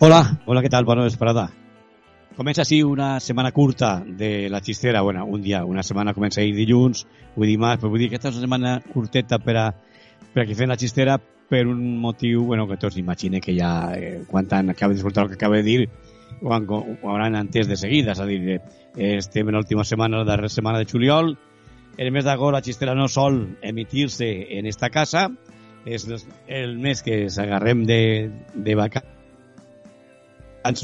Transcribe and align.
Hola, 0.00 0.38
hola, 0.46 0.62
¿qué 0.62 0.68
tal? 0.68 0.84
Bona 0.84 1.02
vesprada. 1.02 1.48
Comença 2.38 2.62
així 2.62 2.76
una 2.86 3.16
setmana 3.18 3.50
curta 3.50 3.96
de 4.06 4.46
la 4.46 4.60
xistera. 4.62 5.00
Bueno, 5.02 5.24
un 5.26 5.42
dia, 5.42 5.64
una 5.66 5.82
setmana 5.82 6.12
comença 6.14 6.38
ahir 6.38 6.52
dilluns, 6.54 7.00
avui 7.32 7.48
dimarts, 7.50 7.80
però 7.82 7.90
vull 7.90 8.04
dir 8.04 8.06
que 8.12 8.14
aquesta 8.14 8.30
és 8.30 8.36
una 8.38 8.44
setmana 8.44 8.76
curteta 8.92 9.40
per 9.42 9.56
a, 9.58 9.64
per 10.36 10.44
a 10.44 10.46
que 10.46 10.54
fem 10.54 10.70
la 10.70 10.76
xistera 10.78 11.16
per 11.18 11.64
un 11.66 11.82
motiu, 11.98 12.44
bueno, 12.46 12.68
que 12.70 12.78
tots 12.78 13.00
imaginen 13.02 13.42
que 13.42 13.56
ja, 13.58 13.72
eh, 13.98 14.22
quan 14.30 14.46
tant 14.46 14.70
acaba 14.70 14.94
d'escoltar 14.94 15.26
el 15.26 15.32
que 15.34 15.38
acaba 15.40 15.58
de 15.58 15.66
dir, 15.66 15.90
ho, 16.44 16.54
han, 16.54 16.70
ho 16.70 17.10
hauran 17.10 17.34
entès 17.42 17.66
de 17.66 17.82
seguida, 17.82 18.14
és 18.14 18.22
a 18.22 18.30
dir, 18.30 18.60
eh, 18.94 19.12
estem 19.16 19.50
en 19.50 19.58
l'última 19.58 19.82
setmana, 19.82 20.22
la 20.22 20.30
darrera 20.30 20.54
setmana 20.60 20.78
de 20.78 20.86
juliol, 20.86 21.34
el 21.98 22.14
mes 22.14 22.22
d'agost 22.22 22.54
la 22.54 22.62
xistera 22.62 22.94
no 22.94 23.10
sol 23.10 23.48
emitir-se 23.66 24.30
en 24.62 24.70
esta 24.70 24.94
casa, 24.94 25.26
és 25.82 26.06
el 26.46 26.78
mes 26.78 27.02
que 27.02 27.24
s'agarrem 27.34 27.82
de, 27.88 28.02
de 28.54 28.74
vacances 28.78 29.17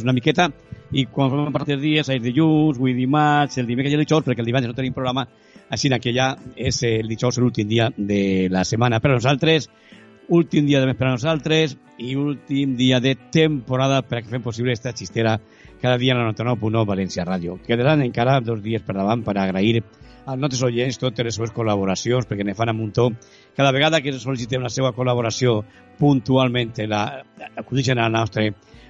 una 0.03 0.13
miqueta 0.13 0.49
i 0.93 1.07
quan 1.11 1.31
fem 1.31 1.53
partir 1.53 1.79
dies, 1.81 2.09
és 2.09 2.23
dilluns, 2.23 2.79
avui 2.79 2.95
dimarts, 2.95 3.59
el 3.59 3.67
dimecres 3.67 3.93
i 3.93 3.99
el 3.99 4.05
dijous, 4.05 4.25
perquè 4.25 4.45
el 4.45 4.47
divendres 4.47 4.71
no 4.71 4.77
tenim 4.77 4.95
programa, 4.95 5.27
així 5.71 5.91
que 6.01 6.13
ja 6.15 6.37
és 6.57 6.83
el 6.83 7.09
dijous 7.09 7.39
l'últim 7.39 7.69
dia 7.69 7.91
de 7.97 8.49
la 8.51 8.65
setmana 8.65 9.01
per 9.01 9.11
a 9.11 9.15
nosaltres, 9.15 9.69
últim 10.29 10.67
dia 10.67 10.81
de 10.81 10.87
mes 10.87 10.97
per 10.97 11.09
a 11.09 11.17
nosaltres 11.17 11.77
i 11.99 12.15
últim 12.17 12.77
dia 12.77 13.01
de 13.01 13.15
temporada 13.15 14.03
per 14.03 14.19
a 14.19 14.23
que 14.23 14.31
fem 14.31 14.43
possible 14.43 14.73
esta 14.73 14.93
xistera 14.93 15.39
cada 15.81 15.99
dia 15.99 16.15
a 16.15 16.19
la 16.19 16.33
99.9 16.33 16.87
València 16.89 17.27
Ràdio. 17.27 17.59
Quedaran 17.67 18.03
encara 18.03 18.41
dos 18.41 18.63
dies 18.63 18.83
per 18.83 18.97
davant 18.97 19.23
per 19.23 19.37
agrair 19.39 19.83
als 20.25 20.41
nostres 20.41 20.63
oients 20.65 20.99
totes 20.99 21.27
les 21.27 21.37
seves 21.37 21.53
col·laboracions, 21.53 22.25
perquè 22.25 22.45
ne 22.47 22.55
fan 22.57 22.73
a 22.73 22.77
muntó. 22.77 23.11
Cada 23.57 23.73
vegada 23.73 24.01
que 24.01 24.15
sol·licitem 24.17 24.63
la 24.65 24.73
seva 24.73 24.95
col·laboració 24.97 25.59
puntualment, 25.99 26.73
la, 26.89 27.03
acudixen 27.61 27.99
a 27.99 28.09
la 28.09 28.21
nostra 28.21 28.47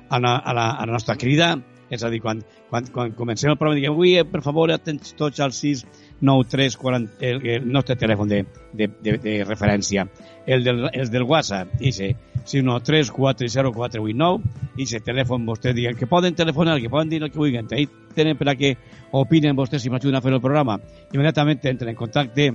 a 0.08 0.20
la, 0.20 0.36
a 0.36 0.52
la, 0.55 0.70
a 0.72 0.86
la 0.86 0.92
nostra 0.92 1.16
crida, 1.16 1.55
és 1.91 2.02
a 2.02 2.10
dir, 2.10 2.20
quan, 2.22 2.41
quan, 2.70 2.86
quan 2.92 3.12
comencem 3.16 3.52
el 3.52 3.58
programa, 3.58 3.78
diguem, 3.78 3.94
avui, 3.94 4.14
eh, 4.19 4.24
per 4.28 4.42
favor, 4.42 4.72
atents 4.72 5.14
tots 5.19 5.41
al 5.44 5.52
693 5.52 6.77
40, 6.80 7.19
el, 7.28 7.42
el 7.55 7.66
nostre 7.70 7.96
telèfon 8.00 8.30
de, 8.30 8.41
de, 8.72 8.88
de, 9.02 9.16
de 9.22 9.34
referència, 9.44 10.06
el 10.46 10.64
del, 10.64 10.88
els 10.92 11.12
del 11.12 11.27
WhatsApp, 11.28 11.77
i 11.80 11.92
se 11.92 12.14
693 12.44 13.12
4049, 13.14 14.55
i 14.80 14.88
se 14.91 15.00
telèfon 15.05 15.46
vostès 15.48 15.77
diguen 15.77 15.96
que 15.96 16.08
poden 16.11 16.36
telefonar, 16.36 16.80
que 16.80 16.92
poden 16.92 17.12
dir 17.12 17.22
el 17.22 17.30
que 17.30 17.41
vulguin, 17.41 17.68
ahí 17.72 17.86
tenen 18.14 18.39
per 18.39 18.50
a 18.52 18.56
que 18.58 18.74
opinen 19.12 19.56
vostès 19.56 19.84
si 19.84 19.92
m'ajuden 19.92 20.18
a 20.18 20.24
fer 20.24 20.33
el 20.34 20.42
programa. 20.42 20.78
Immediatament 21.12 21.62
entren 21.70 21.94
en 21.94 22.00
contacte, 22.00 22.50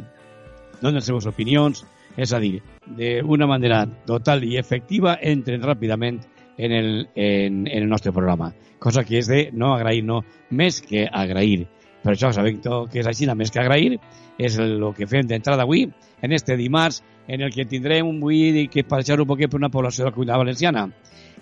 donen 0.80 1.00
les 1.00 1.08
seves 1.08 1.30
opinions, 1.30 1.86
és 2.19 2.34
a 2.34 2.39
dir, 2.41 2.59
d'una 2.97 3.47
manera 3.47 3.86
total 4.08 4.44
i 4.44 4.58
efectiva, 4.59 5.16
entren 5.22 5.63
ràpidament 5.63 6.19
en 6.59 6.71
el, 6.75 7.09
en, 7.15 7.65
en 7.67 7.83
el 7.83 7.89
nostre 7.89 8.11
programa. 8.11 8.53
Cosa 8.79 9.05
que 9.07 9.17
és 9.19 9.27
de 9.31 9.47
no 9.55 9.73
agrair, 9.73 10.03
no, 10.03 10.21
més 10.52 10.81
que 10.83 11.07
agrair. 11.07 11.66
Per 12.03 12.13
això 12.13 12.33
sabem 12.35 12.59
que 12.61 12.99
és 12.99 13.07
així, 13.07 13.27
més 13.35 13.51
que 13.51 13.61
agrair, 13.63 13.97
és 14.38 14.57
el 14.59 14.83
que 14.95 15.07
fem 15.07 15.27
d'entrada 15.27 15.63
avui, 15.63 15.88
en 16.21 16.35
este 16.35 16.55
dimarts, 16.59 17.01
en 17.27 17.41
el 17.41 17.53
que 17.53 17.66
tindrem 17.66 18.07
un 18.07 18.19
avui 18.19 18.67
que 18.71 18.83
passejar 18.83 19.21
un 19.21 19.27
poquet 19.27 19.51
per 19.51 19.59
una 19.59 19.71
població 19.71 20.03
de 20.03 20.09
la 20.09 20.16
comunitat 20.16 20.43
valenciana. 20.43 20.85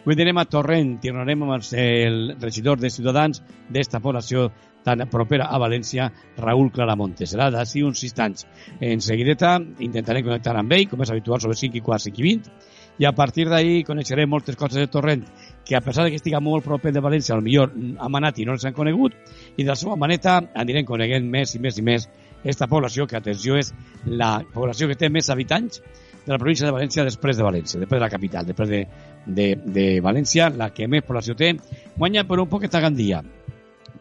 Avui 0.06 0.22
anem 0.22 0.38
a 0.40 0.46
Torrent 0.46 0.94
tornarem 1.04 1.44
amb 1.44 1.58
el 1.58 2.36
regidor 2.40 2.80
de 2.80 2.94
Ciutadans 2.94 3.42
d'esta 3.74 4.00
població 4.00 4.52
tan 4.86 5.04
propera 5.12 5.50
a 5.52 5.58
València, 5.60 6.08
Raül 6.38 6.70
Claramonte. 6.72 7.28
Serà 7.28 7.50
d'ací 7.52 7.84
uns 7.84 8.06
instants. 8.08 8.46
En 8.80 9.02
seguideta 9.04 9.58
intentarem 9.84 10.24
connectar 10.24 10.56
amb 10.56 10.72
ell, 10.78 10.86
com 10.88 11.04
és 11.04 11.12
habitual, 11.12 11.42
sobre 11.44 11.58
5 11.60 11.76
i 11.76 11.84
4, 11.84 12.06
5 12.08 12.22
i 12.22 12.28
20, 12.30 12.54
i 12.98 13.06
a 13.06 13.14
partir 13.14 13.48
d'ahir 13.50 13.84
coneixerem 13.86 14.30
moltes 14.30 14.58
coses 14.58 14.80
de 14.82 14.88
Torrent 14.92 15.26
que 15.66 15.76
a 15.76 15.82
pesar 15.82 16.08
que 16.10 16.16
estiga 16.16 16.40
molt 16.40 16.66
proper 16.66 16.94
de 16.96 17.04
València, 17.04 17.36
al 17.36 17.44
millor 17.44 17.74
han 17.74 18.16
anat 18.22 18.40
i 18.40 18.46
no 18.48 18.56
els 18.56 18.66
han 18.66 18.74
conegut, 18.74 19.14
i 19.58 19.64
de 19.64 19.70
la 19.70 19.76
seva 19.76 19.98
maneta 20.00 20.40
anirem 20.56 20.86
coneguent 20.88 21.28
més 21.30 21.56
i 21.56 21.60
més 21.60 21.78
i 21.78 21.84
més 21.84 22.08
aquesta 22.40 22.68
població, 22.72 23.08
que 23.08 23.18
atenció 23.18 23.58
és 23.60 23.74
la 24.06 24.38
població 24.54 24.88
que 24.88 24.96
té 24.96 25.10
més 25.10 25.30
habitants 25.30 25.82
de 26.26 26.32
la 26.32 26.40
província 26.40 26.68
de 26.68 26.76
València 26.76 27.04
després 27.08 27.38
de 27.38 27.44
València, 27.44 27.80
després 27.82 28.00
de 28.00 28.06
la 28.06 28.14
capital, 28.14 28.48
després 28.48 28.70
de, 28.70 28.82
de, 29.26 29.48
de 29.66 29.88
València, 30.04 30.50
la 30.50 30.70
que 30.76 30.88
més 30.88 31.06
població 31.08 31.36
té, 31.36 31.54
guanya 31.98 32.24
per 32.28 32.40
un 32.40 32.50
poquet 32.52 32.76
a 32.76 32.84
Gandia, 32.84 33.24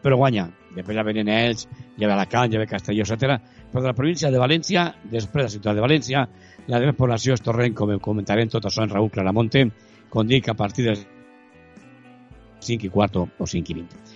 però 0.01 0.17
guanya. 0.19 0.47
Després 0.75 0.97
ja 0.97 1.05
venen 1.05 1.29
ells, 1.31 1.67
ja 1.97 2.07
ve 2.07 2.13
Alacant, 2.13 2.53
ja 2.53 2.61
ve 2.61 2.67
Castelló, 2.69 3.05
etc. 3.05 3.37
Però 3.71 3.81
de 3.81 3.89
la 3.89 3.97
província 3.97 4.31
de 4.31 4.41
València, 4.41 4.87
després 5.03 5.41
de 5.41 5.47
la 5.47 5.53
ciutat 5.55 5.77
de 5.77 5.85
València, 5.85 6.25
la 6.67 6.81
de 6.83 6.93
població 6.93 7.33
és 7.33 7.43
Torrent, 7.43 7.75
com 7.75 7.93
comentarem 8.03 8.49
tot 8.53 8.65
això 8.65 8.85
en 8.85 8.93
Raúl 8.93 9.09
Claramonte, 9.13 9.65
com 10.09 10.27
dic, 10.27 10.49
a 10.49 10.57
partir 10.57 10.85
dels 10.87 11.05
5 12.67 12.87
i 12.87 12.93
quart 12.93 13.17
o 13.17 13.27
5 13.45 13.73
i 13.73 13.79
20. 13.81 14.07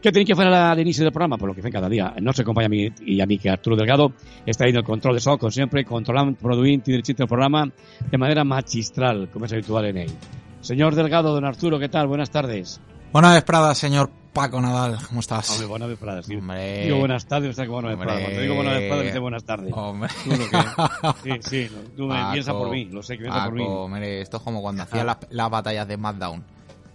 Què 0.00 0.12
tenim 0.12 0.28
que 0.28 0.36
fer 0.36 0.46
a 0.48 0.72
l'inici 0.76 1.04
del 1.04 1.12
programa? 1.12 1.36
Pues 1.36 1.50
lo 1.50 1.54
que 1.54 1.62
fem 1.64 1.72
cada 1.72 1.90
dia. 1.92 2.12
El 2.16 2.24
nostre 2.24 2.44
company 2.44 2.72
i 3.04 3.18
amic 3.20 3.44
Arturo 3.52 3.76
Delgado 3.76 4.10
està 4.46 4.68
en 4.68 4.80
el 4.80 4.84
control 4.84 5.18
de 5.18 5.20
so, 5.20 5.36
com 5.40 5.52
sempre, 5.52 5.84
controlant, 5.84 6.32
produint 6.40 6.80
i 6.86 6.94
dirigint 6.94 7.26
el 7.26 7.28
programa 7.28 7.66
de 8.10 8.20
manera 8.20 8.46
magistral, 8.48 9.26
com 9.32 9.44
és 9.44 9.52
habitual 9.52 9.90
en 9.90 10.02
ell. 10.06 10.16
Señor 10.64 10.96
Delgado, 10.96 11.34
don 11.34 11.44
Arturo, 11.44 11.78
¿qué 11.78 11.90
tal? 11.90 12.06
Buenas 12.08 12.30
tardes. 12.30 12.80
Buenas 13.14 13.34
vesprada, 13.34 13.76
señor 13.76 14.10
Paco 14.32 14.60
Nadal, 14.60 14.98
¿cómo 15.06 15.20
estás? 15.20 15.48
Hombre, 15.48 15.68
buenas 15.68 15.88
vespradas, 15.88 16.26
sí. 16.26 16.34
Hombre. 16.34 16.82
Digo 16.82 16.98
buenas 16.98 17.24
tardes, 17.26 17.50
o 17.50 17.52
sea 17.52 17.64
que 17.64 17.70
buenas 17.70 17.96
vespradas. 17.96 18.22
Cuando 18.22 18.40
digo 18.40 18.54
buenas 18.56 18.74
vespradas, 18.74 19.04
dice 19.04 19.18
buenas 19.20 19.44
tardes. 19.44 19.72
Hombre. 19.72 20.10
Tú 20.24 20.30
lo 20.30 20.36
que... 20.36 21.22
Sí, 21.22 21.68
sí, 21.68 21.76
tú 21.96 22.06
me 22.08 22.14
Paco, 22.16 22.32
piensas 22.32 22.54
por 22.56 22.70
mí, 22.72 22.84
lo 22.86 23.04
sé 23.04 23.16
que 23.16 23.22
piensas 23.22 23.44
por 23.44 23.54
mí. 23.54 23.64
Paco, 23.64 23.88
mire, 23.88 24.20
esto 24.20 24.38
es 24.38 24.42
como 24.42 24.60
cuando 24.60 24.82
hacía 24.82 25.04
las, 25.04 25.18
las 25.30 25.48
batallas 25.48 25.86
de 25.86 25.94
SmackDown. 25.94 26.44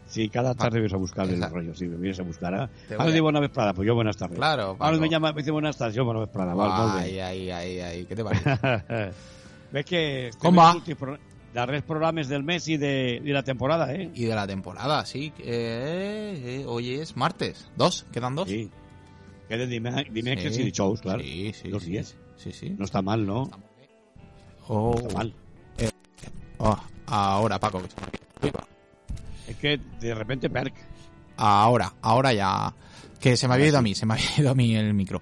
Sí, 0.08 0.28
cada 0.28 0.53
tarde 0.56 0.79
vienes 0.79 0.94
a 0.94 0.97
buscar 0.97 1.25
el 1.29 1.41
rollo, 1.41 1.74
sí, 1.74 1.88
me 1.88 1.96
vienes 1.96 2.19
a 2.19 2.24
buscar. 2.24 2.53
¿eh? 2.53 2.68
Te 2.90 2.96
Ahora 2.96 3.12
digo 3.12 3.24
buenas 3.24 3.41
vespradas, 3.41 3.74
pues 3.74 3.88
yo 3.88 3.96
buenas 3.96 4.18
tardes. 4.18 4.38
Claro, 4.38 4.63
Ahora 4.72 4.78
Paco. 4.78 5.00
me 5.00 5.08
llama, 5.09 5.31
me 5.31 5.38
dice 5.38 5.52
buenas 5.52 5.78
tardes, 5.78 5.96
yo 5.96 6.03
buenas 6.03 6.24
vespradas. 6.24 6.96
Bé. 6.96 7.02
Ay, 7.02 7.19
ay, 7.22 7.50
ay, 7.50 7.79
ay, 7.79 8.06
¿qué 8.06 8.16
te 8.18 8.25
parece? 8.25 8.58
Ves 9.72 9.85
que 9.85 10.31
en 10.44 10.58
va? 10.58 10.75
Pro- 11.51 11.61
darrers 11.61 11.83
programes 11.83 12.27
del 12.29 12.43
mes 12.43 12.67
i 12.67 12.77
de, 12.77 13.21
la 13.25 13.43
temporada, 13.43 13.93
¿eh? 13.93 14.09
y 14.13 14.25
de 14.25 14.35
la 14.35 14.47
temporada, 14.47 15.05
sí. 15.05 15.31
Eh, 15.39 16.61
eh, 16.61 16.65
hoy 16.67 16.95
es 16.95 17.15
martes. 17.17 17.69
Dos, 17.75 18.05
quedan 18.11 18.35
dos. 18.35 18.47
Sí. 18.49 18.69
Queden 19.47 19.69
dime, 19.69 20.05
dimecres 20.11 20.55
Sí. 20.55 20.61
i 20.61 20.65
dijous, 20.71 21.01
clar. 21.01 21.21
Sí, 21.21 21.53
sí. 21.53 21.69
Dos 21.69 21.83
sí, 21.83 21.91
días. 21.91 22.15
Sí, 22.37 22.51
sí. 22.53 22.69
No 22.77 22.85
està 22.85 23.01
mal, 23.01 23.25
no? 23.25 23.49
Oh, 24.67 24.93
No 24.95 25.07
està 25.09 25.13
mal. 25.13 25.33
oh, 26.59 26.77
ahora, 27.07 27.59
Paco. 27.59 27.81
Es 29.47 29.55
que 29.57 29.79
de 29.99 30.13
repente 30.13 30.49
perc. 30.49 30.73
Ahora, 31.37 31.93
ahora 32.01 32.31
ya. 32.33 32.73
Que 33.19 33.35
se 33.35 33.47
me 33.47 33.55
había 33.55 33.67
ido 33.67 33.77
a 33.79 33.81
mí, 33.81 33.95
se 33.95 34.05
me 34.05 34.13
había 34.13 34.29
ido 34.37 34.51
a 34.51 34.55
mí 34.55 34.75
el 34.75 34.93
micro. 34.93 35.21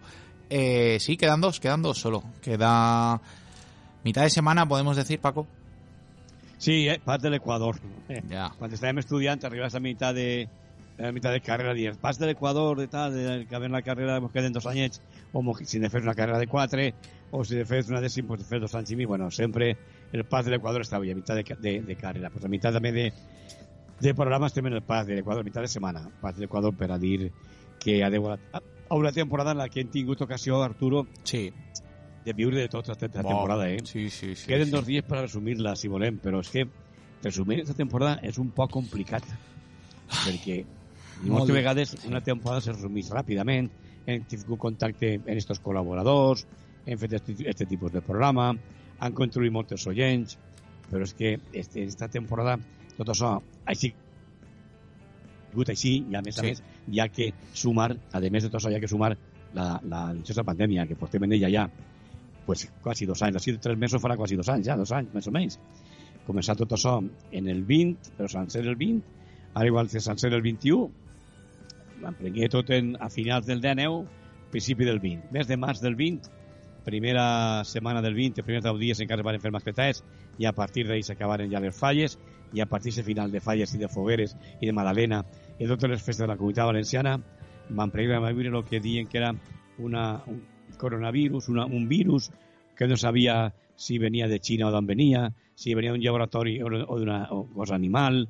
Eh, 0.50 0.98
sí, 1.00 1.18
quedan 1.18 1.42
dos, 1.42 1.60
quedan 1.60 1.82
dos 1.82 1.98
solo. 1.98 2.24
Queda 2.42 3.20
mitad 4.04 4.24
de 4.24 4.30
semana, 4.30 4.68
podemos 4.68 4.96
decir, 4.98 5.20
Paco. 5.20 5.48
Sí, 6.58 6.88
eh, 6.90 7.00
pas 7.04 7.22
de 7.22 7.30
l'Equador. 7.30 7.80
Eh, 8.10 8.22
Ya. 8.30 8.50
Quan 8.58 8.72
estàvem 8.74 9.00
estudiant, 9.04 9.44
arribes 9.46 9.76
a 9.76 9.80
mitad 9.80 10.14
de 10.16 10.50
a 11.00 11.12
mitad 11.12 11.32
de 11.32 11.42
carrera, 11.42 11.76
dius, 11.76 11.98
pas 11.98 12.18
de 12.18 12.26
l'Equador, 12.26 12.80
de 12.80 12.88
tal, 12.88 13.14
de 13.14 13.46
que 13.46 13.56
en 13.56 13.72
la 13.72 13.84
carrera 13.84 14.18
ens 14.18 14.32
queden 14.32 14.54
dos 14.54 14.66
anyets, 14.66 15.02
o 15.32 15.44
si 15.64 15.78
de 15.80 15.90
fer 15.90 16.02
una 16.02 16.16
carrera 16.16 16.40
de 16.40 16.48
quatre, 16.48 16.96
o 17.30 17.44
si 17.46 17.56
de 17.56 17.66
fer 17.66 17.86
una 17.90 18.02
pues 18.02 18.40
de 18.40 18.46
fer 18.46 18.60
dos 18.60 18.74
anys 18.74 18.92
i 18.92 18.96
mig. 18.96 19.08
Bueno, 19.08 19.30
sempre 19.30 19.78
el 20.12 20.26
pas 20.26 20.46
de 20.46 20.52
l'Equador 20.52 20.82
estava 20.82 21.06
a 21.06 21.16
mitad 21.16 21.36
de, 21.36 21.44
de, 21.60 21.82
de 21.82 21.96
carrera. 21.96 22.30
Pues 22.32 22.44
a 22.46 22.48
mitad 22.48 22.74
també 22.74 22.92
de, 22.92 23.14
de 24.00 24.14
programa 24.16 24.48
estem 24.48 24.66
en 24.66 24.74
el 24.74 24.82
pas 24.82 25.06
de 25.06 25.16
l'Equador, 25.16 25.42
a 25.42 25.44
mitad 25.46 25.62
de 25.62 25.68
setmana. 25.68 26.10
Pas 26.22 26.36
de 26.36 26.42
l'Equador 26.42 26.74
per 26.76 26.92
a 26.92 26.98
dir 26.98 27.32
que 27.80 28.04
adeu 28.04 28.32
a, 28.32 28.40
a 28.54 28.96
una 28.96 29.12
temporada 29.12 29.52
en 29.52 29.60
la 29.60 29.70
que 29.70 29.82
hem 29.82 29.90
tingut 29.90 30.22
ocasió, 30.22 30.64
Arturo, 30.64 31.06
Sí. 31.24 31.52
De 32.28 32.34
viure 32.36 32.60
de 32.60 32.68
tota 32.68 32.94
aquesta 32.94 33.24
temporada, 33.24 33.70
eh? 33.72 33.80
Sí, 33.88 34.10
sí, 34.12 34.34
sí. 34.36 34.48
Queden 34.50 34.68
sí. 34.68 34.74
dos 34.76 34.86
dies 34.86 35.06
per 35.08 35.22
resumir-la, 35.24 35.76
si 35.80 35.88
volem, 35.92 36.18
però 36.20 36.42
és 36.44 36.50
que 36.52 36.66
resumir 37.24 37.62
aquesta 37.62 37.78
temporada 37.80 38.18
és 38.28 38.38
un 38.42 38.50
poc 38.56 38.74
complicat, 38.76 39.24
perquè 40.26 40.58
moltes 41.24 41.54
bé. 41.54 41.60
vegades 41.62 41.96
una 42.06 42.22
temporada 42.24 42.62
se 42.62 42.76
resumís 42.76 43.12
ràpidament, 43.16 43.70
hem 44.08 44.26
tingut 44.28 44.60
contacte 44.60 45.16
amb 45.22 45.30
estos 45.38 45.62
col·laboradors, 45.64 46.46
hem 46.86 47.00
fet 47.00 47.16
aquest 47.20 47.64
tipus 47.68 47.92
de 47.96 48.04
programa, 48.04 48.52
han 49.00 49.16
construït 49.16 49.54
molts 49.54 49.88
oients, 49.88 50.38
però 50.92 51.04
és 51.04 51.14
que 51.14 51.38
este, 51.54 51.84
esta 51.84 52.08
temporada 52.08 52.58
tot 52.98 53.10
això 53.14 53.38
així 53.66 53.94
sigut 55.52 55.70
així 55.74 55.92
i 56.12 56.16
a 56.16 56.22
més 56.22 56.38
a 56.38 56.44
Sí. 56.44 56.48
més 56.48 56.64
hi 56.92 57.00
ha 57.00 57.08
que 57.10 57.34
sumar, 57.54 57.92
a 58.12 58.20
més 58.20 58.44
de 58.44 58.50
tot 58.50 58.60
això 58.62 58.72
hi 58.72 58.76
ha 58.76 58.80
que 58.80 58.88
sumar 58.88 59.16
la, 59.54 59.80
la 59.84 60.14
dichosa 60.14 60.44
pandèmia 60.44 60.86
que 60.88 60.96
portem 60.96 61.24
en 61.24 61.34
ella 61.34 61.50
ja 61.50 61.70
pues, 62.48 62.72
quasi 62.82 63.06
dos 63.06 63.22
anys, 63.22 63.46
de 63.46 63.58
tres 63.60 63.78
mesos 63.78 64.02
farà 64.02 64.16
quasi 64.18 64.40
dos 64.40 64.48
anys 64.50 64.66
ja, 64.66 64.78
dos 64.80 64.92
anys 64.96 65.14
més 65.14 65.28
o 65.28 65.34
menys. 65.36 65.60
Començar 66.26 66.56
tot 66.58 66.72
això 66.74 66.96
en 66.98 67.50
el 67.52 67.62
20 67.68 68.16
però 68.18 68.32
sencer 68.32 68.64
el 68.66 68.80
20 68.80 69.54
ara 69.54 69.68
igual 69.68 69.92
que 69.92 70.00
sencer 70.00 70.32
el 70.34 70.42
21 70.42 70.88
l'emprengué 72.02 72.50
tot 72.50 72.72
en, 72.72 72.96
a 73.00 73.10
finals 73.10 73.46
del 73.46 73.62
19 73.62 74.50
principi 74.52 74.88
del 74.88 75.00
20 75.04 75.32
mes 75.36 75.48
de 75.48 75.58
març 75.60 75.84
del 75.84 75.96
20 76.00 76.34
primera 76.88 77.66
setmana 77.68 78.02
del 78.02 78.16
20, 78.16 78.40
els 78.40 78.48
primers 78.48 78.64
10 78.64 78.80
dies 78.80 79.00
encara 79.04 79.24
es 79.24 79.28
van 79.28 79.40
fer 79.44 79.52
mascletades 79.52 80.04
i 80.40 80.48
a 80.48 80.54
partir 80.56 80.86
d'ahir 80.88 81.04
s'acabaren 81.04 81.52
ja 81.52 81.60
les 81.60 81.76
falles 81.76 82.18
i 82.56 82.62
a 82.64 82.66
partir 82.66 82.94
de 82.96 83.04
final 83.04 83.32
de 83.32 83.42
falles 83.44 83.74
i 83.76 83.82
de 83.82 83.90
fogueres 83.92 84.38
i 84.62 84.70
de 84.70 84.76
Madalena 84.76 85.24
i 85.60 85.68
totes 85.68 85.90
les 85.90 86.04
festes 86.04 86.24
de 86.24 86.32
la 86.32 86.38
comunitat 86.38 86.70
valenciana 86.70 87.18
pregar 87.92 88.24
a 88.24 88.32
viure 88.32 88.56
el 88.56 88.64
que 88.64 88.80
diuen 88.80 89.08
que 89.08 89.18
era 89.18 89.34
una, 89.78 90.24
un 90.28 90.42
coronavirus, 90.78 91.50
una, 91.50 91.66
un 91.66 91.88
virus 91.88 92.32
que 92.76 92.88
no 92.88 92.98
sabia 92.98 93.54
si 93.76 93.98
venia 93.98 94.28
de 94.28 94.40
Xina 94.40 94.68
o 94.68 94.72
d'on 94.72 94.88
venia, 94.88 95.28
si 95.56 95.74
venia 95.78 95.94
d'un 95.94 96.04
laboratori 96.04 96.60
o 96.62 96.70
d'una 96.70 97.26
cosa 97.54 97.76
animal, 97.76 98.28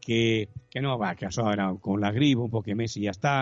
que, 0.00 0.48
que 0.70 0.80
no, 0.80 0.96
va, 0.98 1.14
que 1.14 1.26
això 1.28 1.50
era 1.52 1.68
con 1.80 2.00
la 2.00 2.12
gripe, 2.12 2.40
un 2.40 2.50
poco 2.50 2.74
més 2.74 2.96
i 2.96 3.06
ja 3.06 3.14
està. 3.14 3.34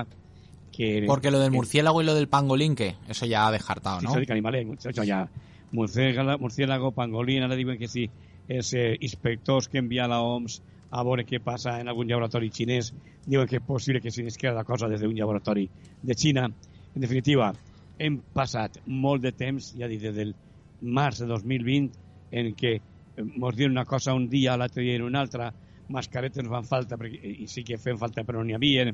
Que, 0.73 1.05
Porque 1.07 1.31
lo 1.31 1.39
del 1.39 1.53
murciélago 1.53 2.03
y 2.03 2.05
lo 2.05 2.15
del 2.15 2.29
pangolín, 2.29 2.75
¿qué? 2.75 2.97
Eso 3.09 3.25
ya 3.25 3.47
ha 3.47 3.53
descartado, 3.53 4.01
¿no? 4.03 4.11
Eso 4.11 4.21
de 4.21 4.33
animales, 4.33 4.85
eso 4.85 5.05
ya. 5.05 5.29
Murciélago, 5.73 6.39
murciélago, 6.39 6.91
pangolín, 6.93 7.43
ara 7.43 7.57
diuen 7.57 7.79
que 7.79 7.89
sí, 7.89 8.09
els 8.49 8.73
eh, 8.75 8.97
inspectors 9.01 9.69
que 9.69 9.79
envia 9.79 10.07
la 10.07 10.21
OMS 10.23 10.61
a 10.91 11.03
veure 11.03 11.25
què 11.27 11.41
passa 11.43 11.79
en 11.81 11.89
algun 11.91 12.09
laboratori 12.09 12.51
xinès, 12.55 12.93
diuen 13.27 13.49
que 13.51 13.59
és 13.59 13.65
possible 13.67 14.01
que 14.01 14.13
s'inscriu 14.15 14.55
la 14.55 14.65
cosa 14.65 14.89
des 14.89 15.03
d'un 15.03 15.17
laboratori 15.17 15.67
de 16.03 16.15
Xina. 16.15 16.47
En 16.47 17.03
definitiva, 17.03 17.53
hem 17.99 18.19
passat 18.35 18.81
molt 18.87 19.23
de 19.25 19.33
temps, 19.33 19.73
ja 19.79 19.89
dic, 19.89 20.03
des 20.03 20.15
del 20.17 20.35
març 20.81 21.23
de 21.23 21.29
2020, 21.31 21.91
en 22.37 22.51
què 22.59 22.75
ens 23.17 23.57
diuen 23.57 23.73
una 23.73 23.87
cosa 23.89 24.15
un 24.15 24.29
dia, 24.29 24.57
l'altre 24.57 24.85
dia 24.85 24.97
en 24.99 25.07
un 25.07 25.17
altre, 25.17 25.51
mascaretes 25.89 26.45
no 26.45 26.53
fan 26.53 26.67
falta, 26.69 26.99
perquè, 27.01 27.21
i 27.45 27.47
sí 27.49 27.65
que 27.65 27.79
feien 27.79 27.99
falta 28.01 28.25
però 28.27 28.43
n'hi 28.45 28.57
havia, 28.57 28.91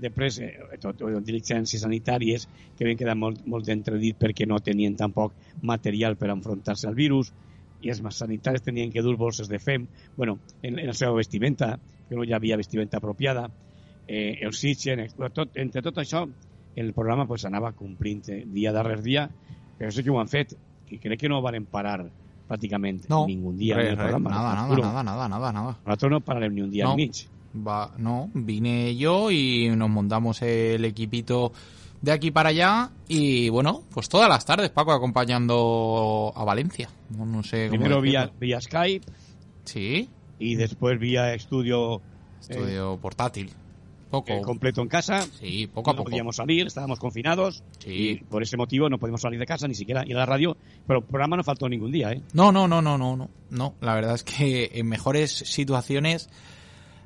després 0.00 0.40
eh, 0.40 0.50
tot, 0.80 1.02
diligències 1.26 1.84
sanitàries 1.84 2.46
que 2.48 2.84
havien 2.84 2.98
quedat 2.98 3.18
molt, 3.20 3.44
molt 3.46 3.68
entredit 3.68 4.18
perquè 4.18 4.48
no 4.48 4.58
tenien 4.64 4.96
tampoc 4.96 5.36
material 5.62 6.16
per 6.16 6.32
enfrontar-se 6.32 6.88
al 6.88 6.98
virus, 6.98 7.32
i 7.80 7.92
els 7.92 8.02
sanitaris 8.12 8.64
tenien 8.64 8.90
que 8.92 9.02
dur 9.04 9.16
bolses 9.16 9.48
de 9.48 9.58
fem, 9.58 9.86
bueno, 10.16 10.38
en, 10.62 10.78
en 10.78 10.86
la 10.88 10.96
seva 10.96 11.14
vestimenta, 11.16 11.76
que 12.08 12.16
no 12.16 12.24
hi 12.24 12.34
havia 12.36 12.58
vestimenta 12.60 12.98
apropiada, 12.98 13.46
eh, 14.06 14.38
el 14.40 14.48
oxigen, 14.48 15.06
tot, 15.32 15.56
entre 15.56 15.82
tot 15.86 16.00
això, 16.02 16.26
el 16.76 16.92
programa 16.92 17.26
pues, 17.26 17.44
anava 17.44 17.72
complint 17.72 18.28
eh, 18.28 18.44
dia 18.46 18.72
darrere 18.72 19.02
dia, 19.02 19.28
però 19.78 19.90
sí 19.90 20.04
que 20.04 20.10
ho 20.10 20.20
han 20.20 20.28
fet, 20.28 20.54
i 20.90 20.98
crec 20.98 21.20
que 21.20 21.30
no 21.30 21.40
van 21.42 21.64
parar 21.70 22.04
pràcticament 22.50 23.04
no, 23.08 23.24
ningú 23.28 23.52
dia 23.54 23.76
res, 23.78 23.92
en 23.92 23.92
el 23.92 23.98
programa. 23.98 24.30
Nada, 24.30 24.54
nada, 24.54 24.76
nada, 24.76 25.02
nada, 25.02 25.28
nada, 25.28 25.52
nada. 25.52 25.76
Nosaltres 25.84 26.10
no 26.10 26.20
pararem 26.20 26.54
ni 26.54 26.62
un 26.62 26.70
dia 26.70 26.84
no, 26.84 26.92
al 26.92 26.96
mig. 26.96 27.26
Va, 27.66 27.92
no, 27.98 28.30
vine 28.34 28.96
yo 28.96 29.30
y 29.30 29.70
nos 29.76 29.90
montamos 29.90 30.42
el 30.42 30.84
equipito 30.84 31.52
de 32.00 32.12
aquí 32.12 32.30
para 32.30 32.50
allá 32.50 32.90
y 33.08 33.48
bueno, 33.50 33.82
pues 33.90 34.08
todas 34.08 34.28
las 34.28 34.44
tardes 34.46 34.70
Paco 34.70 34.92
acompañando 34.92 36.32
a 36.34 36.44
Valencia. 36.44 36.88
No, 37.16 37.26
no 37.26 37.42
sé 37.42 37.68
cómo 37.68 37.78
Primero 37.78 38.00
vía, 38.00 38.30
vía 38.38 38.60
Skype 38.60 39.06
Sí, 39.64 40.08
y 40.38 40.54
después 40.56 40.98
vía 40.98 41.34
estudio 41.34 42.00
estudio 42.40 42.98
portátil. 43.00 43.50
Poco. 44.10 44.32
eh, 44.32 44.40
completo 44.42 44.82
en 44.82 44.88
casa. 44.88 45.26
Sí, 45.38 45.66
poco 45.66 45.90
a 45.90 45.92
no 45.92 45.98
poco. 45.98 46.10
podíamos 46.10 46.36
salir, 46.36 46.66
estábamos 46.66 46.98
confinados 46.98 47.62
Sí. 47.78 47.90
y 48.10 48.14
por 48.24 48.42
ese 48.42 48.56
motivo 48.56 48.88
no 48.88 48.98
podíamos 48.98 49.20
salir 49.22 49.38
de 49.38 49.46
casa, 49.46 49.68
ni 49.68 49.74
siquiera 49.74 50.04
ir 50.06 50.16
a 50.16 50.20
la 50.20 50.26
radio, 50.26 50.56
pero 50.86 51.00
el 51.00 51.04
programa 51.06 51.36
no 51.36 51.44
faltó 51.44 51.68
ningún 51.68 51.92
día, 51.92 52.12
¿eh? 52.12 52.22
No, 52.32 52.50
no, 52.52 52.66
no, 52.68 52.82
no, 52.82 52.98
no, 52.98 53.16
no. 53.16 53.30
No, 53.50 53.74
la 53.80 53.94
verdad 53.94 54.14
es 54.14 54.24
que 54.24 54.70
en 54.74 54.88
mejores 54.88 55.30
situaciones 55.32 56.28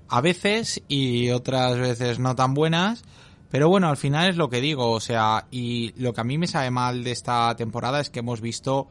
a 0.08 0.20
veces 0.20 0.82
y 0.88 1.30
otras 1.30 1.78
veces 1.78 2.18
no 2.18 2.34
tan 2.34 2.54
buenas. 2.54 3.02
Pero 3.50 3.68
bueno, 3.68 3.88
al 3.88 3.96
final 3.96 4.28
es 4.30 4.36
lo 4.36 4.48
que 4.48 4.60
digo, 4.60 4.90
o 4.90 4.98
sea, 5.00 5.46
y 5.52 5.92
lo 6.00 6.12
que 6.12 6.20
a 6.20 6.24
mí 6.24 6.38
me 6.38 6.48
sabe 6.48 6.70
mal 6.72 7.04
de 7.04 7.12
esta 7.12 7.54
temporada 7.54 8.00
es 8.00 8.10
que 8.10 8.18
hemos 8.18 8.40
visto, 8.40 8.88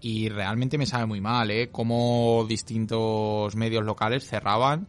y 0.00 0.28
realmente 0.28 0.78
me 0.78 0.86
sabe 0.86 1.06
muy 1.06 1.20
mal, 1.20 1.50
¿eh? 1.50 1.70
Cómo 1.72 2.44
distintos 2.48 3.56
medios 3.56 3.84
locales 3.84 4.24
cerraban 4.24 4.86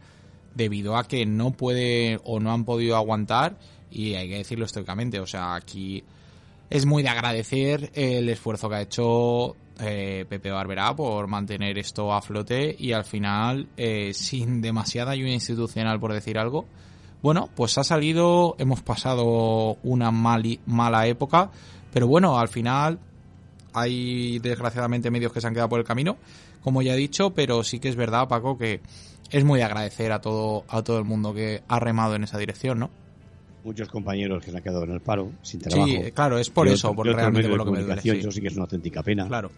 debido 0.56 0.96
a 0.96 1.04
que 1.04 1.26
no 1.26 1.52
puede 1.52 2.18
o 2.24 2.40
no 2.40 2.52
han 2.52 2.64
podido 2.64 2.96
aguantar, 2.96 3.58
y 3.90 4.14
hay 4.14 4.28
que 4.28 4.38
decirlo 4.38 4.64
estoicamente, 4.64 5.20
o 5.20 5.26
sea, 5.26 5.54
aquí 5.54 6.02
es 6.70 6.86
muy 6.86 7.02
de 7.02 7.10
agradecer 7.10 7.90
el 7.94 8.28
esfuerzo 8.28 8.68
que 8.68 8.74
ha 8.74 8.80
hecho 8.80 9.54
eh, 9.78 10.24
Pepe 10.28 10.50
Barberá 10.50 10.96
por 10.96 11.26
mantener 11.28 11.78
esto 11.78 12.12
a 12.12 12.22
flote 12.22 12.74
y 12.78 12.92
al 12.92 13.04
final, 13.04 13.68
eh, 13.76 14.12
sin 14.14 14.60
demasiada 14.60 15.12
ayuda 15.12 15.30
institucional, 15.30 16.00
por 16.00 16.12
decir 16.12 16.38
algo, 16.38 16.66
bueno, 17.22 17.50
pues 17.54 17.76
ha 17.78 17.84
salido, 17.84 18.56
hemos 18.58 18.82
pasado 18.82 19.76
una 19.82 20.10
mala 20.10 21.06
época, 21.06 21.50
pero 21.92 22.06
bueno, 22.06 22.38
al 22.38 22.48
final 22.48 22.98
hay 23.72 24.38
desgraciadamente 24.38 25.10
medios 25.10 25.32
que 25.32 25.40
se 25.40 25.46
han 25.46 25.52
quedado 25.52 25.68
por 25.68 25.80
el 25.80 25.86
camino, 25.86 26.16
como 26.62 26.82
ya 26.82 26.94
he 26.94 26.96
dicho, 26.96 27.30
pero 27.30 27.62
sí 27.62 27.78
que 27.78 27.88
es 27.88 27.96
verdad, 27.96 28.26
Paco, 28.26 28.56
que 28.58 28.80
es 29.30 29.44
muy 29.44 29.58
de 29.58 29.64
agradecer 29.64 30.12
a 30.12 30.20
todo, 30.20 30.64
a 30.68 30.82
todo 30.82 30.98
el 30.98 31.04
mundo 31.04 31.34
que 31.34 31.62
ha 31.68 31.78
remado 31.80 32.14
en 32.14 32.24
esa 32.24 32.38
dirección, 32.38 32.78
¿no? 32.78 32.90
Muchos 33.64 33.88
compañeros 33.88 34.44
que 34.44 34.50
se 34.52 34.56
han 34.56 34.62
quedado 34.62 34.84
en 34.84 34.92
el 34.92 35.00
paro, 35.00 35.30
sin 35.42 35.60
trabajo. 35.60 35.86
Sí, 35.90 36.12
claro, 36.12 36.38
es 36.38 36.50
por 36.50 36.68
eso, 36.68 36.94
por 36.94 37.06
realmente 37.06 37.48
por 37.48 37.58
lo 37.58 37.64
que 37.64 37.70
me 37.72 37.82
duele. 37.82 38.00
sí. 38.00 38.10
Eso 38.10 38.30
sí 38.30 38.40
que 38.40 38.46
es 38.48 38.54
una 38.54 38.62
auténtica 38.62 39.02
pena. 39.02 39.26
Claro. 39.26 39.50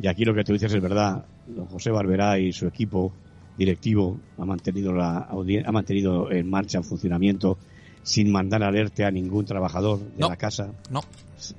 Y 0.00 0.06
aquí 0.06 0.24
lo 0.24 0.34
que 0.34 0.44
tú 0.44 0.52
dices 0.52 0.72
es 0.72 0.80
verdad. 0.80 1.24
Don 1.48 1.66
José 1.66 1.90
Barberá 1.90 2.38
y 2.38 2.52
su 2.52 2.66
equipo 2.68 3.12
directivo 3.58 4.18
ha 4.38 4.44
mantenido, 4.44 4.92
la 4.92 5.28
ha 5.28 5.72
mantenido 5.72 6.30
en 6.30 6.48
marcha, 6.48 6.78
en 6.78 6.84
funcionamiento, 6.84 7.58
sin 8.02 8.30
mandar 8.30 8.62
alerta 8.62 9.08
a 9.08 9.10
ningún 9.10 9.44
trabajador 9.44 9.98
de 9.98 10.20
No. 10.20 10.28
la 10.28 10.36
casa, 10.36 10.70
No, 10.90 11.00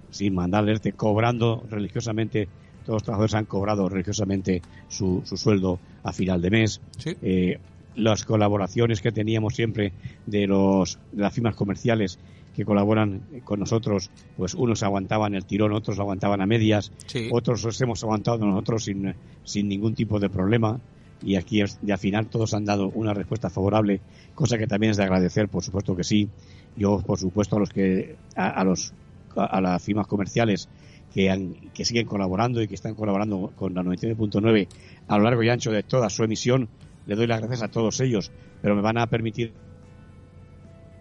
sin 0.10 0.34
mandar 0.34 0.64
alerta, 0.64 0.90
cobrando 0.94 1.64
religiosamente, 1.70 2.48
todos 2.86 2.98
los 2.98 3.04
trabajadores 3.04 3.36
han 3.36 3.46
cobrado 3.46 3.88
religiosamente 3.90 4.62
su, 4.88 5.22
su 5.26 5.38
sueldo 5.38 5.80
a 6.04 6.12
final 6.14 6.42
de 6.42 6.50
mes. 6.50 6.82
sí. 6.98 7.16
Eh, 7.22 7.60
las 7.94 8.24
colaboraciones 8.24 9.02
que 9.02 9.12
teníamos 9.12 9.54
siempre 9.56 9.92
de 10.26 10.48
los 10.48 10.98
de 11.12 11.24
las 11.24 11.34
firmas 11.34 11.56
comerciales 11.56 12.20
que 12.56 12.64
colaboran 12.64 13.22
con 13.44 13.60
nosotros, 13.60 14.10
pues 14.38 14.54
unos 14.54 14.82
aguantaban 14.84 15.36
el 15.36 15.44
tirón, 15.44 15.74
otros 15.74 16.00
aguantaban 16.00 16.40
a 16.42 16.46
medias, 16.46 16.94
Sí. 17.08 17.28
otros 17.34 17.62
los 17.66 17.82
hemos 17.82 18.02
aguantado 18.04 18.38
nosotros 18.46 18.86
sin, 18.86 19.14
sin 19.44 19.68
ningún 19.68 19.94
tipo 19.94 20.22
de 20.22 20.30
problema 20.30 20.80
y 21.22 21.36
aquí 21.36 21.62
y 21.86 21.92
al 21.92 21.98
final 21.98 22.28
todos 22.28 22.54
han 22.54 22.64
dado 22.64 22.88
una 22.96 23.14
respuesta 23.14 23.50
favorable, 23.50 24.00
cosa 24.36 24.58
que 24.58 24.68
también 24.68 24.92
es 24.92 24.98
de 24.98 25.04
agradecer, 25.04 25.50
por 25.50 25.62
supuesto 25.64 25.94
que 25.94 26.06
sí. 26.06 26.30
Yo, 26.78 27.02
por 27.02 27.20
supuesto, 27.20 27.58
a 27.58 27.60
los 27.60 27.70
que 27.72 28.16
a, 28.38 28.48
a 28.48 28.64
los 28.64 28.94
a, 29.36 29.46
a 29.46 29.60
las 29.62 29.84
firmas 29.84 30.08
comerciales 30.08 30.70
que 31.14 31.30
han, 31.30 31.54
que 31.74 31.86
siguen 31.86 32.06
colaborando 32.06 32.62
y 32.62 32.68
que 32.68 32.76
están 32.76 32.96
colaborando 32.96 33.52
con 33.56 33.74
la 33.74 33.84
99.9 33.84 34.68
a 35.08 35.18
lo 35.18 35.24
largo 35.24 35.44
y 35.44 35.50
ancho 35.50 35.72
de 35.72 35.84
toda 35.84 36.10
su 36.10 36.24
emisión, 36.24 36.70
le 37.06 37.16
doy 37.16 37.28
las 37.28 37.40
gracias 37.40 37.64
a 37.64 37.68
todos 37.68 38.00
ellos, 38.00 38.32
pero 38.62 38.76
me 38.76 38.82
van 38.82 38.98
a 38.98 39.08
permitir 39.08 39.54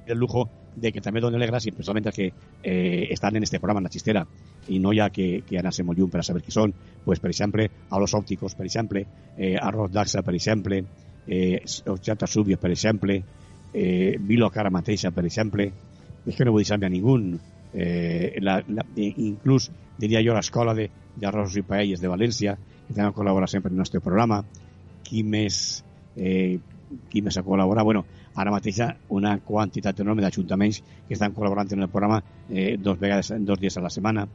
el 0.06 0.18
lujo 0.18 0.50
de 0.76 0.92
que 0.92 1.02
també 1.02 1.20
dono 1.20 1.38
les 1.38 1.50
gràcies 1.50 1.74
precisament 1.74 2.06
als 2.06 2.16
que 2.16 2.30
eh, 2.62 3.08
estan 3.10 3.36
en 3.36 3.42
este 3.42 3.58
programa, 3.58 3.80
en 3.80 3.88
la 3.88 3.92
xistera, 3.92 4.24
i 4.68 4.78
no 4.78 4.92
ha 5.02 5.10
que, 5.10 5.42
que 5.46 5.58
anar-se 5.58 5.84
molt 5.84 5.98
lluny 5.98 6.10
per 6.10 6.20
a 6.20 6.26
saber 6.26 6.42
qui 6.42 6.54
són. 6.54 6.72
Pues, 7.04 7.20
per 7.20 7.30
exemple, 7.30 7.68
a 7.90 7.98
los 7.98 8.14
òpticos, 8.14 8.54
per 8.54 8.66
exemple, 8.66 9.04
eh, 9.36 9.56
a 9.60 9.70
Ros 9.70 9.90
Daxa, 9.92 10.22
per 10.22 10.34
exemple, 10.34 10.84
eh, 11.26 11.62
Ochata 11.86 12.26
Subios, 12.26 12.60
per 12.60 12.70
exemple, 12.70 13.22
eh, 13.74 14.16
Vilo 14.20 14.50
Cara 14.50 14.70
mateixa, 14.70 15.10
per 15.10 15.24
exemple, 15.26 15.70
és 16.26 16.36
que 16.36 16.44
no 16.44 16.52
vull 16.52 16.62
deixar-me 16.62 16.86
a 16.86 16.92
ningú. 16.92 17.18
Eh, 17.72 18.38
la, 18.42 18.58
la, 18.68 18.84
eh, 18.96 19.12
inclús, 19.26 19.70
diria 19.98 20.22
jo, 20.26 20.34
l'escola 20.34 20.74
de, 20.74 20.88
de 21.16 21.28
arrossos 21.28 21.60
i 21.60 21.66
paelles 21.66 22.02
de 22.02 22.10
València, 22.10 22.56
que 22.86 22.96
també 22.96 23.14
col·labora 23.16 23.48
sempre 23.50 23.70
en 23.70 23.78
el 23.78 23.84
nostre 23.84 24.02
programa. 24.04 24.42
Qui 25.06 25.22
més, 25.26 25.82
eh, 26.16 26.58
qui 27.10 27.22
més 27.22 27.38
ha 27.38 27.46
col·laborat? 27.46 27.86
Bueno, 27.86 28.04
ara 28.34 28.52
mateix 28.54 28.80
una 29.10 29.36
quantitat 29.44 30.00
enorme 30.00 30.22
d'ajuntaments 30.22 30.82
que 31.08 31.16
estan 31.16 31.34
col·laborant 31.34 31.72
en 31.74 31.86
el 31.86 31.90
programa 31.90 32.22
eh, 32.48 32.76
dos 32.78 32.98
vegades, 32.98 33.32
dos 33.46 33.58
dies 33.60 33.76
a 33.76 33.84
la 33.84 33.90
setmana 33.90 34.26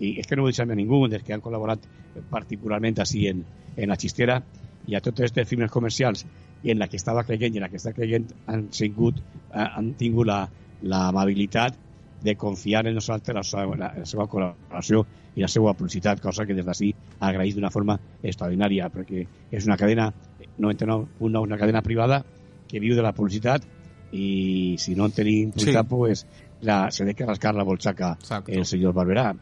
i 0.00 0.14
és 0.20 0.26
que 0.26 0.36
no 0.36 0.44
vull 0.44 0.54
deixar-me 0.54 0.74
a 0.74 0.78
ningú 0.78 1.02
dels 1.08 1.24
que 1.26 1.34
han 1.36 1.42
col·laborat 1.44 1.84
particularment 2.30 3.02
així 3.04 3.26
en, 3.30 3.42
en 3.76 3.92
la 3.92 3.98
xistera 4.00 4.40
i 4.88 4.96
a 4.96 5.02
totes 5.04 5.26
aquestes 5.26 5.48
firmes 5.48 5.70
comercials 5.70 6.24
i 6.64 6.72
en 6.72 6.80
la 6.80 6.88
que 6.88 6.98
estava 7.00 7.24
creient 7.28 7.54
i 7.54 7.60
en 7.60 7.66
la 7.66 7.70
que 7.72 7.80
està 7.80 7.92
creient 7.96 8.26
han, 8.46 8.68
sigut, 8.76 9.20
eh, 9.52 9.66
han 9.66 9.92
tingut 10.00 10.28
la, 10.30 10.40
l'amabilitat 10.82 11.76
de 12.22 12.36
confiar 12.36 12.86
en 12.86 12.94
nosaltres 12.94 13.34
la 13.34 13.42
seva, 13.42 13.76
la, 13.76 13.92
la 13.96 14.06
seva 14.06 14.26
col·laboració 14.28 15.04
i 15.36 15.44
la 15.44 15.48
seva 15.48 15.72
publicitat, 15.74 16.20
cosa 16.20 16.44
que 16.46 16.54
des 16.54 16.66
d'ací 16.66 16.92
agraïs 17.20 17.54
d'una 17.56 17.70
forma 17.70 17.98
extraordinària, 18.22 18.90
perquè 18.92 19.26
és 19.50 19.66
una 19.66 19.76
cadena, 19.80 20.10
99.9, 20.58 21.42
una 21.46 21.58
cadena 21.58 21.82
privada 21.82 22.24
que 22.68 22.80
viu 22.80 22.96
de 22.96 23.02
la 23.02 23.12
publicitat 23.16 23.64
i 24.12 24.76
si 24.78 24.96
no 24.98 25.06
en 25.06 25.12
tenim 25.14 25.52
publicitat, 25.52 25.86
Sí. 25.86 25.90
pues, 25.90 26.26
la, 26.60 26.90
se 26.90 27.14
que 27.14 27.26
rascar 27.26 27.54
la 27.54 27.62
bolsaca 27.64 28.16
Exacto. 28.20 28.52
el 28.52 28.66
señor 28.66 28.92
Barberà. 28.94 29.34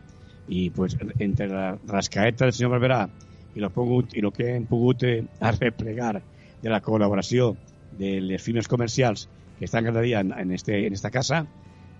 I 0.49 0.71
pues, 0.71 0.97
entre 1.19 1.49
la 1.49 1.79
rascaeta 1.87 2.45
del 2.47 2.53
senyor 2.53 2.73
Barberà 2.73 3.09
i 3.55 3.61
lo, 3.61 3.71
pogut, 3.71 4.15
i 4.15 4.21
lo 4.21 4.31
que 4.31 4.55
hem 4.55 4.67
pogut 4.67 5.03
eh, 5.03 5.25
arreplegar 5.41 6.23
de 6.63 6.71
la 6.71 6.81
col·laboració 6.81 7.55
de 7.99 8.21
les 8.21 8.43
firmes 8.43 8.69
comercials 8.69 9.29
que 9.59 9.65
estan 9.65 9.85
cada 9.85 10.01
dia 10.01 10.21
en, 10.21 10.33
en, 10.33 10.53
este, 10.53 10.87
en 10.87 10.93
esta 10.93 11.11
casa, 11.11 11.47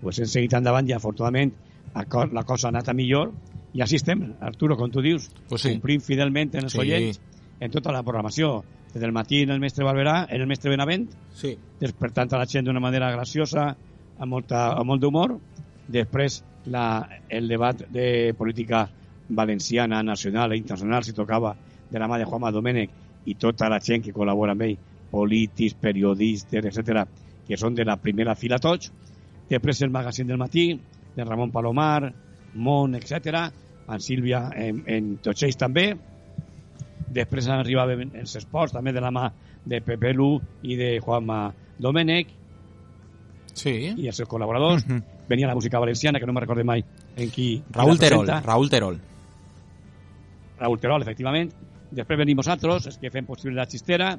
pues 0.01 0.19
hem 0.19 0.27
seguit 0.27 0.53
endavant 0.53 0.87
i 0.89 0.93
afortunadament 0.93 1.53
la 2.33 2.43
cosa 2.45 2.67
ha 2.67 2.69
anat 2.69 2.89
a 2.89 2.93
millor 2.93 3.31
I 3.73 3.81
així 3.83 3.97
estem, 3.99 4.33
Arturo, 4.41 4.75
com 4.75 4.89
tu 4.89 4.99
dius, 4.99 5.29
Pues 5.47 5.61
sí. 5.61 5.69
complint 5.75 6.01
fidelment 6.01 6.55
en 6.55 6.63
els 6.63 6.73
Sí. 6.73 6.79
oients 6.79 7.19
en 7.59 7.69
tota 7.69 7.91
la 7.91 8.01
programació. 8.01 8.63
Des 8.93 8.99
del 9.01 9.11
matí 9.11 9.43
en 9.43 9.51
el 9.51 9.59
mestre 9.59 9.85
Barberà, 9.85 10.25
en 10.27 10.41
el 10.41 10.47
mestre 10.47 10.71
Benavent, 10.71 11.07
Sí. 11.35 11.55
despertant 11.79 12.33
a 12.33 12.39
la 12.39 12.47
gent 12.47 12.65
d'una 12.65 12.79
manera 12.79 13.11
graciosa, 13.11 13.75
amb, 14.17 14.31
molta, 14.31 14.71
amb 14.73 14.87
molt 14.87 15.01
d'humor. 15.03 15.37
Després 15.87 16.43
la, 16.65 17.07
el 17.29 17.47
debat 17.47 17.77
de 17.91 18.33
política 18.35 18.89
valenciana, 19.29 20.01
nacional 20.01 20.53
i 20.53 20.57
internacional, 20.57 21.03
si 21.03 21.13
tocava 21.13 21.55
de 21.91 21.99
la 21.99 22.07
mà 22.07 22.17
de 22.17 22.25
Juanma 22.25 22.51
Domènech 22.51 22.89
i 23.25 23.35
tota 23.35 23.69
la 23.69 23.79
gent 23.79 24.01
que 24.03 24.13
col·labora 24.13 24.51
amb 24.53 24.63
ell, 24.63 24.77
polítics, 25.11 25.75
periodistes, 25.75 26.65
etc, 26.65 27.05
que 27.47 27.57
són 27.57 27.75
de 27.75 27.85
la 27.85 27.97
primera 27.97 28.33
fila 28.35 28.57
tots. 28.57 28.91
Després 29.49 29.81
el 29.81 29.89
magazín 29.91 30.27
del 30.27 30.37
matí, 30.37 30.71
de 31.15 31.25
Ramon 31.25 31.51
Palomar, 31.51 32.13
Mont, 32.55 32.95
etc. 32.95 33.45
En 33.89 34.01
Sílvia, 34.01 34.49
en, 34.55 34.83
en 34.87 35.15
tots 35.25 35.43
ells 35.43 35.57
també. 35.57 35.87
Després 37.09 37.47
arribaven 37.49 38.11
els 38.21 38.35
esports, 38.37 38.73
també 38.75 38.93
de 38.93 39.01
la 39.01 39.09
mà 39.11 39.29
de 39.65 39.81
Pepe 39.81 40.13
Lu 40.13 40.35
i 40.63 40.75
de 40.77 40.91
Juanma 41.01 41.47
Domènech 41.81 42.35
Sí. 43.59 43.73
i 43.97 44.07
els 44.07 44.15
seus 44.15 44.29
col·laboradors. 44.29 44.85
Ujú. 44.85 45.01
Venia 45.27 45.47
la 45.49 45.55
música 45.55 45.79
valenciana, 45.79 46.19
que 46.19 46.25
no 46.25 46.33
me 46.33 46.41
recordé 46.41 46.63
mai 46.63 46.83
en 47.17 47.29
qui... 47.29 47.61
Raúl 47.73 47.99
Terol. 47.99 48.27
Raúl 48.45 48.69
Terol. 48.69 48.99
Raúl 50.59 50.79
Terol, 50.79 51.01
efectivament. 51.01 51.51
Després 51.91 52.19
venim 52.21 52.37
nosaltres, 52.37 52.85
els 52.87 52.99
que 53.01 53.11
fem 53.11 53.25
possible 53.25 53.57
la 53.57 53.67
xistera, 53.69 54.13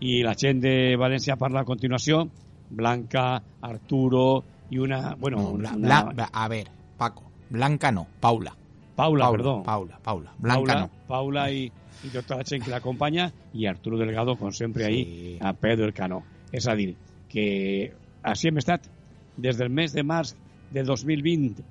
i 0.00 0.20
la 0.22 0.34
gent 0.38 0.60
de 0.62 0.94
València 0.98 1.36
parla 1.36 1.64
a 1.64 1.68
continuació, 1.68 2.22
Blanca, 2.70 3.42
Arturo 3.66 4.44
i 4.70 4.78
una... 4.78 5.14
Bueno, 5.16 5.38
No, 5.38 5.50
una, 5.50 5.72
Bla- 5.76 6.02
una- 6.04 6.12
Bla- 6.12 6.30
a 6.32 6.48
ver, 6.48 6.68
Paco. 6.96 7.30
Blanca 7.50 7.90
no, 7.92 8.06
Paula. 8.20 8.54
Paula, 8.96 9.24
Paula, 9.24 9.30
perdó. 9.36 9.62
Paula, 9.62 9.98
Paula. 10.02 10.32
Blanca 10.38 10.72
Paula, 10.74 10.80
no. 10.80 10.90
Paula 11.08 11.50
i 11.52 11.70
tota 12.12 12.36
la 12.36 12.44
gent 12.44 12.62
que 12.64 12.70
l'acompanya 12.70 13.28
i 13.54 13.66
Arturo 13.66 13.96
Delgado, 13.98 14.36
com 14.36 14.52
sempre, 14.52 14.84
ahí 14.86 15.04
Sí. 15.04 15.38
a 15.40 15.52
peu 15.54 15.76
del 15.76 15.92
canó. 15.94 16.22
És 16.52 16.66
a 16.68 16.74
dir, 16.74 16.96
que 17.28 17.92
així 18.22 18.48
hem 18.48 18.58
estat 18.58 18.88
des 19.36 19.56
del 19.58 19.70
mes 19.70 19.92
de 19.92 20.02
març 20.02 20.34
del 20.72 20.86
2020, 20.86 21.62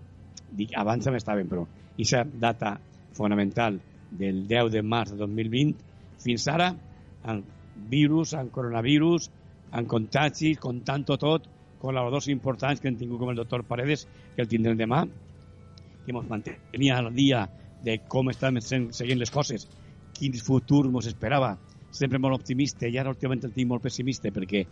dic, 0.51 0.71
abans 0.75 1.03
també 1.05 1.19
estàvem, 1.19 1.47
però 1.49 1.65
aquesta 1.93 2.23
data 2.23 2.79
fonamental 3.13 3.79
del 4.11 4.47
10 4.47 4.71
de 4.71 4.81
març 4.83 5.11
de 5.11 5.17
2020 5.17 5.75
fins 6.23 6.47
ara, 6.47 6.71
amb 7.23 7.43
virus, 7.89 8.33
amb 8.33 8.51
coronavirus, 8.51 9.29
amb 9.71 9.87
contagis, 9.87 10.59
comptant-ho 10.59 11.17
tot, 11.17 11.47
col·laboradors 11.81 12.27
importants 12.33 12.81
que 12.81 12.89
han 12.89 12.97
tingut 12.97 13.21
com 13.21 13.31
el 13.31 13.39
doctor 13.39 13.63
Paredes, 13.67 14.07
que 14.35 14.43
el 14.43 14.49
tindrem 14.49 14.77
demà, 14.79 15.03
que 16.05 16.13
ens 16.15 16.29
mantenia 16.29 16.97
al 16.97 17.13
dia 17.13 17.45
de 17.83 17.99
com 18.09 18.29
estan 18.31 18.59
seguint 18.61 19.19
les 19.19 19.31
coses, 19.31 19.67
quin 20.17 20.33
futur 20.41 20.85
ens 20.87 21.09
esperava, 21.11 21.55
sempre 21.91 22.19
molt 22.19 22.39
optimista, 22.39 22.87
i 22.87 22.97
ara 22.97 23.13
últimament 23.13 23.45
el 23.47 23.55
tinc 23.55 23.69
molt 23.69 23.85
pessimista, 23.85 24.31
perquè 24.33 24.65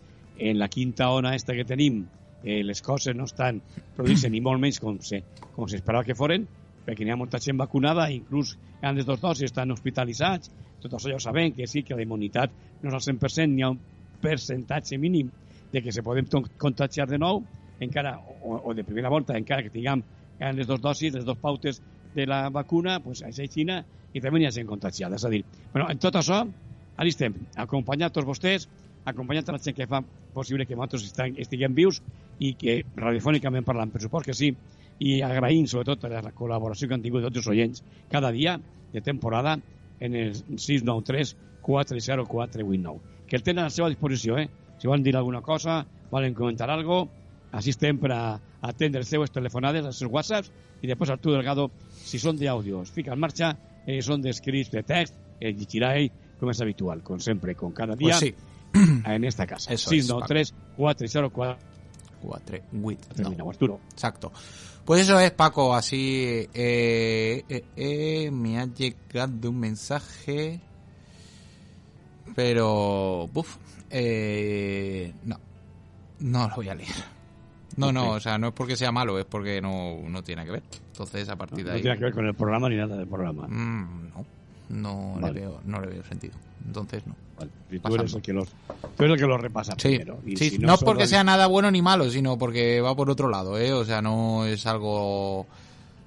en 0.50 0.58
la 0.58 0.68
quinta 0.68 1.10
ona 1.14 1.34
esta 1.34 1.54
que 1.56 1.64
tenim 1.64 2.04
eh, 2.42 2.62
les 2.64 2.82
coses 2.82 3.16
no 3.16 3.24
estan 3.24 3.62
produint 3.96 4.30
ni 4.32 4.42
molt 4.44 4.60
menys 4.60 4.80
com 4.82 4.98
se, 5.00 5.22
com 5.54 5.68
s'esperava 5.70 6.04
que 6.04 6.18
foren, 6.18 6.46
perquè 6.86 7.04
n'hi 7.04 7.14
ha 7.14 7.18
molta 7.18 7.40
gent 7.42 7.58
vacunada, 7.58 8.10
inclús 8.14 8.54
en 8.82 8.94
les 8.94 9.06
dues 9.06 9.20
dosis 9.22 9.50
estan 9.50 9.72
hospitalitzats, 9.74 10.52
tot 10.82 10.92
això 10.94 11.10
ja 11.10 11.18
ho 11.18 11.22
sabem, 11.22 11.54
que 11.56 11.66
sí, 11.66 11.82
que 11.82 11.96
la 11.96 12.04
immunitat 12.04 12.52
no 12.82 12.90
és 12.90 12.94
al 12.94 13.02
100%, 13.02 13.48
n'hi 13.54 13.64
ha 13.64 13.72
un 13.74 13.80
percentatge 14.22 14.98
mínim 15.00 15.32
de 15.72 15.82
que 15.82 15.92
se 15.92 16.02
podem 16.02 16.26
contagiar 16.58 17.08
de 17.08 17.18
nou, 17.18 17.42
encara, 17.80 18.16
o, 18.42 18.60
o 18.70 18.74
de 18.74 18.84
primera 18.84 19.10
volta, 19.12 19.36
encara 19.36 19.64
que 19.64 19.72
tinguem 19.74 20.02
en 20.38 20.56
les 20.56 20.66
dues 20.66 20.80
dosis, 20.80 21.14
les 21.14 21.24
dues 21.24 21.38
pautes 21.40 21.82
de 22.14 22.26
la 22.26 22.48
vacuna, 22.50 23.00
pues, 23.04 23.22
això 23.24 23.44
és 23.44 23.52
Xina, 23.52 23.82
i 24.14 24.22
també 24.24 24.40
n'hi 24.40 24.48
ha 24.48 24.54
gent 24.54 24.68
contagiada. 24.68 25.16
És 25.16 25.24
a 25.24 25.32
dir, 25.32 25.42
bueno, 25.72 25.88
en 25.92 26.00
tot 26.00 26.16
això, 26.16 26.42
ara 26.96 27.08
estem, 27.08 27.34
acompanyant 27.60 28.14
tots 28.14 28.28
vostès, 28.28 28.68
acompanyant 29.06 29.52
la 29.52 29.60
gent 29.62 29.76
que 29.76 29.86
fa 29.86 30.02
possible 30.34 30.66
que 30.66 30.76
nosaltres 30.76 31.12
estiguem 31.44 31.74
vius 31.76 32.00
i 32.40 32.54
que 32.58 32.80
radiofònicament 32.96 33.64
parlant, 33.64 33.92
per 33.92 34.02
suport 34.02 34.26
que 34.26 34.34
sí, 34.34 34.52
i 34.98 35.20
agraïm 35.24 35.66
sobretot 35.68 36.06
a 36.08 36.22
la 36.24 36.32
col·laboració 36.32 36.88
que 36.88 36.96
han 36.96 37.04
tingut 37.04 37.24
tots 37.26 37.42
els 37.42 37.50
oients 37.52 37.82
cada 38.12 38.30
dia 38.32 38.56
de 38.92 39.02
temporada 39.04 39.58
en 40.00 40.14
el 40.14 40.34
693 40.34 41.36
40489 41.66 43.26
que 43.28 43.36
el 43.36 43.42
tenen 43.42 43.64
a 43.64 43.68
la 43.68 43.74
seva 43.74 43.90
disposició 43.92 44.38
eh? 44.38 44.48
Si 44.78 44.88
volen 44.88 45.04
dir 45.04 45.16
alguna 45.16 45.42
cosa, 45.42 45.84
volen 46.10 46.34
comentar 46.34 46.70
algo 46.70 47.06
així 47.56 47.72
estem 47.72 47.98
per 47.98 48.10
a 48.12 48.22
atendre 48.66 49.00
les 49.00 49.08
seues 49.08 49.32
telefonades, 49.32 49.86
els 49.86 49.98
seus 50.02 50.10
whatsapps 50.12 50.50
i 50.82 50.90
després 50.90 51.12
Artur 51.14 51.36
Delgado, 51.36 51.70
si 51.96 52.18
són 52.20 52.36
d'àudio 52.36 52.82
es 52.84 52.92
fica 52.92 53.14
en 53.14 53.22
marxa, 53.22 53.54
eh, 53.86 54.00
són 54.02 54.22
d'escrits 54.24 54.72
de 54.74 54.82
text 54.86 55.16
el 55.40 55.56
llegirà 55.56 55.94
ell 55.96 56.10
com 56.40 56.50
és 56.52 56.60
habitual 56.60 57.02
com 57.04 57.20
sempre, 57.22 57.54
com 57.54 57.72
cada 57.72 57.96
dia 57.96 58.18
Pues 58.18 58.20
sí. 58.20 58.34
en 59.06 59.24
esta 59.24 59.46
casa 59.46 59.72
Eso 59.72 59.90
es, 59.94 60.06
693 60.06 60.54
404 60.76 61.74
Cuatro, 62.20 62.58
huit, 62.72 63.00
no. 63.08 63.14
terminamos 63.14 63.54
Arturo 63.54 63.80
Exacto. 63.92 64.32
Pues 64.84 65.02
eso 65.02 65.18
es, 65.18 65.32
Paco, 65.32 65.74
así 65.74 66.48
eh, 66.54 67.44
eh, 67.48 67.64
eh, 67.76 68.30
me 68.30 68.58
ha 68.60 68.66
llegado 68.66 69.50
un 69.50 69.58
mensaje, 69.58 70.60
pero, 72.34 73.28
buf, 73.32 73.56
eh, 73.90 75.12
no, 75.24 75.38
no 76.20 76.48
lo 76.48 76.56
voy 76.56 76.68
a 76.68 76.74
leer. 76.74 77.16
No, 77.76 77.92
no, 77.92 78.12
o 78.12 78.20
sea, 78.20 78.38
no 78.38 78.48
es 78.48 78.52
porque 78.54 78.76
sea 78.76 78.90
malo, 78.90 79.18
es 79.18 79.26
porque 79.26 79.60
no, 79.60 79.98
no 80.08 80.22
tiene 80.22 80.44
que 80.44 80.50
ver. 80.52 80.62
Entonces, 80.92 81.28
a 81.28 81.36
partir 81.36 81.64
no 81.64 81.70
de 81.70 81.76
ahí... 81.76 81.82
tiene 81.82 81.98
que 81.98 82.04
ver 82.04 82.14
con 82.14 82.26
el 82.26 82.34
programa 82.34 82.68
ni 82.70 82.76
nada 82.76 82.96
del 82.96 83.06
programa 83.06 83.46
Mm, 83.48 84.08
no, 84.70 85.14
no 85.14 85.20
Vale. 85.20 85.34
le 85.34 85.40
veo, 85.40 85.60
no 85.66 85.80
le 85.80 85.88
veo 85.88 86.04
sentido. 86.04 86.34
Entonces, 86.66 87.06
no. 87.06 87.14
Vale, 87.38 87.50
y 87.70 87.78
tú 87.78 87.94
eres 87.94 88.14
el 88.14 88.22
que 88.22 88.32
los 88.32 88.48
tú 88.48 89.04
eres 89.04 89.14
el 89.14 89.20
que 89.20 89.26
los 89.26 89.38
repasa 89.40 89.74
Sí, 89.76 89.88
primero. 89.88 90.18
Y 90.24 90.36
sí, 90.38 90.50
si 90.50 90.58
no, 90.58 90.74
es 90.74 90.82
porque 90.82 91.06
sea 91.06 91.22
nada 91.22 91.46
bueno 91.48 91.70
ni 91.70 91.82
malo, 91.82 92.08
sino 92.08 92.38
porque 92.38 92.80
va 92.80 92.96
por 92.96 93.10
otro 93.10 93.28
lado, 93.28 93.58
¿eh? 93.58 93.74
O 93.74 93.84
sea, 93.84 94.00
no 94.00 94.46
es 94.46 94.66
algo 94.66 95.46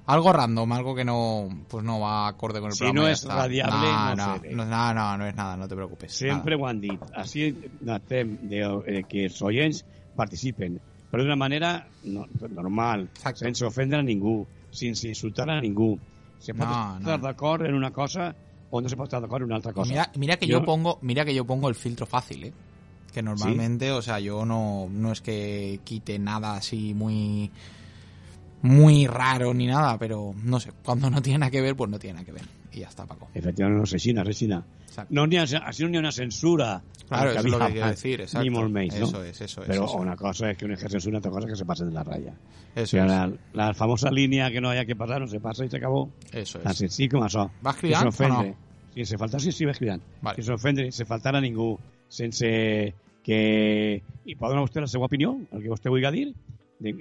algo 0.09 0.33
random, 0.33 0.71
algo 0.73 0.95
que 0.95 1.05
no 1.05 1.47
pues 1.67 1.83
no 1.83 1.99
va 1.99 2.27
acorde 2.27 2.59
con 2.59 2.67
el 2.69 2.73
Si 2.73 2.79
programa. 2.79 2.99
no 3.01 3.05
y 3.05 3.09
ya 3.09 3.13
es 3.13 3.19
está. 3.21 3.35
radiable, 3.35 3.87
no, 3.87 4.15
no 4.15 4.15
no, 4.15 4.65
no, 4.65 4.65
no, 4.65 4.93
no, 4.93 5.17
no 5.17 5.25
es 5.27 5.35
nada, 5.35 5.55
no 5.57 5.67
te 5.67 5.75
preocupes. 5.75 6.11
Sempre 6.13 6.57
nada. 6.57 6.73
dit. 6.73 6.99
Així 7.15 7.55
notem 7.81 8.37
de, 8.49 8.61
eh, 8.87 9.03
que 9.07 9.25
els 9.25 9.41
oients 9.41 9.83
participen, 10.15 10.79
però 11.11 11.23
d'una 11.23 11.35
manera 11.35 11.87
no, 12.03 12.25
normal, 12.49 13.09
Exacte. 13.13 13.45
sense 13.45 13.65
ofendre 13.65 13.99
a 13.99 14.03
ningú, 14.03 14.45
sense 14.71 15.07
insultar 15.07 15.49
a 15.49 15.61
ningú. 15.61 15.97
Se 16.39 16.53
pot 16.53 16.67
No, 16.67 16.97
estar 16.99 17.19
no. 17.19 17.27
d'acord 17.27 17.65
en 17.65 17.73
una 17.75 17.91
cosa 17.91 18.33
o 18.71 18.81
no 18.81 18.87
se 18.89 18.95
pot 18.95 19.05
estar 19.07 19.21
d'acord 19.21 19.41
en 19.43 19.47
una 19.47 19.55
altra 19.57 19.73
cosa. 19.73 19.89
Mira, 19.91 20.11
mira 20.15 20.37
que 20.37 20.47
Yo- 20.47 20.59
yo 20.59 20.65
pongo, 20.65 20.99
mira 21.01 21.25
que 21.25 21.33
yo 21.35 21.45
pongo 21.45 21.69
el 21.69 21.75
filtro 21.75 22.05
fácil, 22.05 22.45
¿eh? 22.45 22.53
Que 23.13 23.21
normalmente, 23.23 23.91
o 23.91 24.01
sea, 24.03 24.19
yo 24.19 24.45
no, 24.45 24.87
no 24.89 25.11
es 25.11 25.19
que 25.21 25.79
quite 25.83 26.19
nada 26.19 26.55
así 26.55 26.93
muy 26.93 27.49
muy 28.61 29.07
raro 29.07 29.53
ni 29.53 29.67
nada, 29.67 29.97
pero 29.97 30.33
no 30.43 30.59
sé, 30.59 30.71
cuando 30.83 31.09
no 31.09 31.21
tiene 31.21 31.39
nada 31.39 31.51
que 31.51 31.61
ver, 31.61 31.75
pues 31.75 31.89
no 31.89 31.99
tiene 31.99 32.15
nada 32.15 32.25
que 32.25 32.31
ver. 32.33 32.43
Y 32.71 32.79
ya 32.79 32.87
está, 32.87 33.05
Paco. 33.05 33.29
Efectivament, 33.33 33.79
no 33.79 33.85
sé, 33.85 33.97
Xina, 33.99 34.23
res 34.23 34.37
Xina. 34.37 34.63
Exacto. 34.87 35.13
No 35.13 35.25
n'hi 35.27 35.37
ha, 35.37 35.45
n'hi 35.45 35.95
ha 35.95 35.99
una 35.99 36.11
censura. 36.11 36.81
Claro, 37.07 37.31
eso 37.31 37.39
es 37.39 37.45
lo 37.45 37.59
que 37.59 37.71
quiero 37.71 37.87
decir, 37.87 38.21
exacto. 38.21 38.43
Ni 38.43 38.49
molt 38.51 38.71
menys, 38.71 38.93
Eso 38.93 39.23
es, 39.23 39.41
eso 39.41 39.63
es. 39.63 39.69
Eso 39.69 39.85
es. 39.85 39.93
una 39.95 40.15
cosa 40.15 40.51
és 40.51 40.57
que 40.57 40.65
un 40.65 40.73
ejerce 40.73 40.99
censura, 40.99 41.17
otra 41.17 41.31
cosa 41.31 41.47
es 41.47 41.53
que 41.53 41.57
se 41.57 41.65
pase 41.65 41.85
de 41.85 41.91
la 41.91 42.03
raya. 42.03 42.33
Eso 42.75 42.97
es. 42.97 43.05
la, 43.07 43.31
la 43.53 43.73
famosa 43.73 44.11
línea 44.11 44.51
que 44.51 44.61
no 44.61 44.69
haya 44.69 44.85
que 44.85 44.95
pasar, 44.95 45.19
no 45.21 45.27
se 45.27 45.39
pasa 45.39 45.65
y 45.65 45.69
se 45.69 45.77
acabó. 45.77 46.11
Eso 46.31 46.59
es. 46.63 46.77
senzill 46.77 47.09
com 47.09 47.23
això. 47.25 47.49
Vas 47.61 47.75
Sense 47.75 47.87
cridant 47.87 48.05
o 48.05 48.09
ofendre. 48.09 48.49
no? 48.49 48.93
Sense 48.93 49.17
faltar, 49.17 49.41
sí, 49.41 49.51
sí, 49.51 49.65
vas 49.65 49.79
cridant. 49.79 50.03
Vale. 50.21 50.35
Sense 50.35 50.53
ofendre, 50.53 50.91
sense 50.91 51.05
faltar 51.05 51.35
a 51.35 51.41
ningú, 51.41 51.79
sense 52.07 52.93
que... 53.23 54.03
I 54.25 54.35
pot 54.35 54.51
donar 54.51 54.67
vostè 54.67 54.81
la 54.83 54.87
seva 54.91 55.09
opinió, 55.09 55.33
el 55.51 55.63
que 55.63 55.71
vostè 55.73 55.89
vulgui 55.89 56.13
dir. 56.13 56.29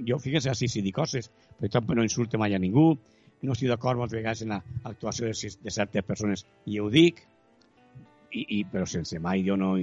Jo, 0.08 0.18
fíjese, 0.18 0.50
així, 0.50 0.66
si 0.68 0.80
dic 0.82 0.96
coses, 0.96 1.30
però 1.58 1.70
tampoc 1.74 1.98
no 1.98 2.06
insulte 2.06 2.38
mai 2.38 2.54
a 2.54 2.62
ningú, 2.62 2.92
no 3.42 3.54
estic 3.54 3.70
d'acord 3.70 3.98
moltes 3.98 4.18
vegades 4.18 4.42
en 4.42 4.54
l'actuació 4.56 5.28
de, 5.28 5.50
de 5.64 5.74
certes 5.74 6.06
persones, 6.06 6.44
i 6.66 6.78
ho 6.80 6.88
dic, 6.90 7.22
i, 8.32 8.44
i, 8.58 8.64
però 8.68 8.86
sense 8.86 9.18
mai 9.22 9.44
jo 9.46 9.56
no 9.56 9.76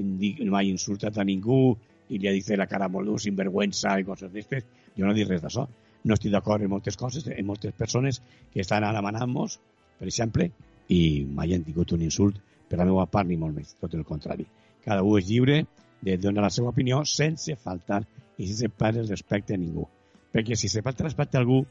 indic, 0.00 0.42
mai 0.50 0.70
insultat 0.70 1.18
a 1.18 1.24
ningú 1.24 1.76
i 2.12 2.18
li 2.18 2.28
he 2.28 2.34
dit 2.38 2.50
la 2.58 2.68
cara 2.68 2.88
molt 2.92 3.08
dur, 3.08 3.18
sinvergüenza 3.20 3.98
i 4.00 4.06
coses 4.08 4.32
d'aquestes. 4.32 4.66
Jo 4.96 5.06
no 5.06 5.14
dic 5.16 5.28
res 5.28 5.42
d'això. 5.44 5.66
No 6.04 6.16
estic 6.16 6.32
d'acord 6.34 6.64
en 6.64 6.72
moltes 6.72 6.98
coses, 6.98 7.28
en 7.30 7.46
moltes 7.46 7.72
persones 7.78 8.20
que 8.52 8.60
estan 8.64 8.84
demanant-nos, 8.84 9.58
per 10.00 10.08
exemple, 10.10 10.48
i 10.92 11.24
mai 11.24 11.54
han 11.54 11.64
tingut 11.64 11.94
un 11.96 12.02
insult 12.02 12.40
per 12.68 12.80
la 12.80 12.88
meva 12.88 13.06
part 13.06 13.28
ni 13.28 13.38
molt 13.38 13.54
més, 13.56 13.76
tot 13.80 13.94
el 13.94 14.04
contrari. 14.04 14.44
Cada 14.84 15.04
un 15.06 15.20
és 15.20 15.28
lliure 15.30 15.62
de 16.02 16.18
donar 16.18 16.48
la 16.48 16.50
seva 16.50 16.72
opinió 16.74 17.04
sense 17.06 17.54
faltar 17.56 18.02
i 18.36 18.48
sense 18.48 18.68
perdre 18.68 19.06
el 19.06 19.12
respecte 19.12 19.54
a 19.54 19.60
ningú. 19.60 19.86
Perquè 20.32 20.56
si 20.56 20.70
se 20.72 20.82
falta 20.82 21.04
respecte 21.04 21.38
a 21.38 21.42
algú, 21.42 21.62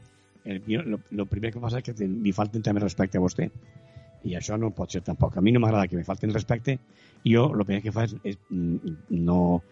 el, 0.44 0.62
el, 0.66 0.98
el 0.98 1.26
primer 1.30 1.52
que 1.52 1.62
passa 1.62 1.82
és 1.82 1.86
que 1.86 1.94
te, 1.98 2.06
li 2.06 2.32
falten 2.34 2.62
també 2.62 2.82
respecte 2.82 3.18
a 3.18 3.22
vostè 3.22 3.48
i 4.24 4.36
això 4.38 4.56
no 4.58 4.70
pot 4.70 4.94
ser 4.94 5.02
tampoc. 5.02 5.36
A 5.36 5.42
mi 5.42 5.52
no 5.52 5.60
m'agrada 5.62 5.88
que 5.90 5.98
me 5.98 6.06
falten 6.06 6.32
respecte 6.34 6.78
i 7.22 7.34
jo 7.34 7.48
el 7.50 7.64
primer 7.66 7.82
que 7.82 7.94
faig 7.94 8.14
és 8.22 8.38
mm, 8.48 8.96
no 9.18 9.62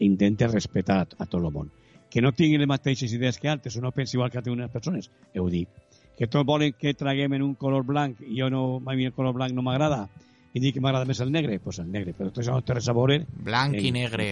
intente 0.00 0.48
respetar 0.48 1.02
a, 1.02 1.06
a 1.18 1.26
tot 1.26 1.40
el 1.42 1.50
món. 1.50 1.70
Que 2.12 2.22
no 2.22 2.32
tingui 2.36 2.60
les 2.60 2.68
mateixes 2.68 3.12
idees 3.12 3.38
que 3.40 3.50
altres 3.50 3.76
o 3.76 3.82
no 3.82 3.90
pensi 3.92 4.16
igual 4.16 4.30
que 4.30 4.38
altres 4.38 4.70
persones, 4.70 5.10
ho 5.34 5.48
dic. 5.50 5.68
que 6.16 6.28
tots 6.28 6.46
volen 6.46 6.74
que 6.78 6.92
traguem 6.94 7.32
en 7.34 7.42
un 7.42 7.54
color 7.58 7.82
blanc 7.88 8.20
i 8.22 8.36
jo 8.40 8.50
no, 8.52 8.82
a 8.84 8.94
mi 8.94 9.08
el 9.08 9.14
color 9.16 9.32
blanc 9.34 9.56
no 9.56 9.64
m'agrada 9.64 10.04
i 10.52 10.60
dic 10.60 10.76
que 10.76 10.82
m'agrada 10.84 11.08
més 11.08 11.20
el 11.24 11.32
negre, 11.32 11.56
doncs 11.56 11.64
pues 11.64 11.78
el 11.80 11.88
negre, 11.90 12.12
però 12.12 12.28
tot 12.28 12.42
això 12.42 12.58
no 12.58 12.62
té 12.62 12.76
res 12.76 12.88
a 12.92 12.94
veure. 12.96 13.22
Blanc 13.46 13.78
i 13.80 13.90
negre. 13.94 14.28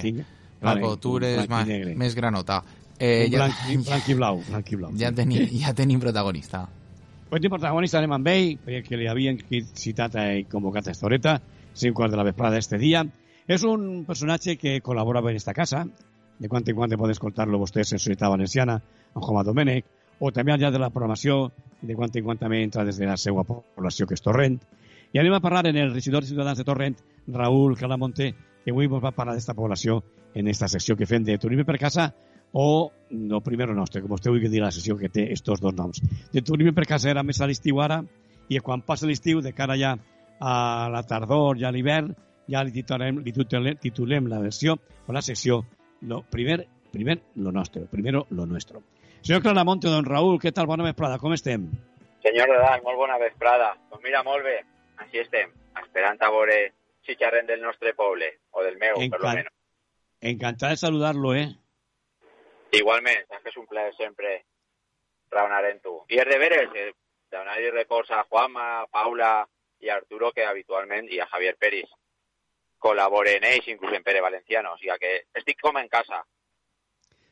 Paco, 0.60 0.66
vale, 0.68 0.90
tu 1.00 1.14
eres 1.16 1.48
més 1.96 2.14
granota. 2.14 2.60
Eh, 3.00 3.30
i 3.32 4.14
blau, 4.14 4.42
blau. 4.76 4.90
ja, 5.00 5.08
tenim, 5.10 5.46
ja 5.56 5.72
tenim 5.72 6.00
protagonista. 6.00 6.68
Pues 7.30 7.42
el 7.42 7.48
protagonista 7.48 7.96
anem 7.96 8.12
amb 8.12 8.28
ell, 8.28 8.58
perquè 8.60 8.98
li 8.98 9.06
havien 9.08 9.38
citat 9.72 10.18
i 10.20 10.44
convocat 10.50 10.90
a 10.90 10.92
Estoreta, 10.92 11.38
5 11.72 11.96
quarts 11.96 12.12
de 12.12 12.18
la 12.18 12.26
vesprada 12.28 12.58
este 12.58 12.76
dia. 12.76 13.06
És 13.48 13.64
un 13.64 14.04
personatge 14.04 14.58
que 14.60 14.82
col·labora 14.84 15.22
en 15.30 15.36
esta 15.36 15.54
casa, 15.54 15.86
de 16.38 16.48
quan 16.48 16.62
en 16.66 16.76
quan 16.76 16.90
poden 16.90 17.16
escoltar-lo 17.16 17.58
vostès 17.58 17.92
en 17.92 17.98
Societat 17.98 18.28
Valenciana, 18.28 18.82
en 19.14 19.22
Joma 19.22 19.44
Domènech, 19.44 19.86
o 20.18 20.30
també 20.30 20.52
al 20.52 20.60
llarg 20.60 20.74
de 20.74 20.80
la 20.80 20.90
programació, 20.90 21.52
de 21.80 21.96
quan 21.96 22.10
en 22.12 22.24
quan 22.24 22.38
també 22.38 22.62
entra 22.62 22.84
des 22.84 22.98
de 22.98 23.06
la 23.06 23.16
seva 23.16 23.44
població, 23.44 24.06
que 24.06 24.14
és 24.14 24.20
Torrent. 24.20 24.60
I 25.12 25.18
anem 25.18 25.32
a 25.32 25.40
parlar 25.40 25.66
en 25.68 25.76
el 25.76 25.94
regidor 25.94 26.22
de 26.22 26.28
Ciutadans 26.28 26.58
de 26.58 26.64
Torrent, 26.64 26.96
Raúl 27.28 27.78
Calamonte, 27.78 28.34
que 28.62 28.70
avui 28.70 28.84
ens 28.84 29.02
va 29.02 29.12
parlar 29.12 29.34
d'esta 29.34 29.54
població 29.54 30.02
en 30.34 30.48
esta 30.48 30.68
secció 30.68 30.96
que 30.96 31.06
fem 31.06 31.24
de 31.24 31.38
turisme 31.38 31.64
per 31.64 31.78
casa 31.78 32.12
o 32.52 32.90
no 33.10 33.40
primero 33.42 33.74
nostre, 33.74 34.00
com 34.02 34.10
vostè 34.10 34.30
vulgui 34.30 34.48
dir 34.48 34.60
la 34.62 34.70
sessió 34.70 34.96
que 34.98 35.08
té 35.08 35.28
estos 35.32 35.60
dos 35.60 35.74
noms. 35.74 36.00
De 36.32 36.42
turisme 36.42 36.72
per 36.72 36.86
casa 36.86 37.10
era 37.10 37.22
més 37.26 37.40
a 37.40 37.46
l'estiu 37.46 37.80
ara 37.82 38.00
i 38.48 38.58
quan 38.58 38.82
passa 38.82 39.06
l'estiu, 39.06 39.40
de 39.40 39.52
cara 39.52 39.76
ja 39.78 39.96
a 40.40 40.88
la 40.90 41.02
tardor 41.06 41.58
i 41.58 41.64
a 41.64 41.70
l'hivern, 41.70 42.14
ja 42.50 42.62
li 42.64 42.72
titulem, 42.72 43.20
li 43.22 43.32
titulem, 43.32 43.76
titulem 43.78 44.26
la 44.26 44.40
versió 44.40 44.74
o 45.06 45.12
la 45.12 45.22
secció 45.22 45.60
lo 46.02 46.22
primer, 46.22 46.64
primer 46.90 47.20
lo 47.36 47.52
nostre, 47.52 47.84
primero 47.86 48.26
lo 48.30 48.46
nuestro. 48.46 48.82
Senyor 49.22 49.42
Claramonte, 49.42 49.88
don 49.92 50.04
Raúl, 50.06 50.38
què 50.40 50.50
tal? 50.52 50.66
Bona 50.66 50.82
vesprada, 50.86 51.18
com 51.18 51.34
estem? 51.36 51.68
Senyor 52.24 52.48
Rodal, 52.48 52.80
molt 52.82 52.96
bona 52.96 53.18
vesprada. 53.20 53.74
Doncs 53.90 54.02
mira, 54.02 54.22
molt 54.24 54.42
bé, 54.44 54.56
així 55.04 55.20
estem, 55.20 55.50
esperant 55.84 56.18
a 56.24 56.30
veure 56.32 56.56
xerrem 57.10 57.46
del 57.46 57.60
nostre 57.60 57.92
poble, 57.98 58.28
o 58.54 58.62
del 58.62 58.76
meu, 58.78 58.94
per 58.96 59.18
lo 59.18 59.26
Encan- 59.26 59.36
menos. 59.42 59.52
Encantat 60.22 60.70
de 60.70 60.76
saludarlo, 60.76 61.34
eh? 61.34 61.48
Igualment, 62.78 63.24
saps 63.28 63.42
que 63.42 63.50
és 63.50 63.60
un 63.60 63.66
plaer 63.70 63.92
sempre 63.96 64.34
raonar 65.30 65.64
en 65.70 65.80
tu. 65.82 65.96
I 66.10 66.20
és 66.22 66.28
de 66.28 66.38
veres, 66.38 66.74
eh, 66.74 66.92
donar-li 67.32 67.70
a 67.70 68.24
Juanma, 68.28 68.86
Paula 68.90 69.30
a 69.90 69.94
Arturo, 69.94 70.32
que 70.32 70.44
habitualment, 70.44 71.08
i 71.10 71.20
a 71.20 71.26
Javier 71.26 71.56
Peris, 71.58 71.90
col·laboren 72.78 73.44
ells, 73.44 73.68
inclús 73.68 73.94
en 73.96 74.02
Pere 74.02 74.20
Valenciano, 74.20 74.74
o 74.74 74.78
sigui 74.78 74.98
que 74.98 75.12
estic 75.34 75.60
com 75.60 75.76
en 75.76 75.88
casa. 75.88 76.22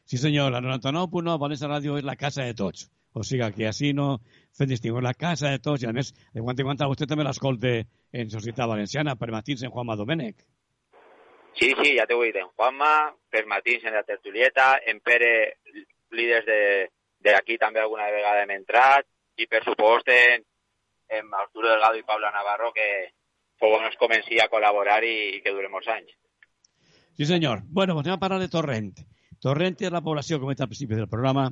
Sí, 0.04 0.16
senyor, 0.16 0.50
la 0.52 0.61
99.9 0.64 1.38
València 1.40 1.68
Ràdio 1.68 1.99
és 1.99 2.04
la 2.04 2.16
casa 2.16 2.45
de 2.45 2.54
tots. 2.54 2.88
O 3.12 3.25
sigui 3.25 3.49
que 3.57 3.66
així 3.68 3.92
no 3.97 4.21
fem 4.57 4.68
distingur 4.68 5.02
la 5.02 5.14
casa 5.14 5.50
de 5.52 5.59
tots 5.64 5.83
i 5.83 5.88
a 5.88 5.92
de 5.92 6.42
quan 6.42 6.57
en 6.57 6.66
quan 6.66 6.88
vostè 6.92 7.07
també 7.09 7.25
l'escolta 7.25 7.75
en 8.12 8.30
Societat 8.30 8.68
Valenciana 8.68 9.16
per 9.16 9.30
matins 9.30 9.62
en 9.62 9.71
Juanma 9.71 9.97
Domènech. 9.97 10.45
Sí, 11.59 11.73
sí, 11.75 11.95
ja 11.97 12.07
t'ho 12.07 12.21
he 12.23 12.29
dit, 12.31 12.38
en 12.38 12.53
Juanma, 12.55 12.93
per 13.31 13.45
matins 13.50 13.85
en 13.88 13.97
la 13.99 14.05
tertulieta, 14.07 14.77
en 14.87 15.00
Pere, 15.03 15.59
líders 16.15 16.47
de, 16.47 16.61
de 17.19 17.35
aquí 17.35 17.59
també 17.59 17.83
alguna 17.83 18.07
vegada 18.15 18.45
hem 18.45 18.55
entrat, 18.55 19.09
i 19.38 19.47
per 19.50 19.65
supost 19.65 20.11
en, 20.15 20.45
en 21.19 21.35
Arturo 21.35 21.71
Delgado 21.73 21.99
i 21.99 22.07
Pablo 22.07 22.31
Navarro, 22.31 22.71
que 22.75 22.88
fou 23.59 23.75
on 23.75 23.88
es 23.88 23.99
comenci 23.99 24.38
a 24.38 24.47
col·laborar 24.53 25.00
i, 25.07 25.15
i 25.38 25.43
que 25.43 25.55
dure 25.55 25.71
molts 25.73 25.91
anys. 25.91 26.15
Sí, 27.19 27.27
senyor. 27.27 27.65
Bueno, 27.75 27.99
anem 27.99 28.15
a 28.15 28.23
parlar 28.23 28.38
de 28.38 28.50
Torrent. 28.53 28.92
Torrent 29.42 29.81
és 29.83 29.90
la 29.90 30.03
població, 30.05 30.38
com 30.38 30.53
he 30.53 30.57
al 30.59 30.71
principi 30.71 30.94
del 30.94 31.11
programa, 31.11 31.49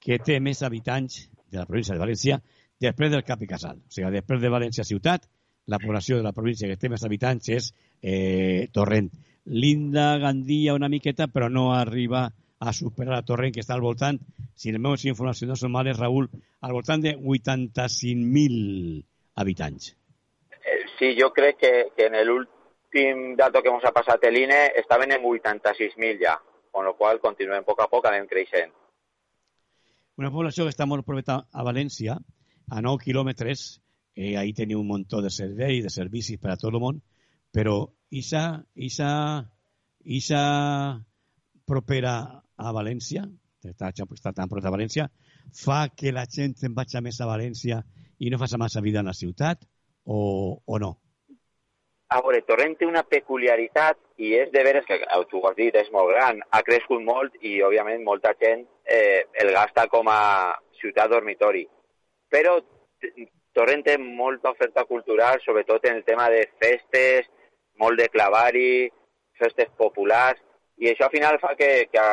que 0.00 0.18
té 0.18 0.38
més 0.40 0.62
habitants 0.64 1.26
de 1.52 1.60
la 1.60 1.68
província 1.68 1.94
de 1.94 2.00
València 2.00 2.40
després 2.80 3.12
del 3.12 3.24
Cap 3.24 3.42
i 3.44 3.48
Casal. 3.50 3.84
O 3.84 3.92
sigui, 3.92 4.10
després 4.16 4.40
de 4.40 4.50
València 4.52 4.88
ciutat, 4.88 5.28
la 5.68 5.78
població 5.78 6.16
de 6.18 6.24
la 6.26 6.32
província 6.32 6.68
que 6.68 6.80
té 6.80 6.88
més 6.90 7.04
habitants 7.06 7.52
és 7.52 7.68
eh, 8.02 8.68
Torrent. 8.74 9.12
Linda 9.44 10.18
Gandia 10.18 10.74
una 10.74 10.88
miqueta, 10.88 11.26
però 11.28 11.48
no 11.48 11.72
arriba 11.74 12.30
a 12.62 12.72
superar 12.72 13.18
a 13.18 13.24
Torrent, 13.26 13.52
que 13.54 13.62
està 13.64 13.74
al 13.74 13.82
voltant, 13.82 14.20
si 14.54 14.70
les 14.70 14.80
meves 14.80 15.04
informacions 15.08 15.50
no 15.50 15.56
són 15.58 15.72
males, 15.74 15.98
Raül, 15.98 16.28
al 16.62 16.74
voltant 16.76 17.02
de 17.02 17.16
85.000 17.18 19.02
habitants. 19.42 19.96
Eh, 20.62 20.84
sí, 20.98 21.14
jo 21.18 21.32
crec 21.34 21.58
que, 21.58 21.72
que 21.96 22.06
en 22.06 22.20
l'últim 22.28 23.32
dato 23.40 23.64
que 23.64 23.72
ens 23.72 23.88
ha 23.88 23.94
passat 23.96 24.28
l'INE 24.30 24.60
estaven 24.78 25.10
en 25.16 25.26
86.000 25.26 26.20
ja, 26.22 26.36
con 26.70 26.86
lo 26.86 26.94
qual 26.94 27.18
continuem 27.20 27.66
a 27.66 27.66
poc 27.66 27.82
a 27.82 27.88
poc, 27.90 28.06
anem 28.06 28.28
creixent. 28.30 28.70
Una 30.20 30.30
població 30.30 30.64
que 30.64 30.70
està 30.70 30.86
molt 30.86 31.06
propera 31.08 31.40
a 31.50 31.64
València, 31.66 32.14
a 32.70 32.84
9 32.84 33.02
quilòmetres, 33.02 33.64
eh, 34.14 34.36
ahí 34.38 34.52
teniu 34.54 34.78
un 34.84 34.86
muntó 34.86 35.22
de 35.24 35.32
serveis, 35.34 35.82
de 35.82 35.90
servicis 35.90 36.38
per 36.38 36.52
a 36.52 36.56
tot 36.60 36.70
el 36.70 36.78
món, 36.78 37.02
però 37.50 37.88
Isa, 38.12 38.62
Isa, 38.76 39.10
Isa 40.04 40.42
propera 41.64 42.16
a 42.60 42.72
València, 42.76 43.24
està, 43.64 43.88
està 43.88 44.32
tan 44.36 44.50
propera 44.50 44.68
a 44.68 44.74
València, 44.74 45.06
fa 45.56 45.86
que 45.96 46.12
la 46.12 46.26
gent 46.28 46.52
se'n 46.60 46.76
vagi 46.76 47.00
més 47.00 47.22
a 47.24 47.30
València 47.30 47.80
i 48.20 48.28
no 48.28 48.40
faci 48.42 48.60
massa 48.60 48.84
vida 48.84 49.00
en 49.00 49.08
la 49.08 49.16
ciutat, 49.16 49.64
o, 50.04 50.60
o 50.60 50.82
no? 50.82 50.92
A 52.12 52.20
veure, 52.20 52.42
Torrent 52.44 52.76
té 52.76 52.84
una 52.84 53.06
peculiaritat 53.08 53.96
i 54.20 54.34
és 54.36 54.52
de 54.52 54.60
veres 54.66 54.84
que, 54.84 55.00
tu 55.30 55.40
ho 55.40 55.48
has 55.48 55.56
dit, 55.56 55.72
és 55.72 55.88
molt 55.96 56.12
gran, 56.12 56.44
ha 56.52 56.60
crescut 56.66 57.00
molt 57.00 57.38
i, 57.40 57.62
òbviament, 57.64 58.04
molta 58.04 58.34
gent 58.36 58.66
eh, 58.84 59.24
el 59.40 59.56
gasta 59.56 59.88
com 59.88 60.12
a 60.12 60.52
ciutat 60.82 61.08
dormitori. 61.08 61.64
Però 62.28 62.58
Torrent 63.56 63.86
té 63.86 63.96
molta 64.00 64.52
oferta 64.52 64.84
cultural, 64.84 65.40
sobretot 65.40 65.88
en 65.88 66.02
el 66.02 66.04
tema 66.04 66.28
de 66.32 66.44
festes, 66.60 67.32
molt 67.80 67.98
de 68.00 68.08
clavari, 68.12 68.90
festes 69.38 69.70
populars, 69.78 70.40
i 70.82 70.90
això 70.90 71.06
al 71.06 71.14
final 71.14 71.38
fa 71.42 71.54
que, 71.58 71.88
que, 71.92 72.06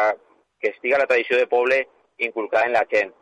que 0.60 0.72
estiga 0.74 1.00
la 1.00 1.08
tradició 1.08 1.38
de 1.38 1.48
poble 1.48 1.80
inculcada 2.18 2.68
en 2.68 2.74
la 2.74 2.86
gent. 2.92 3.14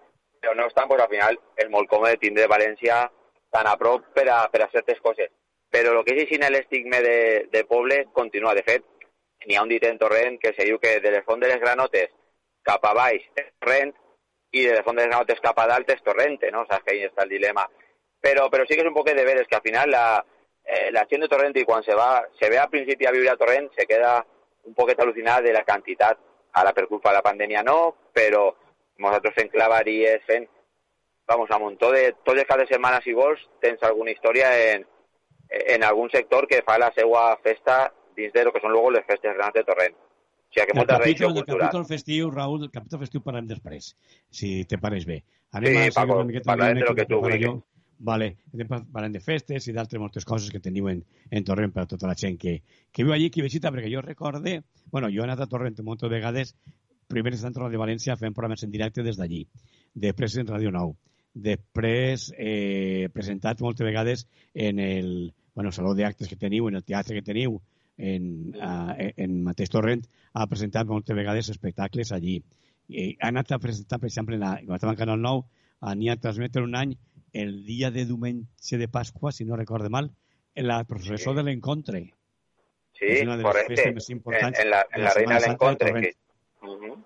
Però 0.41 0.53
no 0.55 0.65
obstant, 0.67 0.87
pues, 0.89 1.01
al 1.01 1.11
final 1.11 1.39
és 1.57 1.69
molt 1.73 1.89
còmode 1.89 2.19
tindre 2.21 2.49
València 2.49 3.05
tan 3.53 3.67
a 3.69 3.77
prop 3.79 4.09
per 4.13 4.27
a, 4.29 4.39
per 4.51 4.63
a 4.63 4.69
certes 4.73 4.99
coses. 5.01 5.31
Però 5.71 5.93
el 5.93 6.03
que 6.05 6.15
és 6.15 6.25
així 6.25 6.39
l'estigma 6.39 6.99
de, 7.03 7.47
de 7.51 7.63
poble 7.67 8.05
continua. 8.13 8.53
De 8.55 8.63
fet, 8.63 8.85
n'hi 9.45 9.57
ha 9.57 9.63
un 9.63 9.71
dit 9.71 9.83
en 9.83 9.97
Torrent 9.97 10.37
que 10.41 10.53
se 10.53 10.65
diu 10.67 10.79
que 10.79 10.99
de 11.03 11.11
les 11.11 11.25
fonts 11.25 11.43
de 11.43 11.51
les 11.51 11.61
granotes 11.61 12.13
cap 12.67 12.85
a 12.85 12.93
baix 12.93 13.23
és 13.35 13.49
Torrent 13.59 13.93
i 14.51 14.63
de 14.63 14.77
les 14.77 14.85
fonts 14.85 14.97
de 14.97 15.03
les 15.03 15.11
granotes 15.11 15.43
cap 15.43 15.59
a 15.59 15.67
dalt 15.67 15.91
és 15.91 16.03
Torrente, 16.03 16.51
no? 16.51 16.65
Saps 16.67 16.85
que 16.85 16.95
ahí 16.95 17.03
està 17.07 17.25
el 17.27 17.35
dilema. 17.35 17.67
Però, 18.23 18.47
però 18.49 18.65
sí 18.65 18.75
que 18.75 18.83
és 18.83 18.89
un 18.89 18.95
poc 18.95 19.11
de 19.11 19.27
veres 19.27 19.47
que 19.47 19.59
al 19.59 19.65
final 19.65 19.91
la, 19.91 20.05
eh, 20.67 20.89
la 20.91 21.05
gent 21.09 21.23
de 21.23 21.29
Torrent 21.31 21.55
i 21.55 21.65
quan 21.65 21.83
se, 21.83 21.95
va, 21.95 22.25
se 22.39 22.49
ve 22.51 22.59
al 22.59 22.69
principi 22.69 23.07
a 23.07 23.13
viure 23.15 23.31
a 23.31 23.37
Torrent 23.39 23.71
se 23.75 23.87
queda 23.87 24.19
un 24.67 24.75
poquet 24.75 24.99
al·lucinada 24.99 25.41
de 25.47 25.55
la 25.55 25.63
quantitat. 25.63 26.19
Ara 26.59 26.73
per 26.73 26.87
culpa 26.89 27.11
de 27.11 27.19
la 27.19 27.25
pandèmia 27.25 27.63
no, 27.63 27.95
però 28.13 28.49
nosaltres 29.03 29.35
fent 29.37 29.51
clavaries, 29.53 30.23
fent 30.27 30.47
vamos, 31.27 31.51
a 31.51 31.59
muntó 31.59 31.91
de 31.91 32.13
totes 32.23 32.47
cada 32.47 32.65
setmana, 32.65 33.01
si 33.03 33.13
vols, 33.13 33.41
tens 33.61 33.83
alguna 33.83 34.13
història 34.15 34.49
en, 34.71 34.85
en 35.49 35.83
algun 35.83 36.09
sector 36.09 36.47
que 36.47 36.63
fa 36.65 36.77
la 36.79 36.89
seva 36.95 37.29
festa 37.43 37.91
dins 38.17 38.33
de 38.33 38.45
lo 38.47 38.53
que 38.55 38.63
són 38.63 38.71
luego 38.73 38.91
les 38.95 39.05
festes 39.05 39.35
grans 39.35 39.53
de 39.53 39.63
Torrent. 39.67 39.95
O 40.47 40.53
sigui 40.55 40.65
que 40.65 40.73
El 40.73 40.79
molta 40.79 40.97
capítol, 40.97 41.33
del 41.35 41.43
cultural. 41.43 41.67
capítol 41.67 41.85
festiu, 41.85 42.29
Raül, 42.31 42.61
del 42.63 42.71
capítol 42.71 43.03
festiu 43.03 43.21
parlem 43.21 43.49
després, 43.51 43.91
si 44.31 44.63
te 44.65 44.79
pareix 44.79 45.05
bé. 45.05 45.19
Sí, 45.51 45.75
a 45.83 45.91
Paco, 45.95 46.23
parlarem 46.45 46.79
de 46.79 46.87
lo 46.87 46.95
que 46.95 47.05
tu 47.05 47.19
vulguis. 47.21 47.59
Vale, 47.99 48.27
anem 48.53 48.67
par- 48.69 48.83
parlant 48.93 49.13
de 49.15 49.19
festes 49.23 49.65
i 49.67 49.73
d'altres 49.73 49.99
moltes 50.01 50.25
coses 50.25 50.51
que 50.53 50.61
teniu 50.61 50.87
en, 50.91 50.99
en 51.31 51.43
Torrent 51.47 51.73
per 51.73 51.83
a 51.85 51.89
tota 51.89 52.07
la 52.07 52.15
gent 52.15 52.37
que, 52.37 52.59
que 52.93 53.03
viu 53.03 53.13
allí, 53.13 53.31
que 53.33 53.41
visita, 53.41 53.71
perquè 53.73 53.89
jo 53.89 54.03
recorde, 54.05 54.59
bueno, 54.91 55.09
jo 55.09 55.23
he 55.23 55.25
anat 55.25 55.41
a 55.41 55.49
Torrent 55.49 55.79
un 55.81 55.97
de 55.97 56.09
vegades, 56.09 56.53
primer 57.07 57.33
estant 57.33 57.55
a 57.57 57.63
Ràdio 57.65 57.79
València 57.81 58.17
fent 58.19 58.35
programes 58.35 58.63
en 58.63 58.71
directe 58.71 59.01
des 59.03 59.17
d'allí, 59.17 59.47
després 59.95 60.37
en 60.37 60.47
Ràdio 60.47 60.71
Nou, 60.71 60.93
després 61.33 62.31
eh, 62.37 63.09
presentat 63.13 63.61
moltes 63.61 63.85
vegades 63.85 64.27
en 64.53 64.79
el 64.79 65.33
bueno, 65.57 65.71
saló 65.71 65.95
d'actes 65.97 66.29
que 66.29 66.37
teniu, 66.37 66.67
en 66.69 66.75
el 66.77 66.83
teatre 66.85 67.15
que 67.17 67.25
teniu, 67.25 67.57
en, 67.97 68.53
a, 68.61 68.93
en 68.93 69.39
mateix 69.41 69.71
Torrent, 69.73 70.03
ha 70.37 70.45
presentat 70.45 70.85
moltes 70.85 71.17
vegades 71.17 71.49
espectacles 71.49 72.11
allí. 72.13 72.43
I 72.93 73.15
ha 73.17 73.31
anat 73.31 73.55
a 73.55 73.57
presentar, 73.59 73.97
per 73.97 74.11
exemple, 74.11 74.37
en 74.37 74.45
la, 74.45 74.51
quan 74.61 74.77
estava 74.77 74.93
en 74.93 74.99
Canal 74.99 75.23
9, 75.23 75.47
ania 75.89 76.13
a 76.13 76.21
transmetre 76.21 76.61
un 76.61 76.77
any 76.77 76.93
el 77.33 77.65
dia 77.65 77.91
de 77.91 78.05
diumenge 78.05 78.77
de 78.77 78.87
Pasqua, 78.87 79.31
si 79.31 79.45
no 79.45 79.55
recorde 79.55 79.89
mal, 79.89 80.11
en 80.55 80.67
la 80.67 80.83
processó 80.85 81.31
Sí. 81.31 81.37
de 81.37 81.43
l'encontre. 81.43 82.13
Sí, 82.97 83.05
és 83.05 83.21
una 83.23 83.37
de 83.37 83.43
les 83.43 83.67
festes 83.67 83.93
més 83.93 84.09
En, 84.09 84.15
importants 84.17 84.59
en, 84.59 84.69
la, 84.71 84.77
de 84.89 84.95
en 84.95 85.03
la 85.03 85.07
la 85.09 85.13
Reina 85.13 85.39
de 85.39 85.47
l'Encontre. 85.47 85.93
Que... 86.01 86.13
Uh 86.63 86.67
-huh. 86.81 86.97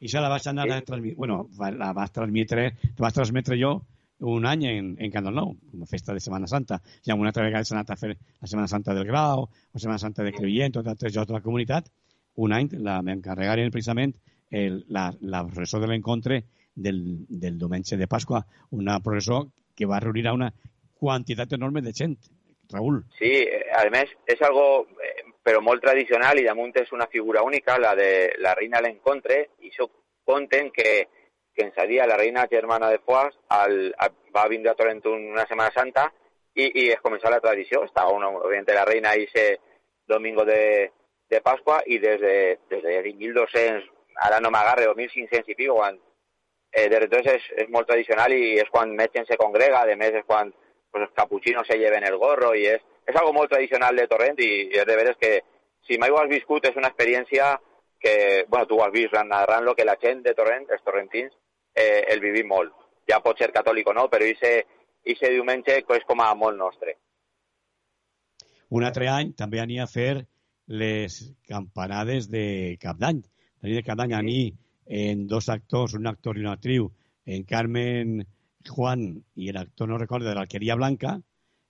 I 0.00 0.06
això 0.06 0.20
la 0.20 0.28
vaig 0.28 0.46
anar 0.48 0.66
Sí. 0.66 0.72
a 0.74 0.80
transmitir, 0.82 1.16
bueno, 1.16 1.48
la 1.58 1.92
vaig 1.92 2.10
transmetre, 2.10 2.64
la 2.82 3.02
vaig 3.04 3.14
transmetre 3.14 3.56
jo 3.60 3.84
un 4.18 4.46
any 4.46 4.64
en, 4.66 4.96
en 4.98 5.10
Canal 5.10 5.34
9, 5.34 5.56
com 5.70 5.82
a 5.82 5.86
festa 5.86 6.12
de 6.14 6.20
Setmana 6.20 6.46
Santa. 6.46 6.80
I 7.04 7.10
alguna 7.10 7.28
altra 7.30 7.44
vegada 7.44 7.64
s'ha 7.64 7.74
anat 7.76 7.90
a 7.90 7.96
fer 7.96 8.16
la 8.40 8.46
Setmana 8.46 8.68
Santa 8.68 8.94
del 8.94 9.04
Grau, 9.04 9.42
o 9.72 9.78
Setmana 9.78 9.98
Santa 9.98 10.22
de 10.24 10.32
Crevillent, 10.32 10.72
tots 10.72 10.88
altres 10.88 11.12
jocs 11.14 11.28
de 11.28 11.34
la 11.34 11.40
comunitat. 11.40 11.88
Un 12.36 12.52
any 12.52 12.68
la 12.72 13.02
m'encarregaren 13.02 13.70
precisament 13.70 14.14
el, 14.50 14.84
la, 14.88 15.12
la 15.20 15.42
ressò 15.44 15.78
de 15.80 15.86
l'encontre 15.86 16.44
del, 16.74 17.26
del 17.28 17.58
diumenge 17.58 17.96
de 17.96 18.08
Pasqua, 18.08 18.44
una 18.70 19.00
processó 19.00 19.46
que 19.76 19.86
va 19.86 20.00
reunir 20.00 20.26
a 20.28 20.34
una 20.36 20.52
quantitat 20.98 21.52
enorme 21.52 21.82
de 21.82 21.92
gent. 21.92 22.16
Raúl. 22.72 23.02
Sí, 23.18 23.28
eh, 23.28 23.66
a 23.76 23.82
més, 23.92 24.08
és 24.24 24.40
algo 24.40 24.86
eh, 25.02 25.26
però 25.44 25.60
molt 25.60 25.82
tradicional 25.82 26.38
i 26.38 26.46
damunt 26.46 26.72
és 26.80 26.92
una 26.94 27.08
figura 27.10 27.42
única, 27.42 27.76
la 27.78 27.92
de 27.98 28.32
la 28.40 28.54
reina 28.54 28.80
l'encontre, 28.80 29.42
i 29.60 29.68
això 29.68 29.88
conten 30.24 30.70
que, 30.72 31.08
que 31.52 31.66
en 31.66 31.72
sa 31.74 31.84
la 31.84 32.16
reina 32.16 32.46
germana 32.50 32.88
de 32.88 33.00
Foix 33.04 33.34
al, 33.48 33.92
a, 33.98 34.08
va 34.32 34.46
a 34.46 34.74
Torrent 34.74 35.02
una 35.04 35.46
Setmana 35.46 35.72
Santa 35.74 36.06
i, 36.54 36.70
i 36.84 36.88
es 36.90 37.00
començà 37.02 37.28
la 37.30 37.40
tradició. 37.40 37.84
Estava 37.84 38.12
una, 38.12 38.28
obviamente 38.28 38.74
la 38.74 38.84
reina 38.84 39.14
i 39.16 39.24
ese 39.24 39.58
domingo 40.06 40.44
de, 40.44 40.92
de 41.28 41.40
Pasqua 41.40 41.82
i 41.86 41.98
des 41.98 42.20
de, 42.20 42.58
des 42.70 42.82
de 42.82 43.02
1200, 43.02 43.90
ara 44.22 44.40
no 44.40 44.50
m'agarre, 44.50 44.88
o 44.88 44.94
1500 44.94 45.48
i 45.48 45.54
pico, 45.54 45.76
quan 45.76 45.98
eh, 46.72 46.88
de 46.88 46.96
entonces 47.04 47.34
és, 47.36 47.48
és 47.64 47.70
molt 47.70 47.86
tradicional 47.86 48.32
i 48.32 48.56
és 48.62 48.70
quan 48.72 48.94
més 48.96 49.12
gent 49.14 49.28
se 49.28 49.38
congrega, 49.40 49.82
a 49.82 49.96
més 49.96 50.16
és 50.22 50.26
quan 50.26 50.50
pues, 50.90 51.04
els 51.04 51.14
caputxinos 51.14 51.66
se 51.68 51.78
lleven 51.78 52.04
el 52.08 52.16
gorro 52.18 52.54
i 52.54 52.66
és, 52.66 52.82
és 53.06 53.16
algo 53.16 53.32
molt 53.36 53.52
tradicional 53.52 53.96
de 53.96 54.06
Torrent 54.08 54.40
i, 54.40 54.50
i 54.72 54.80
és 54.80 54.88
de 54.88 54.96
veres 54.96 55.18
que 55.20 55.38
si 55.86 55.98
mai 55.98 56.10
ho 56.10 56.18
has 56.20 56.30
viscut 56.30 56.64
és 56.68 56.76
una 56.78 56.92
experiència 56.92 57.56
que, 58.02 58.44
bueno, 58.48 58.66
tu 58.66 58.78
ho 58.78 58.84
has 58.84 58.92
vist 58.92 59.14
narrant-lo, 59.14 59.74
que 59.78 59.86
la 59.86 59.98
gent 60.02 60.24
de 60.24 60.34
Torrent, 60.34 60.66
els 60.70 60.82
torrentins, 60.82 61.32
eh, 61.74 62.02
el 62.10 62.20
vivim 62.20 62.48
molt. 62.50 62.74
Ja 63.06 63.20
pot 63.22 63.38
ser 63.38 63.52
catòlic 63.54 63.88
o 63.90 63.94
no, 63.94 64.08
però 64.10 64.26
ese 64.26 65.30
diumenge 65.30 65.78
és 65.82 66.06
com 66.06 66.22
a 66.22 66.32
molt 66.34 66.58
nostre. 66.58 66.96
Un 68.70 68.86
altre 68.88 69.08
any 69.12 69.34
també 69.38 69.60
ania 69.60 69.84
a 69.84 69.90
fer 69.90 70.24
les 70.66 71.18
campanades 71.48 72.28
de 72.30 72.76
Cap 72.82 72.98
d'Any. 72.98 73.20
Nit 73.62 73.78
de 73.78 73.84
Cap 73.86 73.98
d'Any 73.98 74.14
sí. 74.18 74.44
En 74.86 75.26
dos 75.26 75.48
actors, 75.48 75.94
un 75.94 76.06
actor 76.06 76.38
i 76.38 76.44
una 76.44 76.56
actriu, 76.58 76.90
en 77.26 77.44
Carmen 77.44 78.22
Juan 78.68 79.04
i 79.34 79.50
el 79.50 79.56
actor, 79.56 79.88
no 79.88 79.98
recordo, 79.98 80.28
de 80.28 80.34
l'Alqueria 80.34 80.76
Blanca, 80.78 81.18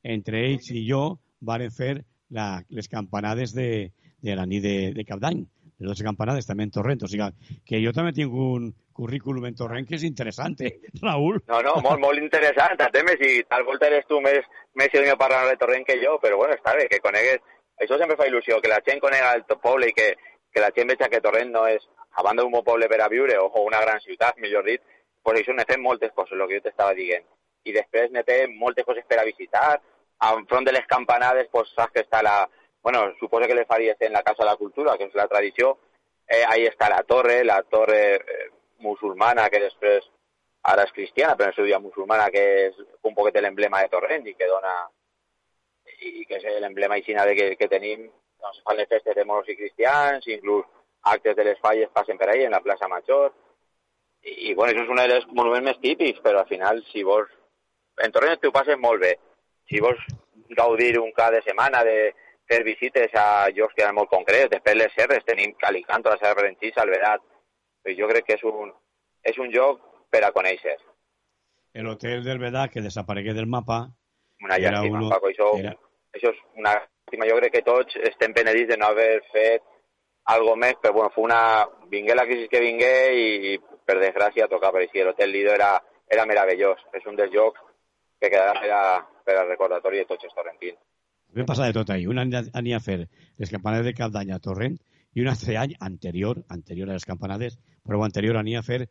entre 0.02 0.46
ells 0.48 0.70
i 0.72 0.86
jo 0.88 1.18
varen 1.40 1.72
fer 1.72 1.94
la, 2.30 2.62
les 2.68 2.88
campanades 2.88 3.54
de, 3.54 3.92
de 4.22 4.36
la 4.36 4.46
nit 4.46 4.62
de, 4.64 4.76
de 4.96 5.04
Cap 5.08 5.20
d'Any 5.20 5.44
les 5.82 5.98
12 5.98 6.06
campanades 6.06 6.46
també 6.46 6.66
en 6.66 6.72
Torrent, 6.74 7.02
o 7.02 7.10
sigui 7.10 7.26
que 7.68 7.80
jo 7.82 7.92
també 7.94 8.12
tinc 8.16 8.32
un 8.32 8.70
currículum 8.96 9.48
en 9.48 9.56
Torrent 9.58 9.88
que 9.88 9.96
és 9.98 10.04
interessant, 10.06 10.54
eh, 10.62 10.72
Raúl? 11.02 11.40
No, 11.50 11.62
no, 11.66 11.74
molt, 11.84 12.00
molt 12.02 12.22
interessant, 12.22 12.76
també, 12.78 13.16
si 13.20 13.42
tal 13.50 13.66
volta 13.68 13.88
eres 13.90 14.06
tu 14.08 14.20
més, 14.24 14.46
més 14.78 14.94
idoni 14.94 15.16
parlar 15.18 15.46
de 15.48 15.58
Torrent 15.60 15.86
que 15.88 15.98
jo, 16.02 16.18
però 16.22 16.38
bueno, 16.40 16.56
està 16.58 16.76
bé, 16.78 16.86
que 16.92 17.02
conegues, 17.04 17.42
això 17.82 17.98
sempre 17.98 18.18
fa 18.20 18.28
il·lusió, 18.30 18.60
que 18.62 18.70
la 18.70 18.82
gent 18.86 19.02
conega 19.02 19.34
el 19.38 19.44
poble 19.56 19.90
i 19.90 19.96
que, 19.96 20.12
que 20.52 20.62
la 20.62 20.70
gent 20.76 20.92
veja 20.92 21.10
que 21.10 21.22
Torrent 21.24 21.50
no 21.56 21.66
és, 21.66 21.88
a 22.14 22.22
banda 22.22 22.42
d'un 22.42 22.52
bon 22.52 22.64
poble 22.64 22.88
per 22.88 23.00
a 23.00 23.08
viure, 23.08 23.38
o 23.38 23.64
una 23.66 23.80
gran 23.80 24.00
ciutat, 24.00 24.38
millor 24.38 24.64
dit, 24.68 24.82
pues 25.22 25.40
això 25.40 25.54
ne 25.54 25.66
fem 25.68 25.80
moltes 25.80 26.12
coses, 26.12 26.38
el 26.38 26.48
que 26.48 26.58
jo 26.58 26.66
t'estava 26.66 26.94
dient. 26.98 27.24
I 27.64 27.72
després 27.72 28.10
ne 28.10 28.24
té 28.26 28.44
moltes 28.50 28.84
coses 28.84 29.06
per 29.08 29.20
a 29.20 29.26
visitar, 29.28 29.80
enfront 30.32 30.66
de 30.66 30.74
les 30.74 30.86
campanades, 30.86 31.48
pues 31.50 31.70
saps 31.76 31.94
que 31.94 32.04
està 32.04 32.22
la, 32.22 32.48
bueno, 32.82 33.04
suposo 33.18 33.46
que 33.46 33.54
le 33.54 33.66
faries 33.66 33.96
en 34.00 34.12
la 34.12 34.22
Casa 34.22 34.42
de 34.42 34.50
la 34.50 34.56
Cultura, 34.56 34.96
que 34.98 35.06
és 35.10 35.14
la 35.14 35.28
tradició, 35.28 35.76
eh, 36.26 36.44
ahí 36.48 36.66
està 36.66 36.88
la 36.90 37.02
torre, 37.02 37.42
la 37.44 37.62
torre 37.62 38.02
eh, 38.16 38.48
musulmana, 38.78 39.48
que 39.50 39.62
després 39.62 40.08
ara 40.62 40.84
és 40.86 40.92
cristiana, 40.94 41.36
però 41.36 41.48
en 41.48 41.54
el 41.54 41.56
seu 41.56 41.66
dia 41.66 41.78
musulmana, 41.82 42.28
que 42.30 42.42
és 42.68 42.82
un 43.02 43.14
poquet 43.14 43.38
l'emblema 43.42 43.82
de 43.82 43.90
Torrent 43.90 44.26
i 44.26 44.34
que 44.34 44.50
dona 44.50 44.74
i 46.02 46.24
que 46.26 46.38
és 46.38 46.60
l'emblema 46.62 46.98
aixina 46.98 47.24
de 47.26 47.34
que, 47.38 47.48
que 47.58 47.70
tenim, 47.70 48.06
doncs 48.42 48.62
fan 48.66 48.78
les 48.78 48.90
festes 48.90 49.14
de 49.14 49.24
moros 49.26 49.48
i 49.50 49.56
cristians, 49.58 50.26
inclús 50.26 50.66
actes 51.02 51.36
de 51.36 51.44
les 51.44 51.60
falles 51.60 51.90
passen 51.92 52.18
per 52.18 52.30
ahí, 52.30 52.44
en 52.46 52.54
la 52.54 52.62
plaça 52.64 52.88
Major, 52.88 53.32
i, 54.22 54.50
i 54.50 54.54
bueno, 54.54 54.72
això 54.72 54.84
és 54.86 54.92
un 54.94 55.02
dels 55.02 55.28
monuments 55.34 55.66
més 55.70 55.80
típics, 55.82 56.20
però 56.22 56.42
al 56.42 56.50
final, 56.50 56.82
si 56.92 57.02
vols... 57.06 57.30
En 58.02 58.12
Torrent 58.12 58.38
t'ho 58.40 58.52
passes 58.54 58.78
molt 58.80 59.02
bé. 59.02 59.16
Si 59.68 59.80
vols 59.82 60.00
gaudir 60.56 60.94
un 60.98 61.10
cada 61.16 61.38
de 61.38 61.42
setmana 61.44 61.82
de, 61.84 62.12
fer 62.52 62.62
visites 62.64 63.14
a 63.14 63.48
llocs 63.56 63.74
que 63.74 63.84
eren 63.84 63.96
molt 63.96 64.10
concrets. 64.12 64.50
Després 64.52 64.78
les 64.78 64.94
serres 64.96 65.24
tenim 65.28 65.54
Calicanto, 65.60 66.10
la 66.10 66.20
Serra 66.20 66.40
Berentís, 66.40 66.78
Alberat. 66.78 67.24
Però 67.82 67.98
jo 67.98 68.08
crec 68.10 68.28
que 68.28 68.38
és 68.38 68.44
un, 68.48 68.72
és 69.26 69.38
un 69.42 69.50
lloc 69.54 69.80
per 70.12 70.22
a 70.26 70.32
conèixer. 70.34 70.76
L'hotel 71.82 72.24
del 72.26 72.40
Vedà, 72.42 72.68
que 72.68 72.84
desaparegué 72.84 73.34
del 73.38 73.48
mapa... 73.48 73.86
Una 74.42 74.58
llàstima, 74.58 74.98
uno... 74.98 75.10
Paco. 75.12 75.30
Això, 75.30 75.52
era... 75.62 75.72
això 76.16 76.32
és 76.34 76.40
una 76.58 76.74
llàstima. 76.76 77.28
Jo 77.30 77.38
crec 77.38 77.54
que 77.56 77.66
tots 77.66 77.98
estem 78.10 78.34
penedits 78.34 78.72
de 78.72 78.78
no 78.80 78.90
haver 78.90 79.22
fet 79.30 79.64
algo 80.24 80.54
més, 80.56 80.76
però 80.80 80.94
bueno, 80.94 81.10
fue 81.14 81.24
una... 81.24 81.66
vingué 81.90 82.14
la 82.14 82.24
crisi 82.24 82.48
que 82.48 82.60
vingué 82.60 82.92
i, 83.12 83.58
per 83.84 83.98
desgràcia 84.00 84.48
tocava, 84.48 84.78
però 84.78 84.88
sí, 84.90 85.02
l'hotel 85.02 85.32
Lido 85.34 85.52
era, 85.54 85.74
era 86.08 86.26
meravellós. 86.26 86.80
És 86.94 87.06
un 87.10 87.18
dels 87.18 87.32
llocs 87.34 87.60
que 88.22 88.30
quedarà 88.30 88.54
per 88.60 88.70
a, 88.76 88.82
per 89.26 89.36
a 89.40 89.46
recordatori 89.48 90.02
de 90.02 90.08
tots 90.08 90.28
els 90.28 90.34
torrentins. 90.34 90.78
Vam 91.34 91.48
passar 91.48 91.68
de 91.68 91.76
tot 91.76 91.90
ahir. 91.90 92.08
Un 92.12 92.20
any 92.22 92.72
a 92.74 92.80
fer 92.80 92.98
les 93.40 93.50
campanades 93.50 93.86
de 93.88 93.94
Cap 93.98 94.12
d'Any 94.12 94.32
a 94.32 94.40
Torrent 94.42 94.76
i 95.16 95.22
un 95.24 95.30
altre 95.32 95.56
any 95.60 95.74
anterior, 95.80 96.42
anterior 96.48 96.90
a 96.90 96.98
les 96.98 97.08
campanades, 97.08 97.58
però 97.84 98.02
anterior 98.04 98.36
ania 98.36 98.60
a 98.60 98.66
fer, 98.66 98.86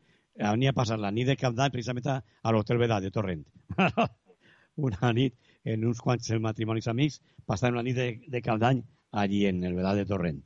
ania 0.51 0.73
a 0.73 0.77
passar 0.77 0.99
la 0.99 1.13
nit 1.13 1.29
de 1.29 1.37
Cap 1.37 1.55
d'Any 1.57 1.73
precisament 1.73 2.09
a, 2.09 2.17
a 2.19 2.53
l'Hotel 2.53 2.81
Vedà 2.81 2.99
de 3.01 3.13
Torrent. 3.13 3.45
una 4.89 5.13
nit 5.13 5.37
en 5.65 5.85
uns 5.85 6.01
quants 6.01 6.31
matrimonis 6.41 6.89
amics, 6.89 7.21
passant 7.45 7.77
una 7.77 7.85
nit 7.85 7.97
de, 7.97 8.09
de 8.27 8.41
Cap 8.41 8.59
d'Any 8.61 8.81
allí 9.23 9.45
en 9.45 9.63
el 9.63 9.77
Vedà 9.77 9.93
de 9.97 10.07
Torrent. 10.09 10.41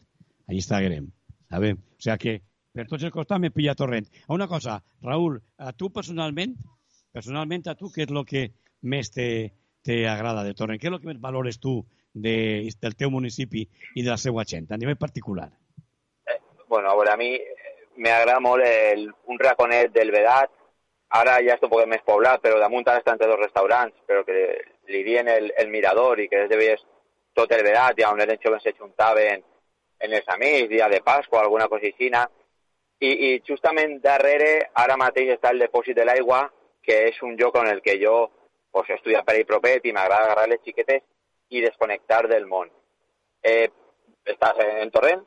Allí 0.47 0.61
estaguerem, 0.61 1.09
sabem? 1.49 1.79
O 1.97 2.01
sigui 2.05 2.17
que 2.21 2.35
per 2.75 2.85
tots 2.89 3.05
els 3.07 3.13
costats 3.13 3.41
me 3.41 3.51
pilla 3.55 3.75
Torrent. 3.79 4.07
Una 4.35 4.47
cosa, 4.51 4.81
Raúl, 5.01 5.39
a 5.57 5.71
tu 5.73 5.89
personalment, 5.95 6.57
personalment 7.15 7.69
a 7.71 7.75
tu, 7.79 7.89
què 7.93 8.03
és 8.03 8.11
el 8.11 8.25
que 8.27 8.49
més 8.83 9.11
te, 9.15 9.27
te 9.81 10.01
agrada 10.11 10.43
de 10.43 10.53
Torrent? 10.53 10.81
Què 10.81 10.89
és 10.89 10.93
el 10.93 10.99
que 10.99 11.09
més 11.13 11.21
valores 11.23 11.61
tu 11.63 11.79
de, 12.13 12.35
del 12.81 12.97
teu 12.99 13.13
municipi 13.13 13.63
i 13.95 14.03
de 14.03 14.11
la 14.11 14.19
seva 14.19 14.43
gent, 14.43 14.67
a 14.71 14.81
nivell 14.81 14.99
particular? 14.99 15.47
Eh, 16.27 16.39
bueno, 16.67 16.91
a 16.91 16.99
veure, 16.99 17.15
a 17.15 17.21
mi 17.21 17.31
me 18.03 18.11
agrada 18.11 18.43
molt 18.43 18.67
el, 18.67 19.07
un 19.31 19.39
raconet 19.39 19.95
del 19.95 20.11
Vedat, 20.11 20.51
ara 21.15 21.39
ja 21.47 21.55
està 21.55 21.69
un 21.69 21.73
poc 21.77 21.87
més 21.87 22.03
poblat, 22.03 22.43
però 22.43 22.59
damunt 22.59 22.87
ara 22.87 22.99
estan 22.99 23.23
dos 23.23 23.39
restaurants, 23.39 23.95
però 24.05 24.25
que 24.27 24.35
li 24.91 25.03
dien 25.07 25.31
el, 25.31 25.51
el 25.57 25.71
mirador 25.71 26.19
i 26.19 26.27
que 26.27 26.43
des 26.43 26.51
de 26.51 26.59
veies 26.59 26.83
tot 27.35 27.51
el 27.55 27.63
Vedat, 27.63 27.95
ja 27.99 28.11
on 28.11 28.19
eren 28.19 28.41
joves 28.43 28.63
se 28.67 28.75
juntaven 28.75 29.43
en 29.99 30.13
els 30.13 30.27
amics, 30.33 30.69
dia 30.69 30.89
de 30.89 31.01
Pasqua, 31.01 31.41
alguna 31.41 31.67
cosa 31.67 31.87
així, 31.87 32.09
i, 32.99 33.09
i 33.09 33.29
justament 33.47 33.99
darrere 34.03 34.69
ara 34.73 34.97
mateix 34.97 35.33
està 35.35 35.51
el 35.51 35.59
depòsit 35.59 35.97
de 35.97 36.05
l'aigua, 36.05 36.45
que 36.85 37.07
és 37.09 37.21
un 37.23 37.35
lloc 37.39 37.55
on 37.59 37.67
el 37.67 37.81
que 37.81 37.97
jo 38.01 38.15
pues, 38.71 38.89
he 38.89 38.95
estudiat 38.95 39.25
per 39.25 39.35
ahí 39.35 39.43
propet 39.43 39.85
i 39.85 39.93
m'agrada 39.93 40.29
agarrar 40.29 40.49
les 40.51 40.61
xiquetes 40.63 41.01
i 41.49 41.61
desconnectar 41.61 42.27
del 42.27 42.45
món. 42.45 42.69
Eh, 43.43 43.69
en 44.25 44.91
Torrent, 44.91 45.23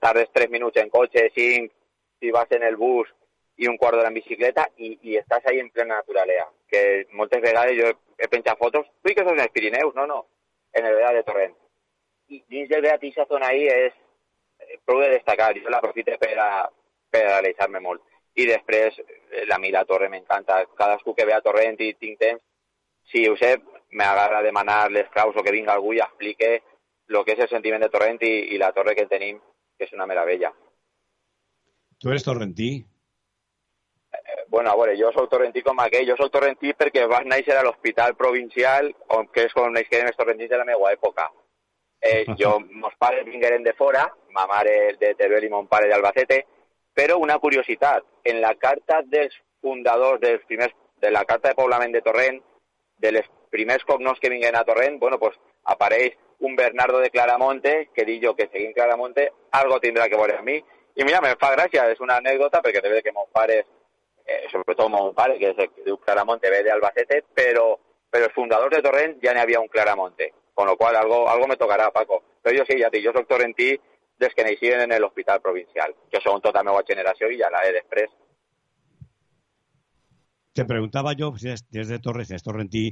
tardes 0.00 0.30
3 0.32 0.50
minuts 0.50 0.80
en 0.82 0.90
cotxe, 0.90 1.30
5 1.34 1.72
si 2.20 2.30
vas 2.30 2.50
en 2.50 2.62
el 2.62 2.76
bus 2.76 3.08
i 3.56 3.68
un 3.68 3.76
quart 3.80 3.96
d'hora 3.96 4.08
en 4.08 4.16
bicicleta 4.16 4.66
i, 4.76 4.96
i 5.02 5.16
estàs 5.20 5.44
ahí 5.46 5.60
en 5.60 5.70
plena 5.70 5.96
naturalea. 5.96 6.46
Que 6.68 7.06
moltes 7.12 7.42
vegades 7.42 7.76
jo 7.78 7.90
he, 7.90 7.96
he 8.18 8.28
penjat 8.32 8.58
fotos, 8.58 8.88
ui 9.04 9.14
que 9.14 9.24
són 9.24 9.40
els 9.40 9.52
Pirineus, 9.52 9.94
no, 9.96 10.06
no, 10.06 10.24
en 10.72 10.86
el 10.86 10.96
Vedat 10.98 11.18
de 11.18 11.24
Torrent. 11.28 11.54
I 12.28 12.42
dins 12.52 12.68
del 12.68 12.84
Vedat 12.84 13.00
aquesta 13.00 13.26
zona 13.30 13.52
ahí 13.52 13.66
és 13.72 13.94
prou 14.84 15.00
de 15.02 15.10
destacar, 15.14 15.52
jo 15.56 15.72
l'aprofite 15.72 16.18
per 16.18 16.34
a, 16.38 16.50
per 17.10 17.24
a 17.30 17.68
me 17.68 17.80
molt. 17.80 18.02
I 18.36 18.46
després, 18.46 18.98
eh, 19.30 19.46
a 19.50 19.58
mi 19.58 19.70
la 19.72 19.84
torre 19.84 20.08
m'encanta. 20.08 20.64
Cadascú 20.76 21.14
que 21.14 21.24
ve 21.24 21.32
a 21.32 21.40
Torrent 21.40 21.80
i 21.80 21.94
tinc 21.94 22.18
temps, 22.20 22.42
si 23.10 23.26
ho 23.28 23.36
sé, 23.36 23.56
m'agrada 23.92 24.42
demanar 24.42 24.90
les 24.90 25.08
claus 25.08 25.36
o 25.36 25.42
que 25.42 25.54
vinga 25.54 25.72
algú 25.72 25.94
i 25.94 26.02
explique 26.04 26.62
el 27.08 27.24
que 27.24 27.36
és 27.36 27.40
el 27.44 27.48
sentiment 27.48 27.80
de 27.80 27.88
Torrent 27.88 28.18
i, 28.26 28.34
i 28.54 28.58
la 28.58 28.72
torre 28.74 28.94
que 28.98 29.06
tenim, 29.06 29.38
que 29.78 29.86
és 29.86 29.92
una 29.94 30.06
meravella. 30.10 30.52
Tu 31.98 32.10
eres 32.10 32.24
torrentí? 32.26 32.70
Eh, 34.12 34.44
bueno, 34.48 34.70
a 34.70 34.76
veure, 34.76 34.96
jo 34.98 35.12
soc 35.14 35.30
torrentí 35.30 35.62
com 35.62 35.80
aquell. 35.80 36.06
Jo 36.10 36.16
soc 36.18 36.32
torrentí 36.34 36.74
perquè 36.76 37.06
vas 37.08 37.24
néixer 37.24 37.56
a 37.56 37.64
l'hospital 37.64 38.16
provincial, 38.18 38.90
on, 39.16 39.30
que 39.32 39.46
és 39.48 39.54
com 39.56 39.70
naixeren 39.72 40.10
els 40.10 40.18
torrentins 40.18 40.52
de 40.52 40.60
la 40.60 40.68
meva 40.68 40.92
època. 40.92 41.30
Eh, 42.02 42.24
jo, 42.40 42.58
mos 42.82 42.96
pares 42.98 43.24
vingueren 43.24 43.64
de 43.64 43.72
fora, 43.78 44.04
ma 44.36 44.46
mare 44.46 44.96
de 45.00 45.14
Teruel 45.16 45.48
i 45.48 45.48
mon 45.48 45.66
pare 45.66 45.88
d'Albacete, 45.88 46.44
però 46.96 47.18
una 47.18 47.38
curiositat, 47.38 48.04
en 48.22 48.40
la 48.40 48.54
carta 48.60 49.00
dels 49.04 49.34
fundadors 49.60 50.20
dels 50.20 50.44
primers, 50.44 50.74
de 51.00 51.10
la 51.10 51.24
carta 51.24 51.48
de 51.50 51.58
poblament 51.58 51.92
de 51.92 52.02
Torrent, 52.04 52.38
de 52.98 53.12
les 53.12 53.26
primers 53.50 53.84
cognoms 53.84 54.20
que 54.20 54.30
vinguen 54.32 54.56
a 54.56 54.64
Torrent, 54.64 54.98
bueno, 55.00 55.18
pues 55.18 55.36
apareix 55.64 56.16
un 56.40 56.56
Bernardo 56.56 57.00
de 57.00 57.10
Claramonte, 57.10 57.88
que 57.94 58.04
dic 58.04 58.22
jo 58.24 58.34
que 58.36 58.48
seguint 58.48 58.74
Claramonte, 58.76 59.30
algo 59.60 59.80
tindrà 59.80 60.08
que 60.08 60.20
veure 60.20 60.36
amb 60.38 60.48
mi. 60.48 60.56
I 60.96 61.04
mira, 61.04 61.20
me 61.24 61.34
fa 61.40 61.52
gràcia, 61.54 61.84
és 61.92 62.00
una 62.00 62.16
anècdota, 62.20 62.62
perquè 62.64 62.82
té 62.84 63.02
que 63.02 63.12
mon 63.12 63.28
pare, 63.32 63.58
eh, 64.24 64.44
sobretot 64.52 64.88
mon 64.92 65.12
pare, 65.14 65.38
que 65.40 65.52
és 65.52 65.58
el 65.58 65.72
que 65.72 65.84
diu 65.84 65.98
Claramonte, 66.00 66.52
ve 66.52 66.62
d'Albacete, 66.64 67.22
però, 67.34 67.74
però 68.10 68.28
els 68.28 68.36
fundadors 68.36 68.72
de 68.76 68.82
Torrent 68.84 69.18
ja 69.24 69.32
n'hi 69.32 69.44
havia 69.44 69.60
un 69.60 69.68
Claramonte, 69.68 70.32
con 70.54 70.66
lo 70.66 70.76
cual 70.76 70.96
algo, 70.96 71.26
algo 71.28 71.48
me 71.48 71.56
tocarà, 71.56 71.90
Paco. 71.90 72.22
Però 72.42 72.56
jo 72.56 72.64
sí, 72.64 72.80
ja 72.80 72.88
dic, 72.92 73.04
jo 73.04 73.12
soc 73.12 73.28
torrentí 73.28 73.74
des 74.20 74.34
que 74.34 74.44
neixien 74.44 74.84
en 74.84 74.94
l'hospital 75.00 75.42
provincial, 75.44 75.94
que 76.10 76.22
són 76.24 76.40
tota 76.40 76.62
la 76.62 76.70
meva 76.70 76.84
generació 76.88 77.28
i 77.30 77.40
ja 77.42 77.52
la 77.52 77.64
he 77.66 77.74
després. 77.80 78.12
te 80.56 80.64
preguntava 80.64 81.12
jo 81.12 81.34
si 81.36 81.50
és 81.52 81.66
des 81.68 81.90
de 81.92 81.98
Torres, 82.00 82.30
és 82.32 82.44
torrentí, 82.44 82.86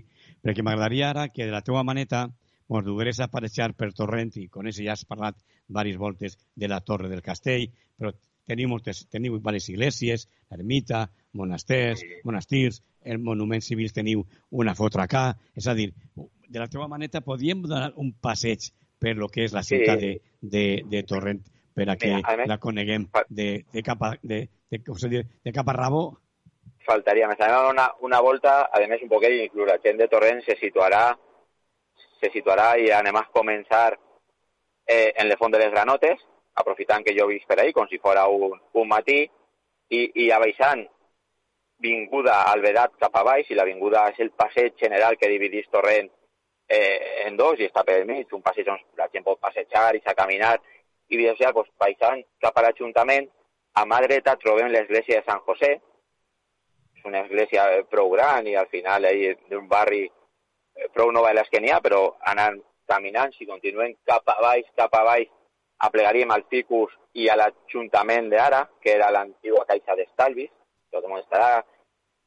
perquè 0.45 0.61
m'agradaria 0.61 1.07
ara 1.15 1.29
que 1.33 1.47
de 1.47 1.53
la 1.55 1.63
teua 1.65 1.83
maneta 1.83 2.27
mos 2.69 2.85
dugueres 2.85 3.21
a 3.21 3.29
aparèixer 3.31 3.71
per 3.79 3.91
Torrent 3.97 4.35
i 4.41 4.49
con 4.53 4.69
això 4.69 4.85
ja 4.85 4.93
has 4.93 5.07
parlat 5.09 5.39
diverses 5.41 5.99
voltes 6.01 6.37
de 6.55 6.69
la 6.69 6.83
Torre 6.85 7.09
del 7.09 7.25
Castell, 7.25 7.71
però 7.97 8.13
teniu 8.45 8.69
moltes, 8.69 9.07
teniu 9.09 9.39
diverses 9.39 9.71
iglesias, 9.73 10.27
ermita, 10.53 11.07
monasters, 11.33 12.05
sí. 12.05 12.21
monestirs, 12.29 12.83
el 13.05 13.21
monument 13.25 13.65
civil 13.65 13.93
teniu 13.93 14.25
una 14.51 14.75
foto 14.77 15.01
acá, 15.01 15.31
és 15.57 15.69
a 15.69 15.75
dir, 15.77 15.91
de 16.15 16.61
la 16.61 16.69
teva 16.69 16.89
maneta 16.89 17.25
podíem 17.25 17.65
donar 17.65 17.93
un 17.97 18.13
passeig 18.13 18.69
per 19.01 19.17
lo 19.19 19.29
que 19.29 19.45
és 19.45 19.55
la 19.57 19.63
ciutat 19.67 20.01
sí. 20.01 20.15
de, 20.41 20.51
de, 20.55 20.67
de 20.91 21.03
Torrent 21.09 21.43
per 21.75 21.89
a 21.91 21.97
que 21.99 22.13
Mira, 22.15 22.37
més, 22.39 22.49
la 22.49 22.59
coneguem 22.63 23.09
de, 23.29 23.49
de, 23.73 23.83
cap 23.83 24.03
a, 24.07 24.15
de, 24.23 24.45
de, 24.71 24.79
de, 24.79 25.09
dir, 25.11 25.25
de 25.45 25.53
cap 25.53 25.69
a 25.69 25.77
rabo 25.77 26.05
faltaria 26.85 27.29
més. 27.29 27.41
Anem 27.41 27.71
una, 27.73 27.89
una 28.05 28.21
volta, 28.21 28.65
a 28.69 28.81
més 28.89 29.03
un 29.03 29.11
poquet, 29.11 29.35
inclús 29.41 29.71
la 29.71 29.81
gent 29.85 30.01
de 30.01 30.09
Torrent 30.13 30.43
se 30.45 30.57
situarà 30.61 31.07
se 32.21 32.31
situarà 32.33 32.75
i 32.81 32.91
anem 32.95 33.17
a 33.19 33.27
començar 33.33 33.87
eh, 33.93 35.13
en 35.17 35.29
le 35.29 35.37
font 35.41 35.53
de 35.53 35.61
les 35.61 35.73
granotes, 35.73 36.21
aprofitant 36.61 37.05
que 37.05 37.15
jo 37.17 37.27
visc 37.29 37.49
per 37.49 37.59
ahí, 37.61 37.73
com 37.73 37.89
si 37.91 37.99
fos 37.99 38.17
un, 38.31 38.59
un 38.81 38.89
matí, 38.89 39.25
i, 39.91 40.01
i 40.25 40.31
abaixant 40.33 40.85
vinguda 41.85 42.45
al 42.49 42.63
Vedat 42.65 42.95
cap 43.01 43.17
a 43.17 43.25
baix, 43.27 43.51
i 43.51 43.59
l'avinguda 43.59 44.07
és 44.13 44.21
el 44.25 44.31
passeig 44.31 44.79
general 44.81 45.19
que 45.21 45.29
dividís 45.33 45.69
Torrent 45.73 46.09
eh, 46.69 47.27
en 47.27 47.37
dos 47.37 47.61
i 47.61 47.69
està 47.69 47.85
per 47.85 48.05
mig, 48.09 48.33
un 48.33 48.43
passeig 48.43 48.69
on 48.73 48.81
la 48.99 49.09
gent 49.13 49.25
pot 49.25 49.41
passejar 49.41 49.95
i 49.95 50.03
s'ha 50.03 50.17
caminar, 50.19 50.57
i 51.09 51.21
des 51.21 51.39
ja, 51.39 51.53
pues, 51.53 51.69
baixant 51.81 52.23
cap 52.41 52.57
a 52.57 52.65
l'Ajuntament, 52.65 53.29
a 53.75 53.85
mà 53.85 54.01
dreta 54.05 54.37
trobem 54.41 54.71
l'església 54.73 55.21
de 55.21 55.27
Sant 55.29 55.43
José, 55.47 55.73
és 56.97 57.09
una 57.09 57.25
església 57.25 57.65
prou 57.91 58.13
gran 58.15 58.47
i 58.47 58.55
al 58.57 58.71
final 58.73 59.05
eh, 59.11 59.35
d'un 59.51 59.67
barri 59.69 60.05
eh, 60.07 60.89
prou 60.95 61.13
nova 61.13 61.33
de 61.33 61.41
les 61.41 61.51
que 61.51 61.61
n'hi 61.61 61.73
ha, 61.75 61.81
però 61.85 62.05
anant 62.33 62.61
caminant, 62.89 63.33
si 63.35 63.49
continuem 63.49 63.97
cap 64.07 64.29
a 64.29 64.41
baix, 64.41 64.69
cap 64.77 64.95
a 64.95 65.05
baix, 65.05 65.29
aplegaríem 65.85 66.31
al 66.31 66.45
Ficus 66.51 66.93
i 67.19 67.29
a 67.29 67.37
l'Ajuntament 67.37 68.31
d'ara, 68.33 68.65
que 68.81 68.95
era 68.95 69.11
l'antigua 69.11 69.65
Caixa 69.69 69.97
d'Estalvis, 69.99 70.53
tothom 70.93 71.19
estarà 71.19 71.63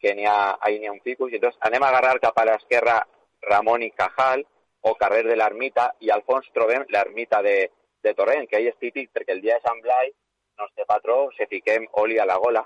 que 0.02 0.14
n'hi 0.14 0.28
ha, 0.30 0.58
ahí 0.62 0.78
n'hi 0.80 0.90
ha 0.90 0.94
un 0.94 1.02
Ficus, 1.06 1.32
i 1.32 1.40
entonces 1.40 1.60
anem 1.70 1.84
a 1.84 1.90
agarrar 1.90 2.20
cap 2.22 2.38
a 2.38 2.46
l'esquerra 2.50 3.00
Ramon 3.42 3.84
i 3.84 3.92
Cajal, 3.92 4.46
o 4.88 4.94
carrer 4.96 5.24
de 5.28 5.36
l'Ermita, 5.36 5.90
i 6.00 6.12
al 6.14 6.24
fons 6.28 6.48
trobem 6.56 6.86
l'ermita 6.94 7.42
de, 7.44 7.58
de 8.04 8.14
Torrent, 8.14 8.48
que 8.48 8.58
ahí 8.58 8.70
és 8.72 8.78
típic 8.80 9.12
perquè 9.14 9.36
el 9.36 9.42
dia 9.44 9.58
de 9.58 9.66
Sant 9.66 9.82
Blai, 9.84 10.12
nostre 10.58 10.86
patró, 10.90 11.28
se 11.38 11.48
fiquem 11.52 11.88
oli 12.02 12.18
a 12.20 12.26
la 12.26 12.38
gola, 12.42 12.64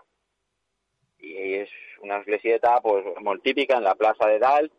i 1.22 1.34
és 1.62 1.74
una 2.02 2.20
esglesieta 2.20 2.80
pues, 2.82 3.06
molt 3.22 3.44
típica 3.44 3.78
en 3.78 3.84
la 3.86 3.96
plaça 3.96 4.30
de 4.30 4.40
dalt, 4.42 4.72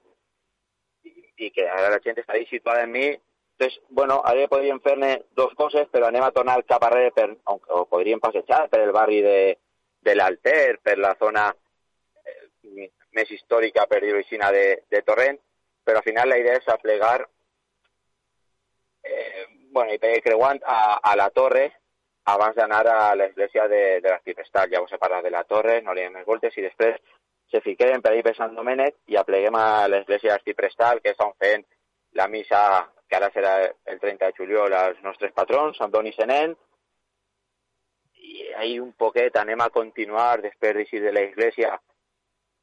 i 1.39 1.51
que 1.51 1.67
ara 1.67 1.91
la 1.91 2.01
gent 2.05 2.19
està 2.21 2.39
situada 2.49 2.85
en 2.87 2.93
mi. 2.93 3.07
Entonces, 3.09 3.81
bueno, 3.91 4.21
ara 4.27 4.47
podríem 4.51 4.81
fer-ne 4.83 5.13
dos 5.39 5.55
coses, 5.59 5.89
però 5.93 6.09
anem 6.09 6.25
a 6.27 6.33
tornar 6.35 6.61
cap 6.69 6.85
arrere, 6.87 7.13
per, 7.15 7.29
o 7.47 7.85
podríem 7.91 8.21
passejar 8.21 8.69
per 8.71 8.83
el 8.83 8.93
barri 8.95 9.21
de, 9.23 9.39
de 10.03 10.15
l'Alter, 10.17 10.79
per 10.83 10.97
la 10.99 11.15
zona 11.21 11.49
eh, 11.53 12.89
més 13.15 13.31
històrica, 13.31 13.87
per 13.87 14.01
dir-ho 14.03 14.23
de, 14.57 14.67
de 14.91 15.03
Torrent, 15.03 15.39
però 15.85 15.99
al 15.99 16.07
final 16.07 16.29
la 16.29 16.39
idea 16.39 16.59
és 16.61 16.69
aplegar 16.69 17.19
eh, 19.03 19.47
bueno, 19.73 19.93
i 19.93 20.21
creuant 20.23 20.61
a, 20.65 20.99
a 21.03 21.17
la 21.17 21.31
torre 21.31 21.71
abans 22.25 22.55
d'anar 22.55 22.87
a 22.87 23.15
l'església 23.19 23.67
de, 23.69 24.01
de 24.01 24.09
l'Artipestal. 24.09 24.71
Ja 24.71 24.83
us 24.83 24.93
he 24.93 24.99
parlat 24.99 25.25
de 25.25 25.33
la 25.35 25.43
torre, 25.45 25.81
no 25.83 25.95
li 25.95 26.05
hem 26.05 26.15
més 26.19 26.27
voltes, 26.27 26.55
i 26.57 26.63
després 26.63 26.99
se 27.51 27.61
fiquem 27.61 28.01
per 28.01 28.13
ahir 28.13 28.25
per 28.25 28.35
Sant 28.37 28.55
Domènec 28.57 28.97
i 29.13 29.19
apleguem 29.19 29.57
a 29.59 29.87
l'església 29.91 30.33
d'Artiprestal, 30.33 31.03
que 31.03 31.13
és 31.13 31.25
on 31.25 31.35
fent 31.43 31.65
la 32.19 32.29
missa, 32.29 32.61
que 33.09 33.19
ara 33.19 33.31
serà 33.35 33.57
el 33.67 33.99
30 34.01 34.29
de 34.29 34.37
juliol, 34.39 34.73
als 34.73 35.01
nostres 35.03 35.33
patrons, 35.37 35.77
Sant 35.81 35.93
Doni 35.93 36.13
Senent, 36.17 36.55
i 38.23 38.53
ahir 38.57 38.79
un 38.81 38.93
poquet 38.93 39.37
anem 39.37 39.61
a 39.61 39.73
continuar 39.75 40.41
després 40.41 40.77
d'eixir 40.77 41.03
de 41.03 41.13
l'església 41.13 41.75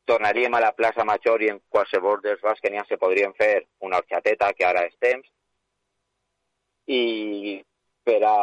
tornaríem 0.06 0.54
a 0.56 0.62
la 0.64 0.72
plaça 0.74 1.06
Major 1.06 1.42
i 1.44 1.52
en 1.54 1.60
qualsevol 1.70 2.22
dels 2.24 2.42
bars 2.42 2.62
que 2.62 2.70
n'hi 2.72 2.80
ha 2.82 2.86
se 2.88 2.98
podrien 2.98 3.34
fer 3.38 3.66
una 3.86 4.00
horxateta, 4.00 4.54
que 4.58 4.66
ara 4.66 4.86
és 4.88 4.96
temps, 5.00 5.28
i 6.90 7.62
per 8.04 8.22
a... 8.26 8.36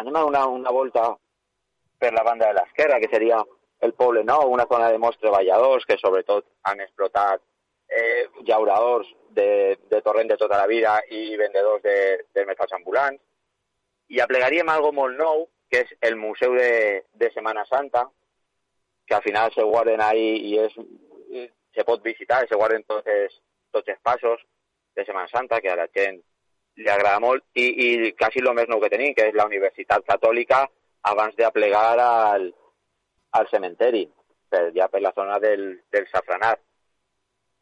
anem 0.00 0.16
a 0.16 0.22
donar 0.26 0.46
una 0.48 0.72
volta 0.74 1.04
per 2.00 2.12
la 2.16 2.24
banda 2.24 2.48
de 2.48 2.56
l'esquerra, 2.58 2.98
que 2.98 3.10
seria 3.12 3.38
el 3.86 3.92
Poble 3.94 4.24
Nou, 4.24 4.50
una 4.52 4.66
zona 4.70 4.90
de 4.92 4.98
molts 4.98 5.20
treballadors 5.20 5.86
que 5.88 5.98
sobretot 6.00 6.46
han 6.68 6.80
explotat 6.84 7.42
eh, 7.90 8.26
llauradors 8.46 9.08
de, 9.36 9.78
de 9.90 10.00
torrent 10.02 10.28
de 10.28 10.38
tota 10.40 10.58
la 10.60 10.66
vida 10.66 10.96
i 11.10 11.36
vendedors 11.40 11.82
de, 11.82 11.96
de 12.34 12.46
mercats 12.48 12.76
ambulants. 12.76 13.20
I 14.10 14.20
aplegaríem 14.24 14.68
algo 14.68 14.92
molt 14.92 15.16
nou, 15.18 15.46
que 15.70 15.84
és 15.84 15.92
el 16.08 16.16
Museu 16.18 16.56
de, 16.58 17.04
de 17.14 17.30
Setmana 17.34 17.64
Santa, 17.68 18.08
que 19.10 19.16
al 19.16 19.22
final 19.22 19.52
se 19.52 19.62
guarden 19.66 20.00
ahí 20.00 20.26
i 20.52 20.58
és, 20.62 20.74
se 21.74 21.84
pot 21.84 22.02
visitar, 22.02 22.44
se 22.46 22.54
guarden 22.54 22.84
tots 22.86 23.08
els, 23.10 23.32
tots 23.74 23.88
els 23.90 23.98
passos 24.06 24.42
de 24.94 25.04
Setmana 25.04 25.26
Santa, 25.26 25.58
que 25.60 25.70
a 25.72 25.74
la 25.80 25.88
gent 25.90 26.20
li 26.78 26.86
agrada 26.86 27.18
molt, 27.18 27.42
i, 27.58 27.64
i 27.66 28.12
quasi 28.14 28.38
el 28.38 28.52
més 28.54 28.70
nou 28.70 28.78
que 28.78 28.90
tenim, 28.92 29.10
que 29.16 29.26
és 29.26 29.34
la 29.34 29.48
Universitat 29.50 30.06
Catòlica, 30.06 30.60
abans 31.10 31.34
d'aplegar 31.34 31.98
al, 32.04 32.46
al 33.34 33.50
cementeri, 33.50 34.04
per, 34.46 34.68
ja 34.78 34.86
per 34.92 35.02
la 35.02 35.12
zona 35.18 35.40
del, 35.42 35.64
del 35.90 36.06
Safranat. 36.12 36.62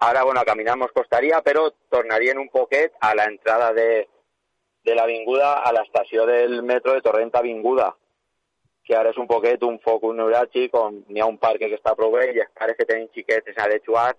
Ara, 0.04 0.26
bueno, 0.28 0.44
caminar 0.44 0.76
mos 0.76 0.92
costaria, 0.92 1.40
però 1.40 1.64
tornarien 1.88 2.36
un 2.44 2.52
poquet 2.52 2.92
a 3.00 3.14
la 3.16 3.24
entrada 3.32 3.72
de, 3.72 4.04
de 4.84 5.00
l'avinguda 5.00 5.62
a 5.64 5.72
l'estació 5.72 6.28
del 6.28 6.60
metro 6.62 6.92
de 6.92 7.06
Torrent 7.08 7.32
Avinguda, 7.40 7.88
que 8.88 8.96
ara 8.96 9.10
és 9.12 9.18
un 9.20 9.26
poquet 9.28 9.64
un 9.66 9.76
foc 9.84 10.04
un 10.08 10.16
neuràlgic 10.16 10.76
on 10.80 11.02
n'hi 11.12 11.20
ha 11.20 11.28
un 11.28 11.36
parc 11.40 11.60
que 11.60 11.76
està 11.76 11.92
prou 11.96 12.14
bé 12.14 12.30
i 12.32 12.40
els 12.44 12.54
pares 12.56 12.76
que 12.78 12.86
tenen 12.88 13.10
xiquetes 13.12 13.58
a 13.60 13.66
de 13.68 13.82
jugar, 13.84 14.14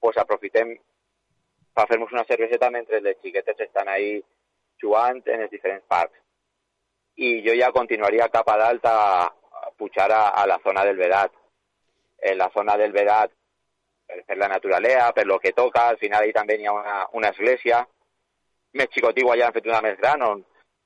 pues 0.00 0.16
aprofitem 0.16 0.72
per 1.76 1.84
fer-nos 1.90 2.14
una 2.16 2.24
cerveseta 2.28 2.70
mentre 2.72 3.02
les 3.04 3.18
xiquetes 3.20 3.60
estan 3.66 3.90
ahí 3.92 4.14
jugant 4.80 5.20
en 5.26 5.44
els 5.44 5.52
diferents 5.52 5.84
parcs. 5.86 6.16
I 7.16 7.42
jo 7.44 7.52
ja 7.58 7.68
continuaria 7.76 8.30
cap 8.32 8.48
a 8.48 8.56
dalt 8.62 8.88
a, 8.88 8.96
pujar 9.76 10.08
a, 10.12 10.22
a 10.30 10.46
la 10.46 10.58
zona 10.64 10.84
del 10.88 10.96
Vedat. 10.96 11.36
En 12.22 12.38
la 12.38 12.50
zona 12.54 12.76
del 12.76 12.92
Vedat, 12.92 13.32
per, 14.26 14.36
la 14.36 14.48
naturalea, 14.48 15.12
per 15.12 15.26
lo 15.26 15.38
que 15.38 15.52
toca, 15.52 15.88
al 15.88 15.98
final 15.98 16.22
ahí 16.22 16.32
també 16.32 16.56
hi 16.56 16.66
ha 16.66 16.72
una, 16.72 16.96
una 17.12 17.30
església. 17.36 17.84
Més 18.76 18.92
xicotiu 18.94 19.28
allà 19.28 19.48
han 19.48 19.56
fet 19.56 19.68
una 19.68 19.80
més 19.84 19.96
gran, 20.00 20.24
on 20.24 20.42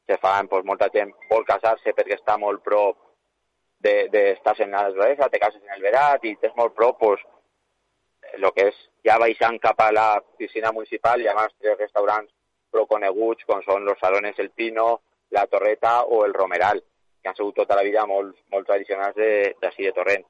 se 0.06 0.18
fan, 0.18 0.50
pues, 0.50 0.66
molta 0.66 0.90
gent 0.94 1.14
vol 1.30 1.46
casar-se 1.48 1.94
perquè 1.94 2.18
està 2.18 2.38
molt 2.38 2.62
prop 2.66 3.03
d'estar 3.84 4.56
de, 4.56 4.64
en 4.64 4.74
la 4.74 4.86
naturalesa, 4.88 5.28
te 5.28 5.40
cases 5.42 5.62
en 5.62 5.76
el 5.76 5.84
Vedat 5.84 6.24
i 6.24 6.34
tens 6.40 6.56
molt 6.56 6.74
prop, 6.74 6.98
pues, 7.00 7.20
el 8.34 8.48
que 8.56 8.70
és 8.70 8.80
ja 9.06 9.18
baixant 9.20 9.60
cap 9.62 9.80
a 9.84 9.90
la 9.92 10.08
piscina 10.38 10.72
municipal 10.72 11.20
hi 11.20 11.28
ha 11.28 11.36
més 11.36 11.52
tres 11.60 11.78
restaurants 11.78 12.32
prou 12.72 12.88
coneguts 12.90 13.46
com 13.46 13.60
són 13.62 13.84
los 13.86 14.00
Salones 14.00 14.40
El 14.42 14.50
Pino, 14.50 14.88
la 15.30 15.46
Torreta 15.46 16.00
o 16.04 16.24
el 16.24 16.34
Romeral 16.34 16.82
que 17.24 17.30
han 17.30 17.36
sigut 17.36 17.56
tota 17.56 17.76
la 17.78 17.84
vida 17.86 18.04
molt, 18.06 18.34
molt 18.52 18.66
tradicionals 18.68 19.16
d'ací 19.16 19.86
de, 19.86 19.88
de 19.88 19.94
Torrent. 19.96 20.26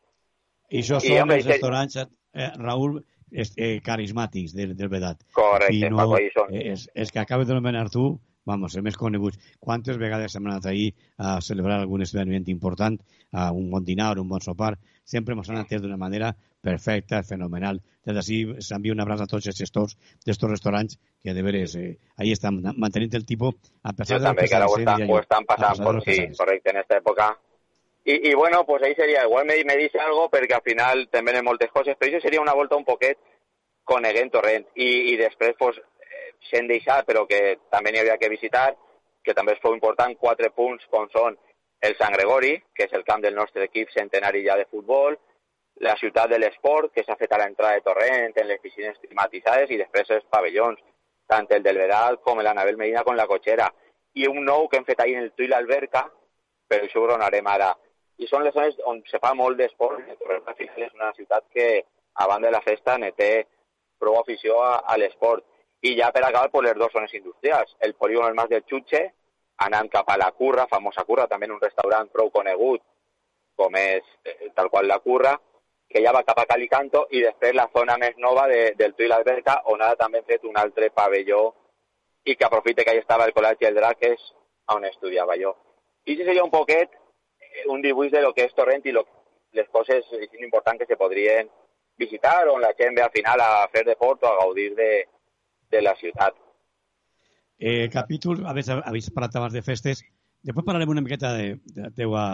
I 0.70 0.82
això 0.84 1.00
són 1.02 1.10
I, 1.10 1.16
home, 1.24 1.38
els 1.40 1.48
restaurants, 1.50 1.96
eh, 1.98 2.50
Raül, 2.60 3.00
eh, 3.34 3.80
carismàtics 3.84 4.54
del, 4.54 4.76
del 4.78 4.92
Vedat. 4.92 5.24
Correcte, 5.34 5.90
no, 5.90 5.98
Paco, 6.04 6.20
són. 6.36 6.54
Eh, 6.54 6.68
és, 6.76 6.86
és 6.94 7.10
que 7.10 7.22
acabes 7.24 7.50
de 7.50 7.58
nomenar 7.58 7.88
tu, 7.90 8.12
vamos, 8.44 8.74
els 8.74 8.84
més 8.84 8.96
coneguts. 9.00 9.38
Quantes 9.60 9.98
vegades 10.00 10.34
hem 10.36 10.48
anat 10.48 10.66
ahir 10.70 10.90
a 11.18 11.38
celebrar 11.44 11.80
algun 11.80 12.02
esdeveniment 12.04 12.48
important, 12.52 12.98
a 13.32 13.50
un 13.52 13.70
bon 13.70 13.84
dinar, 13.84 14.18
un 14.18 14.28
bon 14.28 14.44
sopar, 14.44 14.74
sempre 15.04 15.34
ens 15.36 15.50
han 15.50 15.60
atès 15.60 15.82
d'una 15.82 16.00
manera 16.00 16.34
perfecta, 16.64 17.22
fenomenal. 17.22 17.80
Des 18.04 18.16
d'ací 18.16 18.38
s'envia 18.64 18.94
un 18.94 19.02
abraç 19.04 19.24
a 19.24 19.28
tots 19.28 19.48
els 19.50 19.58
gestors 19.58 19.96
d'estos 20.24 20.50
restaurants 20.50 20.98
que 21.22 21.34
de 21.36 21.42
veres 21.44 21.74
eh, 21.76 21.98
ahí 22.16 22.32
estan 22.32 22.60
mantenint 22.76 23.14
el 23.18 23.26
tipus 23.28 23.54
a 23.82 23.92
pesar 23.92 24.20
de 24.20 24.30
també, 24.30 24.48
que 24.48 24.56
ara 24.56 24.68
ho, 24.68 24.78
està, 24.80 24.96
ho 25.04 25.18
estan 25.20 25.44
passant 25.48 25.84
por 25.84 26.00
sí, 26.04 26.20
correcte, 26.38 26.72
en 26.72 26.80
esta 26.84 27.00
època. 27.00 27.34
I, 28.04 28.18
i 28.30 28.34
bueno, 28.34 28.64
pues 28.66 28.82
ahí 28.82 28.94
seria, 28.94 29.24
igual 29.24 29.46
me, 29.46 29.56
me 29.64 29.76
dice 29.80 30.00
algo 30.00 30.28
perquè 30.32 30.56
al 30.56 30.64
final 30.64 31.06
també 31.12 31.32
venen 31.32 31.46
moltes 31.46 31.72
coses, 31.72 31.96
però 31.96 32.10
això 32.10 32.20
seria 32.24 32.42
una 32.42 32.56
volta 32.56 32.76
un 32.76 32.84
poquet 32.84 33.20
coneguent 33.84 34.32
Torrent 34.32 34.66
i, 34.74 34.88
i 35.12 35.16
després 35.20 35.56
pues, 35.60 35.80
s'hem 36.48 36.68
deixat, 36.70 37.06
però 37.06 37.24
que 37.26 37.40
també 37.70 37.92
n'hi 37.92 38.02
havia 38.02 38.18
que 38.20 38.32
visitar, 38.32 38.72
que 39.24 39.34
també 39.34 39.54
es 39.54 39.62
fou 39.62 39.74
important, 39.74 40.16
quatre 40.20 40.50
punts 40.50 40.84
com 40.92 41.08
són 41.12 41.36
el 41.84 41.96
Sant 42.00 42.14
Gregori, 42.16 42.56
que 42.74 42.86
és 42.88 42.92
el 42.96 43.04
camp 43.04 43.22
del 43.24 43.34
nostre 43.36 43.68
equip 43.68 43.92
centenari 43.92 44.44
ja 44.46 44.56
de 44.56 44.66
futbol, 44.70 45.16
la 45.86 45.96
ciutat 46.00 46.30
de 46.30 46.38
l'esport, 46.38 46.92
que 46.94 47.04
s'ha 47.04 47.16
fet 47.20 47.32
a 47.32 47.38
l'entrada 47.40 47.78
de 47.78 47.84
Torrent, 47.86 48.36
en 48.36 48.48
les 48.48 48.60
piscines 48.62 48.98
climatitzades, 49.02 49.70
i 49.70 49.80
després 49.80 50.10
els 50.16 50.26
pavellons, 50.30 50.80
tant 51.26 51.48
el 51.50 51.64
del 51.64 51.80
Veral 51.80 52.20
com 52.22 52.40
l'Anabel 52.40 52.76
Medina 52.76 53.02
con 53.02 53.16
la 53.16 53.26
cotxera. 53.26 53.70
I 54.14 54.28
un 54.28 54.44
nou 54.44 54.68
que 54.68 54.78
hem 54.78 54.86
fet 54.86 55.00
ahir 55.00 55.16
en 55.18 55.24
el 55.24 55.32
Tull 55.32 55.50
l'Alberca, 55.50 56.04
però 56.68 56.86
això 56.86 57.02
ho 57.02 57.08
donarem 57.10 57.48
ara. 57.50 57.72
I 58.22 58.28
són 58.30 58.44
les 58.46 58.54
zones 58.54 58.78
on 58.86 59.02
se 59.10 59.18
fa 59.18 59.34
molt 59.34 59.58
d'esport, 59.58 60.04
Torrent 60.20 60.46
al 60.46 60.56
final 60.60 60.86
és 60.86 60.94
una 60.94 61.10
ciutat 61.16 61.48
que, 61.50 61.68
a 62.14 62.26
banda 62.30 62.46
de 62.48 62.54
la 62.54 62.62
festa 62.62 62.96
ne 62.98 63.10
té 63.12 63.46
prou 63.98 64.20
afició 64.20 64.60
a, 64.62 64.76
a 64.86 64.96
l'esport. 65.00 65.44
I 65.84 65.94
ja 65.98 66.10
per 66.12 66.24
acabar, 66.24 66.50
pues, 66.50 66.64
les 66.64 66.76
dues 66.80 66.92
zones 66.92 67.12
industrials. 67.12 67.76
El 67.78 67.94
polígon 67.94 68.28
El 68.28 68.34
Mas 68.34 68.48
del 68.48 68.64
Xutxe, 68.64 69.02
anant 69.66 69.90
cap 69.92 70.08
a 70.08 70.16
la 70.16 70.30
Curra, 70.32 70.66
famosa 70.66 71.04
Curra, 71.04 71.26
també 71.28 71.50
un 71.50 71.60
restaurant 71.60 72.08
prou 72.08 72.30
conegut, 72.32 72.80
com 73.54 73.76
és 73.76 74.06
eh, 74.24 74.48
tal 74.56 74.70
qual 74.72 74.88
la 74.88 74.98
Curra, 75.04 75.34
que 75.88 76.00
ja 76.02 76.14
va 76.16 76.24
cap 76.24 76.40
a 76.40 76.46
Calicanto, 76.48 77.04
i 77.10 77.20
després 77.20 77.52
la 77.54 77.68
zona 77.76 77.98
més 78.00 78.16
nova 78.16 78.46
de, 78.48 78.72
del 78.78 78.96
Tu 78.96 79.04
i 79.04 79.10
l'Alberca, 79.12 79.60
on 79.74 79.84
ara 79.84 80.00
també 80.00 80.22
hem 80.22 80.30
fet 80.32 80.48
un 80.48 80.56
altre 80.56 80.88
pavelló 80.90 81.42
i 82.24 82.34
que 82.34 82.48
aprofite 82.48 82.82
que 82.82 82.94
allà 82.94 83.04
estava 83.04 83.28
el 83.28 83.36
Col·legi 83.36 83.68
El 83.68 83.76
Drac, 83.76 84.08
és 84.08 84.24
on 84.72 84.88
estudiava 84.88 85.36
jo. 85.36 85.52
I 86.08 86.16
si 86.16 86.24
seria 86.24 86.48
un 86.48 86.50
poquet 86.54 86.96
eh, 86.96 87.68
un 87.68 87.84
dibuix 87.84 88.10
de 88.10 88.24
lo 88.24 88.32
que 88.32 88.48
és 88.48 88.56
Torrent 88.56 88.88
i 88.88 88.96
lo, 88.96 89.04
les 89.52 89.68
coses 89.68 90.08
importants 90.40 90.80
que 90.80 90.88
se 90.88 90.96
podrien 90.96 91.52
visitar, 92.00 92.48
on 92.48 92.64
la 92.64 92.72
gent 92.72 92.96
ve 92.96 93.04
al 93.04 93.12
final 93.12 93.44
a 93.44 93.68
fer 93.68 93.84
deport 93.84 94.24
o 94.24 94.32
a 94.32 94.38
gaudir 94.40 94.72
de, 94.74 95.04
de 95.70 95.82
la 95.82 95.94
ciutat. 96.00 96.36
Eh, 97.58 97.88
capítol, 97.92 98.44
habéis, 98.50 98.68
habéis 98.74 99.10
parlat 99.14 99.36
abans 99.38 99.54
de 99.54 99.62
festes, 99.62 100.02
després 100.44 100.66
parlarem 100.66 100.90
una 100.90 101.04
miqueta 101.04 101.32
de, 101.36 101.54
de 101.72 101.86
la, 101.86 101.90
teua, 101.94 102.24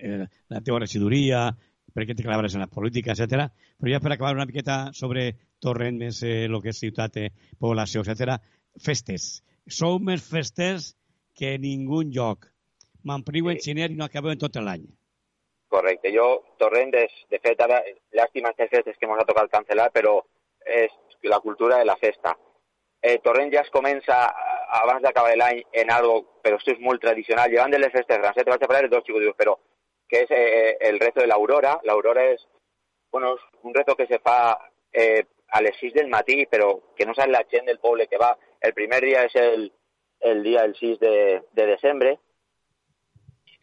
eh, 0.00 0.24
la 0.50 0.62
teua 0.64 0.80
regidoria, 0.82 1.46
per 1.94 2.08
què 2.08 2.16
te 2.16 2.24
clavares 2.26 2.56
en 2.56 2.64
la 2.64 2.70
política, 2.70 3.14
etc. 3.14 3.46
Però 3.78 3.92
ja 3.92 4.00
per 4.02 4.12
acabar 4.12 4.34
una 4.34 4.48
miqueta 4.48 4.78
sobre 4.96 5.28
Torrent, 5.62 6.00
més 6.00 6.22
eh, 6.26 6.44
el 6.48 6.58
que 6.64 6.72
és 6.74 6.82
ciutat, 6.82 7.20
eh, 7.22 7.30
població, 7.60 8.02
etc. 8.02 8.40
Festes. 8.82 9.44
Sou 9.70 10.00
més 10.02 10.24
festes 10.26 10.92
que 11.38 11.54
ningú 11.60 12.02
lloc. 12.10 12.50
M'ampriu 13.06 13.48
sí. 13.48 13.54
en 13.54 13.64
xiner 13.68 13.90
i 13.92 13.98
no 14.00 14.08
acabeu 14.08 14.34
en 14.34 14.42
tot 14.42 14.58
l'any. 14.58 14.88
Correcte. 15.74 16.10
Jo, 16.14 16.26
Torrent, 16.58 16.92
de, 16.94 17.06
de 17.30 17.40
fet, 17.42 17.60
ara, 17.60 17.80
llàstima 18.14 18.52
que 18.58 18.68
festes 18.70 18.98
que 18.98 19.08
ens 19.08 19.22
ha 19.22 19.28
tocat 19.28 19.50
cancel·lar, 19.52 19.90
però 19.94 20.18
és 20.64 20.92
la 21.30 21.40
cultura 21.44 21.78
de 21.80 21.88
la 21.88 21.96
festa. 22.00 22.34
Eh, 23.04 23.18
Torrent 23.20 23.52
ja 23.52 23.60
es 23.60 23.70
comença 23.72 24.16
abans 24.80 25.02
d'acabar 25.04 25.34
l'any 25.36 25.60
en 25.82 25.90
algo, 25.92 26.16
però 26.42 26.56
això 26.56 26.72
és 26.72 26.80
molt 26.80 27.02
tradicional, 27.02 27.50
llevant 27.52 27.74
de 27.74 27.80
les 27.82 27.92
festes 27.92 28.18
grans, 28.18 28.38
eh? 28.38 28.44
te 28.44 28.50
vaig 28.50 28.62
a 28.64 28.70
parlar 28.70 28.86
de 28.86 28.92
dos 28.94 29.04
xicotios, 29.04 29.36
però 29.36 29.58
que 30.08 30.22
és 30.24 30.32
eh, 30.32 30.76
el 30.88 31.00
reto 31.02 31.20
de 31.20 31.28
l'aurora. 31.28 31.74
L'aurora 31.84 32.24
és, 32.32 32.42
bueno, 33.12 33.34
és 33.36 33.68
un 33.68 33.74
reto 33.76 33.96
que 33.98 34.06
se 34.08 34.20
fa 34.24 34.38
eh, 34.92 35.24
a 35.52 35.60
les 35.60 35.76
6 35.80 35.94
del 35.98 36.08
matí, 36.08 36.44
però 36.50 36.70
que 36.96 37.06
no 37.06 37.14
sap 37.14 37.28
la 37.28 37.44
gent 37.50 37.68
del 37.68 37.80
poble 37.82 38.08
que 38.08 38.20
va. 38.20 38.32
El 38.60 38.72
primer 38.72 39.02
dia 39.04 39.24
és 39.28 39.36
el, 39.40 39.68
el 40.32 40.42
dia 40.42 40.64
el 40.64 40.74
6 40.80 40.98
de, 41.00 41.14
de 41.52 41.66
desembre, 41.74 42.18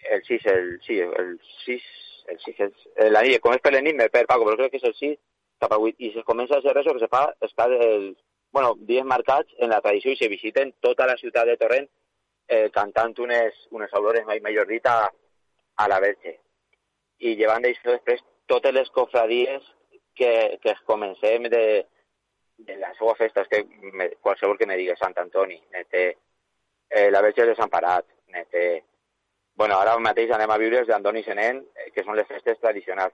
el 0.09 0.23
6, 0.27 0.45
el, 0.53 0.71
sí, 0.85 0.99
el 0.99 1.39
6, 1.65 1.83
el 2.27 2.39
6, 2.45 2.59
el, 2.59 2.73
el, 2.95 3.13
la 3.13 3.21
nit, 3.25 3.41
com 3.41 3.53
és 3.57 3.61
per 3.61 3.73
me 3.81 4.09
per 4.09 4.27
Paco, 4.27 4.45
però 4.45 4.57
crec 4.57 4.75
que 4.75 4.81
és 4.81 4.89
el 4.89 4.97
6 4.97 5.17
cap 5.61 5.73
a 5.73 5.81
8, 5.81 5.97
i 5.97 6.13
se 6.13 6.23
comença 6.25 6.57
a 6.57 6.61
ser 6.61 6.73
res 6.73 6.87
que 6.89 7.01
se 7.01 7.09
fa, 7.09 7.27
està 7.45 7.67
el, 7.69 8.13
bueno, 8.51 8.75
dies 8.77 9.05
marcats 9.05 9.53
en 9.59 9.71
la 9.71 9.81
tradició 9.81 10.11
i 10.11 10.19
se 10.19 10.29
visiten 10.31 10.73
tota 10.79 11.07
la 11.07 11.17
ciutat 11.17 11.47
de 11.47 11.57
Torrent 11.57 11.87
eh, 12.47 12.69
cantant 12.75 13.15
unes, 13.23 13.55
unes 13.71 13.93
aurores 13.93 14.25
mai 14.27 14.41
major 14.43 14.67
dita 14.67 14.97
a, 15.05 15.09
a 15.83 15.87
la 15.87 15.99
Verge. 16.03 16.37
I 17.19 17.35
llevant 17.39 17.63
d'això 17.63 17.93
després 17.93 18.23
totes 18.51 18.75
les 18.75 18.89
cofradies 18.91 19.63
que, 20.15 20.59
que 20.61 20.75
comencem 20.85 21.47
de, 21.53 21.65
de 22.67 22.77
la 22.77 22.91
seva 22.97 23.15
festa, 23.15 23.45
és 23.45 23.51
que 23.51 23.91
me, 23.95 24.09
qualsevol 24.19 24.59
que 24.59 24.67
me 24.67 24.77
digui 24.79 24.97
Sant 24.99 25.15
Antoni, 25.21 25.59
ne 25.71 25.85
té 25.87 26.05
eh, 26.11 27.09
la 27.13 27.21
Verge 27.23 27.47
de 27.47 27.55
Sant 27.55 27.71
Parat, 27.71 28.07
ne 28.35 28.45
té 28.51 28.65
bueno, 29.61 29.77
ara 29.77 29.97
mateix 29.99 30.31
anem 30.33 30.49
a 30.49 30.57
viure 30.57 30.79
els 30.81 30.87
d'Andoni 30.89 31.21
Senent, 31.23 31.59
eh, 31.75 31.91
que 31.93 32.03
són 32.03 32.15
les 32.17 32.27
festes 32.27 32.59
tradicionals. 32.59 33.13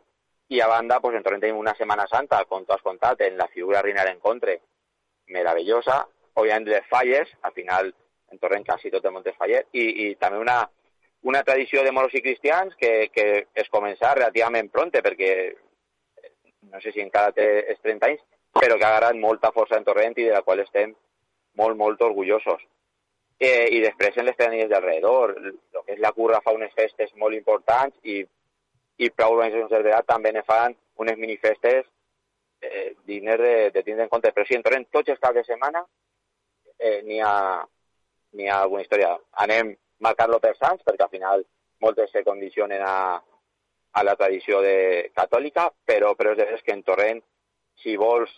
I 0.55 0.61
a 0.63 0.67
banda, 0.71 1.01
pues, 1.03 1.17
en 1.17 1.23
Torrent 1.25 1.41
tenim 1.43 1.57
una 1.59 1.73
Setmana 1.75 2.05
Santa, 2.07 2.43
com 2.47 2.63
tu 2.63 2.73
has 2.73 2.83
contat, 2.85 3.21
en 3.25 3.35
la 3.37 3.49
figura 3.51 3.81
Rina 3.81 4.05
Encontre, 4.07 4.59
meravellosa. 5.33 6.01
Òbviament 6.37 6.67
les 6.69 6.85
falles, 6.91 7.29
al 7.41 7.53
final 7.53 7.93
en 8.31 8.39
Torrent 8.39 8.65
quasi 8.67 8.91
tot 8.91 9.05
el 9.05 9.13
món 9.15 9.25
és 9.25 9.37
faller, 9.39 9.63
i, 9.71 9.85
i 10.05 10.07
també 10.19 10.39
una, 10.41 10.59
una 11.23 11.43
tradició 11.47 11.83
de 11.83 11.93
moros 11.95 12.13
i 12.15 12.21
cristians 12.21 12.75
que, 12.79 13.09
que 13.13 13.47
es 13.55 13.69
comença 13.73 14.13
relativament 14.13 14.69
pronte, 14.71 15.01
perquè 15.03 15.31
no 16.71 16.81
sé 16.83 16.91
si 16.91 17.01
encara 17.01 17.33
té 17.35 17.47
els 17.71 17.79
30 17.81 18.09
anys, 18.09 18.23
però 18.57 18.77
que 18.77 18.85
ha 18.85 18.93
agarrat 18.95 19.19
molta 19.19 19.53
força 19.55 19.77
en 19.77 19.85
Torrent 19.87 20.17
i 20.17 20.27
de 20.27 20.33
la 20.35 20.43
qual 20.45 20.61
estem 20.63 20.93
molt, 21.57 21.77
molt 21.77 22.01
orgullosos. 22.05 22.63
Eh, 23.39 23.67
I 23.77 23.81
després 23.83 24.17
en 24.17 24.25
les 24.25 24.35
pedanías 24.35 24.69
d'alrededor, 24.69 25.35
el 25.37 25.83
que 25.85 25.93
és 25.93 26.01
la 26.01 26.11
curra 26.15 26.41
fa 26.43 26.55
unes 26.57 26.73
festes 26.77 27.13
molt 27.21 27.37
importants 27.37 27.95
i, 28.03 28.23
i 28.97 29.09
prou 29.13 29.35
organitzacions 29.35 29.85
vedat 29.85 30.07
també 30.09 30.33
ne 30.33 30.43
fan 30.47 30.73
unes 30.97 31.19
minifestes 31.21 31.85
eh, 32.61 32.95
dignes 33.05 33.39
de, 33.39 33.55
de 33.71 33.83
tindre 33.83 34.05
en 34.05 34.11
compte. 34.11 34.31
Però 34.33 34.45
si 34.45 34.57
en 34.57 34.65
Torrent 34.65 34.87
tots 34.91 35.13
els 35.13 35.21
caps 35.23 35.39
de 35.39 35.45
setmana 35.47 35.83
eh, 36.77 37.01
n'hi 37.05 37.19
ha, 37.21 37.35
ha 37.63 38.59
alguna 38.59 38.83
història. 38.85 39.15
Anem 39.45 39.73
marcar-lo 40.05 40.39
per 40.39 40.55
Sants, 40.57 40.85
perquè 40.85 41.05
al 41.07 41.13
final 41.13 41.45
moltes 41.81 42.11
se 42.13 42.23
condicionen 42.25 42.81
a, 42.85 43.17
a 43.17 44.03
la 44.03 44.15
tradició 44.15 44.61
de 44.61 45.11
catòlica, 45.15 45.69
però, 45.85 46.13
però 46.15 46.33
és 46.37 46.63
que 46.63 46.73
en 46.73 46.83
Torrent, 46.85 47.21
si 47.81 47.97
vols 47.97 48.33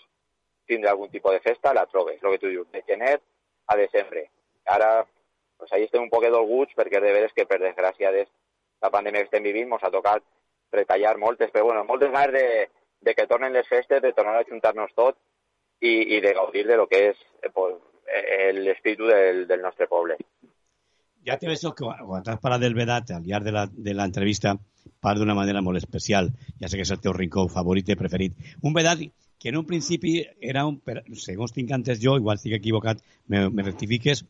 tindre 0.69 0.91
algun 0.91 1.09
tipus 1.09 1.33
de 1.35 1.43
festa, 1.43 1.73
la 1.73 1.87
trobes, 1.89 2.19
el 2.21 2.35
que 2.35 2.43
tu 2.43 2.51
dius, 2.51 2.67
de 2.71 2.83
gener 2.87 3.15
a 3.67 3.75
desembre 3.79 4.29
ara 4.69 5.05
pues, 5.57 5.73
ahí 5.73 5.83
estem 5.83 6.05
un 6.05 6.11
poc 6.13 6.23
dolguts 6.29 6.75
perquè 6.77 7.01
de 7.01 7.13
veres 7.15 7.33
que 7.35 7.45
per 7.49 7.59
desgràcia 7.59 8.11
de 8.15 8.25
la 8.81 8.91
pandèmia 8.93 9.23
que 9.23 9.29
estem 9.29 9.43
vivint 9.43 9.73
ens 9.73 9.83
ha 9.83 9.91
tocat 9.91 10.23
retallar 10.71 11.17
moltes, 11.17 11.49
però 11.51 11.65
bueno, 11.65 11.83
moltes 11.83 12.11
ganes 12.13 12.33
de, 12.33 12.45
de 13.01 13.15
que 13.15 13.27
tornen 13.27 13.53
les 13.53 13.67
festes, 13.67 14.01
de 14.01 14.13
tornar 14.13 14.37
a 14.37 14.47
juntar-nos 14.47 14.91
tot 14.95 15.17
i, 15.81 16.17
i 16.17 16.21
de 16.21 16.33
gaudir 16.33 16.65
de 16.67 16.77
lo 16.77 16.87
que 16.87 17.09
és 17.11 17.21
eh, 17.41 17.51
pues, 17.53 17.77
eh, 18.07 18.51
l'espíritu 18.53 19.07
del, 19.07 19.45
del 19.47 19.61
nostre 19.61 19.87
poble. 19.87 20.17
Ja 21.27 21.37
te 21.37 21.47
veig 21.49 21.61
que 21.75 21.85
quan 21.85 22.27
has 22.27 22.41
parlat 22.41 22.61
del 22.63 22.75
Vedat 22.75 23.11
al 23.11 23.25
llarg 23.27 23.47
de 23.75 23.93
l'entrevista 23.93 24.55
parla 24.99 25.21
d'una 25.21 25.35
manera 25.35 25.61
molt 25.61 25.77
especial. 25.77 26.31
Ja 26.59 26.67
sé 26.67 26.79
que 26.79 26.85
és 26.87 26.91
el 26.95 27.01
teu 27.03 27.13
rincó 27.15 27.47
favorit 27.51 27.89
i 27.89 27.97
preferit. 27.99 28.35
Un 28.63 28.75
Vedat 28.75 29.03
que 29.39 29.49
en 29.49 29.57
un 29.57 29.65
principi 29.65 30.19
era 30.41 30.65
un, 30.67 30.81
segons 31.15 31.53
tinc 31.55 31.71
antes 31.71 32.01
jo, 32.03 32.17
igual 32.19 32.39
estic 32.39 32.57
equivocat, 32.57 32.99
me, 33.27 33.47
me 33.49 33.63
rectifiques, 33.63 34.25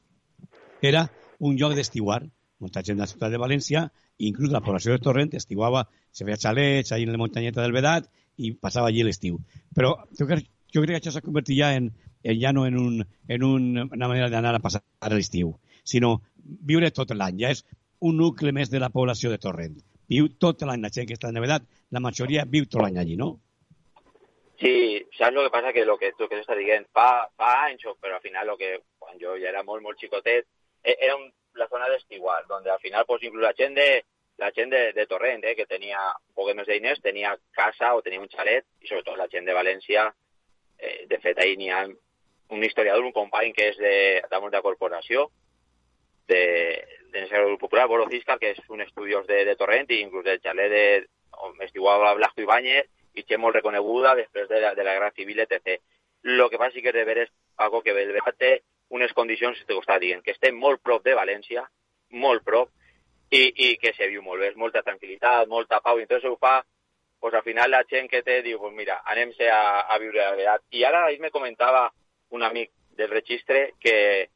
era 0.82 1.08
un 1.40 1.58
lloc 1.58 1.74
d'estiuar. 1.78 2.22
Molta 2.60 2.84
gent 2.84 2.98
de 3.00 3.06
la 3.06 3.08
ciutat 3.08 3.32
de 3.32 3.40
València, 3.40 3.86
inclús 4.20 4.52
la 4.52 4.60
població 4.62 4.92
de 4.92 5.00
Torrent, 5.00 5.32
estiguava, 5.40 5.86
se 6.12 6.26
feia 6.28 6.38
xalets 6.38 6.92
ahí 6.92 7.06
en 7.08 7.14
la 7.14 7.22
muntanyeta 7.22 7.64
del 7.64 7.72
Vedat 7.72 8.10
i 8.40 8.52
passava 8.56 8.90
allí 8.90 9.04
l'estiu. 9.06 9.40
Però 9.76 9.96
jo 10.20 10.28
crec, 10.30 10.48
jo 10.74 10.84
crec 10.84 10.96
que 10.96 11.02
això 11.02 11.14
s'ha 11.16 11.26
convertit 11.26 11.60
ja 11.60 11.74
en, 11.78 11.92
en, 12.24 12.40
ja 12.42 12.54
no 12.56 12.66
en, 12.70 12.80
un, 12.80 13.04
en 13.28 13.46
un, 13.48 13.68
una 13.86 14.10
manera 14.12 14.30
d'anar 14.32 14.56
a 14.56 14.64
passar 14.64 14.82
l'estiu, 15.14 15.54
sinó 15.84 16.20
viure 16.72 16.92
tot 16.96 17.12
l'any. 17.16 17.44
Ja 17.44 17.54
és 17.56 17.66
un 18.00 18.18
nucle 18.18 18.54
més 18.56 18.72
de 18.72 18.82
la 18.82 18.92
població 18.94 19.32
de 19.34 19.42
Torrent. 19.44 19.78
Viu 20.10 20.32
tot 20.42 20.64
l'any 20.66 20.82
la 20.82 20.94
gent 20.94 21.08
que 21.08 21.18
està 21.20 21.30
en 21.30 21.42
Vedat, 21.44 21.68
la 21.92 22.02
majoria 22.02 22.48
viu 22.50 22.66
tot 22.66 22.82
l'any 22.82 22.98
allí, 22.98 23.20
no? 23.20 23.36
Sí, 24.60 24.72
saps 25.16 25.36
el 25.36 25.46
que 25.46 25.52
passa? 25.54 25.72
Que 25.72 25.86
lo 25.88 25.96
que 25.98 26.12
tu 26.18 26.28
que 26.28 26.40
estàs 26.42 26.58
dient 26.60 26.88
fa, 26.96 27.30
fa 27.40 27.52
anys, 27.68 27.86
però 28.02 28.18
al 28.18 28.24
final 28.24 28.50
lo 28.50 28.58
que, 28.60 28.80
quan 29.00 29.20
jo 29.22 29.38
ja 29.40 29.54
era 29.54 29.62
molt, 29.64 29.86
molt 29.86 30.02
xicotet, 30.02 30.50
Eh, 30.84 30.98
era 31.00 31.16
un, 31.16 31.32
la 31.54 31.68
zona 31.68 31.90
d'estiguar, 31.90 32.46
donde 32.48 32.72
al 32.72 32.80
final, 32.80 33.06
pues 33.06 33.24
incluso 33.24 33.46
la 33.46 33.54
gent 33.54 33.76
de, 33.76 34.06
la 34.40 34.52
gent 34.56 34.72
de, 34.72 34.82
de 34.96 35.06
Torrent, 35.08 35.44
eh, 35.44 35.56
que 35.56 35.68
tenia 35.68 36.00
un 36.16 36.36
poc 36.36 36.54
més 36.56 36.68
de 36.68 36.78
diners, 36.78 37.02
tenia 37.04 37.36
casa 37.56 37.94
o 37.96 38.04
tenia 38.06 38.22
un 38.24 38.30
xalet, 38.32 38.66
i 38.82 38.88
sobretot 38.88 39.20
la 39.20 39.28
gent 39.32 39.48
de 39.48 39.56
València, 39.58 40.08
eh, 40.80 41.04
de 41.12 41.20
fet, 41.20 41.40
ahir 41.40 41.58
n'hi 41.60 41.70
ha 41.70 41.84
un 41.86 42.64
historiador, 42.64 43.04
un 43.06 43.16
company 43.16 43.52
que 43.54 43.70
és 43.74 43.78
de, 43.78 43.96
de, 44.32 44.40
de 44.56 44.62
corporació, 44.66 45.28
de, 46.30 46.44
de 47.12 47.26
Grup 47.30 47.60
Popular, 47.66 47.88
Boro 47.88 48.08
Fiscal, 48.10 48.40
que 48.40 48.54
és 48.56 48.62
un 48.70 48.82
estudiós 48.82 49.28
de, 49.28 49.44
de 49.46 49.56
Torrent, 49.60 49.90
i 49.92 50.02
inclús 50.06 50.26
el 50.30 50.42
xalet 50.42 50.72
de, 50.72 50.86
on 51.46 51.60
estiguava 51.66 52.16
Blasco 52.18 52.42
Ibáñez, 52.46 52.90
i 53.18 53.26
gent 53.28 53.42
molt 53.42 53.58
reconeguda 53.58 54.16
després 54.16 54.48
de 54.50 54.60
la, 54.64 54.74
de 54.78 54.86
la 54.86 54.96
Guerra 54.96 55.14
Civil, 55.18 55.40
etc. 55.44 55.80
Lo 56.24 56.50
que 56.50 56.58
passa 56.58 56.78
sí 56.78 56.84
que 56.86 56.94
de 56.94 57.04
veres 57.04 57.30
algo 57.58 57.82
que 57.82 57.92
el 57.92 58.14
debate 58.14 58.62
unes 58.90 59.14
condicions 59.14 59.58
que 59.60 59.66
t'ho 59.70 60.00
dient, 60.00 60.24
que 60.24 60.32
estem 60.32 60.56
molt 60.56 60.82
prop 60.82 61.04
de 61.04 61.14
València, 61.14 61.66
molt 62.10 62.44
prop, 62.44 62.70
i, 63.30 63.42
i 63.70 63.78
que 63.78 63.94
se 63.94 64.08
viu 64.10 64.24
molt 64.26 64.42
bé, 64.42 64.52
molta 64.58 64.82
tranquil·litat, 64.86 65.48
molta 65.48 65.80
pau, 65.86 66.00
i 66.00 66.06
entonces 66.06 66.30
ho 66.30 66.38
fa, 66.42 66.60
pues 67.20 67.34
al 67.34 67.44
final 67.44 67.72
la 67.72 67.84
gent 67.90 68.10
que 68.10 68.24
té 68.24 68.42
diu, 68.42 68.60
pues 68.60 68.74
mira, 68.74 69.02
anem-se 69.06 69.50
a, 69.52 69.82
a 69.82 69.98
viure 70.00 70.22
la 70.22 70.32
veritat. 70.36 70.66
I 70.72 70.84
ara 70.88 71.06
ahir 71.06 71.20
me 71.20 71.32
comentava 71.32 71.90
un 72.36 72.44
amic 72.44 72.72
del 72.98 73.10
registre 73.12 73.74
que 73.80 74.30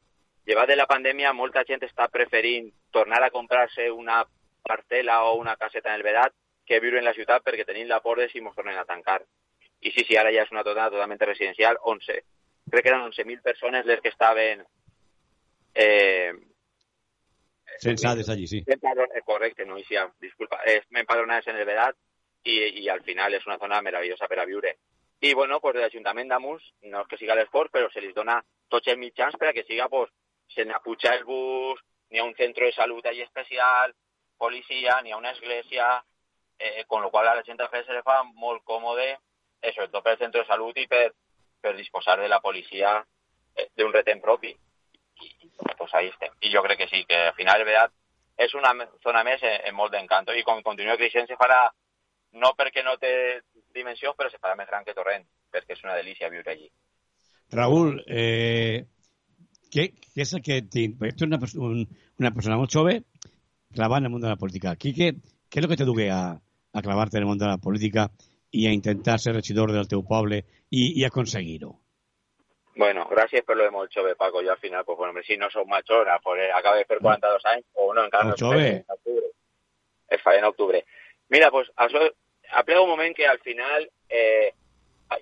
llevat 0.46 0.68
de 0.68 0.76
la 0.76 0.88
pandèmia 0.90 1.32
molta 1.32 1.64
gent 1.64 1.82
està 1.86 2.08
preferint 2.12 2.70
tornar 2.92 3.22
a 3.24 3.32
comprar-se 3.32 3.90
una 3.90 4.22
parcel·la 4.64 5.22
o 5.30 5.34
una 5.40 5.56
caseta 5.56 5.90
en 5.90 6.00
el 6.00 6.06
Vedat 6.06 6.34
que 6.64 6.80
viure 6.80 6.98
en 7.00 7.08
la 7.08 7.14
ciutat 7.16 7.44
perquè 7.44 7.64
tenim 7.64 7.88
la 7.88 8.00
por 8.00 8.20
de 8.20 8.28
si 8.28 8.40
ens 8.40 8.54
tornen 8.54 8.78
a 8.78 8.84
tancar. 8.84 9.22
I 9.80 9.90
sí, 9.92 10.04
sí, 10.04 10.16
ara 10.16 10.32
ja 10.32 10.44
és 10.44 10.52
una 10.52 10.64
zona 10.64 10.88
totalment 10.92 11.20
residencial, 11.20 11.76
11 11.82 12.22
crec 12.70 12.82
que 12.84 12.90
eren 12.90 13.04
11.000 13.04 13.42
persones 13.42 13.86
les 13.86 14.00
que 14.00 14.08
estaven... 14.08 14.64
Eh, 15.74 16.32
Censades 17.80 18.28
allí, 18.28 18.46
sí. 18.46 18.64
Correcte, 19.24 19.64
no, 19.66 19.78
Isia, 19.78 20.08
disculpa. 20.20 20.60
Eh, 20.66 20.82
empadronades 20.90 21.46
en 21.48 21.56
el 21.56 21.64
Vedat 21.64 21.96
i, 22.44 22.58
i 22.82 22.88
al 22.88 23.02
final 23.02 23.34
és 23.34 23.46
una 23.46 23.58
zona 23.58 23.80
meravellosa 23.82 24.28
per 24.28 24.38
a 24.40 24.44
viure. 24.44 24.76
I, 25.20 25.32
bueno, 25.32 25.60
pues, 25.60 25.76
l'Ajuntament 25.80 26.28
d'Amus, 26.28 26.62
no 26.92 27.00
és 27.02 27.08
que 27.08 27.18
siga 27.18 27.36
l'esport, 27.38 27.72
però 27.72 27.88
se 27.90 28.02
li 28.02 28.12
dona 28.12 28.38
tots 28.68 28.90
els 28.92 29.00
mitjans 29.00 29.36
per 29.40 29.48
a 29.48 29.54
que 29.56 29.64
siga, 29.64 29.88
pues, 29.88 30.10
se 30.52 30.64
n'apuja 30.68 31.14
el 31.16 31.24
bus, 31.24 31.80
n'hi 32.10 32.20
ha 32.20 32.26
un 32.28 32.34
centre 32.36 32.68
de 32.68 32.76
salut 32.76 33.06
allà 33.06 33.24
especial, 33.24 33.94
policia, 34.36 35.00
n'hi 35.02 35.14
ha 35.14 35.20
una 35.20 35.32
església, 35.32 35.88
eh, 36.58 36.84
con 36.86 37.02
lo 37.02 37.10
qual 37.10 37.28
a 37.28 37.34
la 37.34 37.42
gent 37.42 37.58
se 37.58 37.92
li 37.92 38.02
fa 38.04 38.22
molt 38.22 38.62
còmode, 38.64 39.08
eh, 39.62 39.72
sobretot 39.72 40.02
per 40.02 40.12
el 40.12 40.18
centre 40.18 40.42
de 40.42 40.46
salut 40.46 40.76
i 40.76 40.86
per, 40.86 41.14
per 41.60 41.74
disposar 41.76 42.18
de 42.20 42.28
la 42.28 42.40
policia 42.40 42.98
eh, 43.54 43.70
d'un 43.74 43.92
retent 43.92 44.20
propi. 44.20 44.54
I, 45.24 45.50
ahí 45.94 46.08
estem. 46.08 46.32
I 46.42 46.52
jo 46.52 46.62
crec 46.62 46.78
que 46.82 46.88
sí, 46.88 47.04
que 47.08 47.16
al 47.28 47.34
final, 47.34 47.58
de 47.60 47.68
veritat, 47.68 47.92
és 48.36 48.54
una 48.58 48.72
zona 49.02 49.22
més 49.26 49.42
en, 49.42 49.60
en 49.68 49.76
molt 49.78 49.94
d'encanto 49.94 50.34
i 50.34 50.42
com 50.46 50.62
continua 50.62 50.98
creixent 50.98 51.28
se 51.30 51.38
farà 51.40 51.68
no 52.42 52.50
perquè 52.58 52.82
no 52.82 52.96
té 52.98 53.12
dimensions, 53.74 54.16
però 54.18 54.30
se 54.30 54.40
farà 54.42 54.56
més 54.58 54.66
gran 54.70 54.84
que 54.86 54.94
Torrent, 54.96 55.22
perquè 55.54 55.76
és 55.76 55.84
una 55.84 55.94
delícia 55.94 56.30
viure 56.32 56.50
allí. 56.50 56.66
Raúl, 57.54 58.00
eh, 58.08 58.86
què, 59.70 59.86
què 59.94 60.24
és 60.26 60.34
el 60.34 60.42
que 60.42 60.60
tinc? 60.70 60.98
Tu 61.14 61.28
una, 61.28 61.38
un, 61.62 61.84
una 62.18 62.34
persona 62.34 62.58
molt 62.58 62.74
jove 62.74 63.00
clavant 63.74 64.02
en 64.02 64.10
el 64.10 64.14
món 64.14 64.22
de 64.22 64.30
la 64.30 64.40
política. 64.40 64.74
Qui, 64.80 64.94
què, 64.94 65.12
què 65.50 65.60
és 65.60 65.66
el 65.66 65.70
que 65.70 65.78
te 65.78 65.86
dugué 65.86 66.10
a, 66.14 66.22
a 66.34 66.82
clavar-te 66.82 67.18
en 67.18 67.26
el 67.26 67.30
món 67.30 67.40
de 67.42 67.50
la 67.50 67.62
política 67.62 68.08
i 68.54 68.66
a 68.66 68.74
intentar 68.74 69.18
ser 69.18 69.34
regidor 69.34 69.72
del 69.74 69.90
teu 69.90 70.04
poble 70.06 70.42
i, 70.70 70.92
i 71.00 71.06
aconseguir-ho? 71.06 71.74
Bueno, 72.76 73.06
gràcies 73.06 73.44
per 73.46 73.54
lo 73.56 73.64
de 73.64 73.70
molt 73.70 73.92
jove, 73.94 74.16
Paco. 74.18 74.42
Jo 74.42 74.52
al 74.52 74.58
final, 74.58 74.84
pues, 74.84 74.98
bueno, 74.98 75.22
si 75.22 75.36
no 75.36 75.50
som 75.50 75.68
majora, 75.68 76.18
pues, 76.18 76.42
eh, 76.42 76.50
acabo 76.52 76.76
de 76.76 76.84
fer 76.84 76.98
42 76.98 77.44
anys, 77.46 77.66
o 77.74 77.94
no, 77.94 78.04
encara 78.04 78.24
en 78.24 78.30
octubre. 78.32 78.84
Es 80.08 80.20
en 80.26 80.44
octubre. 80.44 80.84
Mira, 81.28 81.50
pues, 81.50 81.70
això, 81.76 82.10
aplega 82.50 82.80
un 82.80 82.90
moment 82.90 83.14
que 83.14 83.26
al 83.26 83.38
final, 83.40 83.88
eh, 84.08 84.52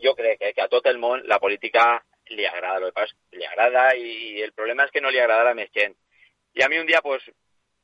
jo 0.03 0.14
crec 0.14 0.40
eh, 0.40 0.53
que 0.55 0.62
a 0.62 0.68
tot 0.68 0.86
el 0.86 0.98
món 0.98 1.22
la 1.26 1.38
política 1.38 2.03
li 2.30 2.46
agrada, 2.46 2.80
lo 2.80 2.86
que 2.86 2.92
passa 2.92 3.14
li 3.32 3.44
agrada 3.44 3.94
i 3.96 4.40
el 4.42 4.53
problema 4.53 4.84
és 4.84 4.90
que 4.90 5.00
no 5.00 5.11
li 5.11 5.18
agrada 5.20 5.42
a 5.42 5.50
la 5.50 5.55
més 5.55 5.70
gent. 5.74 5.94
I 6.55 6.62
a 6.62 6.68
mi 6.68 6.78
un 6.78 6.86
dia, 6.86 7.03
pues, 7.03 7.24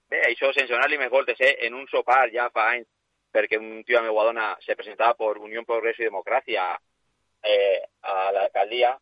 bé, 0.08 0.22
això 0.30 0.52
sense 0.52 0.72
donar-li 0.72 0.98
més 0.98 1.10
voltes, 1.10 1.40
eh, 1.40 1.56
en 1.66 1.74
un 1.74 1.86
sopar 1.88 2.30
ja 2.32 2.48
fa 2.50 2.70
anys, 2.72 2.88
perquè 3.32 3.58
un 3.58 3.84
tio 3.84 3.98
a 3.98 4.02
meva 4.02 4.24
dona 4.24 4.56
se 4.64 4.74
presentava 4.74 5.14
per 5.14 5.36
Unió 5.36 5.64
Progreso 5.64 6.02
i 6.02 6.08
Democràcia 6.08 6.70
eh, 7.42 7.82
a 8.00 8.30
l'alcaldia, 8.32 8.96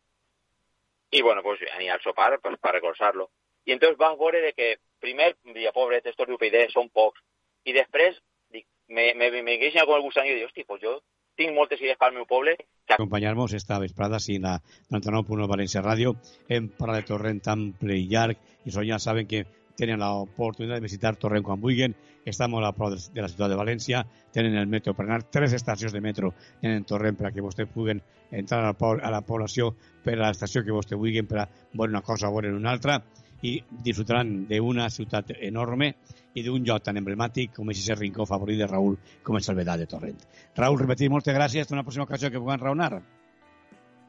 i 1.11 1.21
bueno, 1.21 1.43
pues 1.43 1.61
anirà 1.75 1.95
al 1.95 2.01
sopar 2.01 2.39
pues, 2.41 2.57
para 2.59 2.79
recolzar-lo. 2.79 3.29
I 3.65 3.73
entonces 3.73 3.97
vas 3.97 4.17
veure 4.17 4.41
de 4.41 4.53
que 4.53 4.77
primer, 4.99 5.35
dia, 5.53 5.71
pobret, 5.75 6.05
estos 6.05 6.27
d'UPyD 6.27 6.69
són 6.71 6.89
pocs, 6.89 7.21
i 7.67 7.75
després 7.75 8.17
dic, 8.53 8.65
me, 8.87 9.13
me, 9.13 9.29
me, 9.41 9.59
queixen 9.59 9.85
con 9.85 9.99
el 9.99 10.05
gusanyo 10.05 10.33
i 10.33 10.39
dic, 10.39 10.49
hosti, 10.49 10.65
pues 10.67 10.81
jo 10.81 10.97
tinc 11.37 11.53
moltes 11.53 11.81
idees 11.83 11.99
pel 12.01 12.15
meu 12.15 12.25
poble 12.25 12.55
que 12.57 12.95
Acompanyar-nos 12.95 13.53
esta 13.53 13.77
vesprada 13.79 14.19
sí, 14.19 14.39
la 14.41 14.55
99.1 14.89 15.49
València 15.51 15.83
Ràdio 15.83 16.15
en 16.49 16.71
parla 16.79 16.97
de 16.97 17.05
Torrent 17.05 17.43
ample 17.53 17.97
i 17.99 18.07
llarg 18.09 18.39
i 18.65 18.73
saben 18.73 19.27
que 19.27 19.45
tenen 19.77 20.01
l'oportunitat 20.01 20.79
de 20.79 20.83
visitar 20.83 21.15
Torrent 21.21 21.45
quan 21.45 21.61
vulguin. 21.61 21.93
Està 22.27 22.47
molt 22.51 22.67
a 22.67 22.73
prop 22.75 22.95
de 22.97 23.21
la 23.21 23.29
ciutat 23.29 23.51
de 23.53 23.59
València. 23.59 24.01
Tenen 24.33 24.57
el 24.59 24.67
metro 24.67 24.95
per 24.97 25.05
anar, 25.05 25.21
tres 25.31 25.53
estacions 25.53 25.93
de 25.93 26.01
metro 26.01 26.33
en 26.61 26.83
Torrent 26.89 27.17
per 27.17 27.29
a 27.29 27.31
que 27.35 27.45
vostès 27.45 27.69
puguen 27.71 28.01
entrar 28.31 28.63
a 28.65 29.11
la, 29.13 29.21
població 29.21 29.71
per 30.03 30.17
a 30.17 30.25
l'estació 30.25 30.65
que 30.65 30.75
vostès 30.75 30.99
vulguin 30.99 31.29
per 31.29 31.43
a 31.43 31.47
veure 31.73 31.93
una 31.93 32.01
cosa 32.01 32.29
o 32.29 32.35
veure 32.35 32.53
una 32.55 32.73
altra. 32.73 32.99
I 33.45 33.59
disfrutaran 33.85 34.47
d'una 34.49 34.89
ciutat 34.89 35.29
enorme 35.45 35.91
i 36.33 36.43
d'un 36.43 36.65
lloc 36.65 36.81
tan 36.87 36.97
emblemàtic 36.97 37.53
com 37.53 37.69
és 37.69 37.83
aquest 37.83 38.01
rincó 38.01 38.25
favorit 38.25 38.57
de 38.57 38.67
Raül 38.67 38.97
com 39.23 39.37
és 39.37 39.49
el 39.49 39.59
Vedà 39.61 39.77
de 39.77 39.85
Torrent. 39.85 40.17
Raül, 40.57 40.79
repetir, 40.81 41.11
moltes 41.13 41.37
gràcies. 41.37 41.61
Hasta 41.61 41.77
una 41.77 41.85
pròxima 41.85 42.09
ocasió 42.09 42.33
que 42.33 42.41
puguem 42.41 42.59
raonar. 42.65 42.97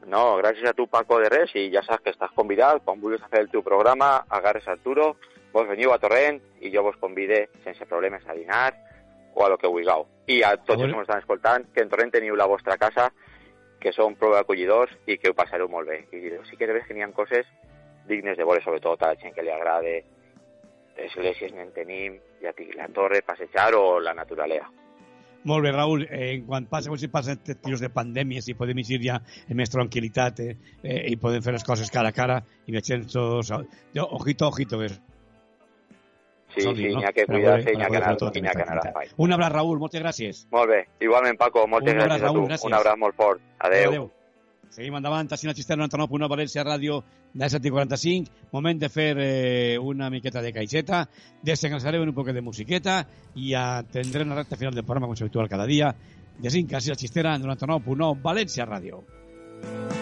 No, 0.09 0.39
gràcies 0.39 0.65
a 0.65 0.73
tu, 0.73 0.87
Paco, 0.89 1.19
de 1.21 1.29
res, 1.29 1.51
i 1.53 1.67
ja 1.73 1.83
saps 1.85 2.01
que 2.03 2.13
estàs 2.13 2.31
convidat, 2.33 2.81
quan 2.85 3.01
vulguis 3.01 3.21
fer 3.29 3.43
el 3.43 3.51
teu 3.51 3.61
programa, 3.61 4.23
agarres 4.37 4.65
Arturo, 4.71 5.11
vos 5.53 5.67
veniu 5.67 5.93
a 5.93 5.99
Torrent 6.01 6.39
i 6.61 6.71
jo 6.73 6.83
vos 6.85 6.97
convide 7.01 7.47
sense 7.63 7.85
problemes 7.89 8.25
a 8.27 8.35
dinar 8.37 8.73
o 9.33 9.45
a 9.45 9.49
lo 9.49 9.57
que 9.57 9.67
vulgueu. 9.67 10.05
I 10.27 10.41
a 10.43 10.55
tots 10.57 10.81
els 10.83 10.91
que 10.91 10.97
m'estan 10.97 11.23
escoltant, 11.23 11.67
que 11.73 11.83
en 11.85 11.89
Torrent 11.89 12.13
teniu 12.13 12.35
la 12.35 12.47
vostra 12.49 12.77
casa, 12.77 13.09
que 13.79 13.93
són 13.95 14.17
prou 14.19 14.35
acollidors 14.35 14.91
i 15.07 15.17
que 15.17 15.31
ho 15.31 15.37
passareu 15.37 15.69
molt 15.71 15.87
bé. 15.87 16.03
I 16.11 16.35
sí 16.49 16.57
que 16.57 16.67
de 16.67 16.75
veres 16.75 16.87
que 16.87 16.93
n'hi 16.93 17.05
ha 17.05 17.11
coses 17.15 17.47
dignes 18.09 18.37
de 18.37 18.45
veure, 18.45 18.63
sobretot 18.63 19.03
a 19.03 19.13
la 19.13 19.21
gent 19.21 19.35
que 19.35 19.45
li 19.45 19.53
agrade 19.53 20.01
esglésies 20.99 21.53
n'en 21.55 21.71
tenim, 21.71 22.17
ja 22.43 22.51
dic, 22.57 22.73
la 22.75 22.89
torre, 22.91 23.21
passejar 23.23 23.71
o 23.77 23.99
la 24.03 24.13
naturalea. 24.17 24.67
Molt 25.47 25.63
bé, 25.63 25.71
Raül, 25.71 26.03
eh, 26.03 26.33
en 26.33 26.41
quan 26.45 26.65
passa, 26.67 26.91
si 26.99 27.07
passen 27.07 27.39
tiros 27.47 27.79
de 27.79 27.89
pandèmia, 27.89 28.41
si 28.43 28.57
podem 28.59 28.81
eixir 28.81 28.99
ja 29.05 29.21
amb 29.21 29.55
més 29.61 29.71
tranquil·litat 29.71 30.41
eh, 30.43 30.49
eh, 30.83 30.97
i 31.13 31.15
podem 31.15 31.45
fer 31.45 31.53
les 31.55 31.63
coses 31.63 31.91
cara 31.93 32.11
a 32.11 32.15
cara 32.15 32.41
i 32.67 32.75
veiem 32.75 33.05
tots... 33.07 33.53
Ojito, 33.95 34.49
ojito, 34.51 34.81
és... 34.83 34.99
Sí, 36.61 36.73
dir, 36.75 36.85
sí, 36.89 36.93
no? 36.93 36.99
n'hi 36.99 37.09
ha 37.09 37.13
que 37.15 37.25
i 37.25 37.31
n'hi 37.31 37.45
ha 37.47 37.89
que 37.89 37.97
anar, 38.01 38.13
n'hi 38.17 38.51
ha 38.51 38.55
que 38.55 38.67
anar 38.67 38.79
a 38.83 38.93
fai. 38.93 39.09
Un 39.17 39.33
abraç, 39.35 39.51
Raül, 39.55 39.81
moltes 39.81 40.03
gràcies. 40.03 40.45
Molt 40.55 40.71
bé, 40.71 40.85
igualment, 41.05 41.39
Paco, 41.39 41.65
moltes 41.67 41.93
abraç, 41.93 42.07
gràcies 42.07 42.23
a 42.23 42.31
tu. 42.31 42.39
Raül, 42.39 42.47
gràcies. 42.53 42.69
Un 42.71 42.79
abraç 42.79 43.03
molt 43.03 43.19
fort. 43.19 43.43
Adeu. 43.59 43.91
Adéu. 43.93 44.09
Seguim 44.69 44.95
endavant, 44.99 45.27
així 45.33 45.47
la 45.49 45.55
Xistera 45.57 45.81
99.1 45.81 46.29
València 46.29 46.63
Ràdio 46.65 46.99
de 47.33 47.49
7.45. 47.49 48.29
Moment 48.53 48.81
de 48.81 48.89
fer 48.93 49.09
eh, 49.17 49.77
una 49.81 50.11
miqueta 50.13 50.43
de 50.45 50.53
caixeta, 50.53 51.03
desengrasarem 51.41 52.05
un 52.05 52.13
poquet 52.13 52.37
de 52.37 52.45
musiqueta 52.45 53.01
i 53.35 53.55
atendrem 53.57 54.29
la 54.29 54.43
recta 54.43 54.59
final 54.61 54.77
del 54.77 54.85
programa 54.85 55.09
com 55.09 55.17
s'habitual 55.17 55.49
cada 55.49 55.65
dia. 55.69 55.93
De 56.39 56.53
5 56.53 56.77
a 56.77 56.83
6 56.85 56.93
la 56.93 56.99
Xistera 57.01 57.37
99.1 57.41 58.13
València 58.21 58.69
Ràdio. 58.69 59.01
Estoy 59.59 59.98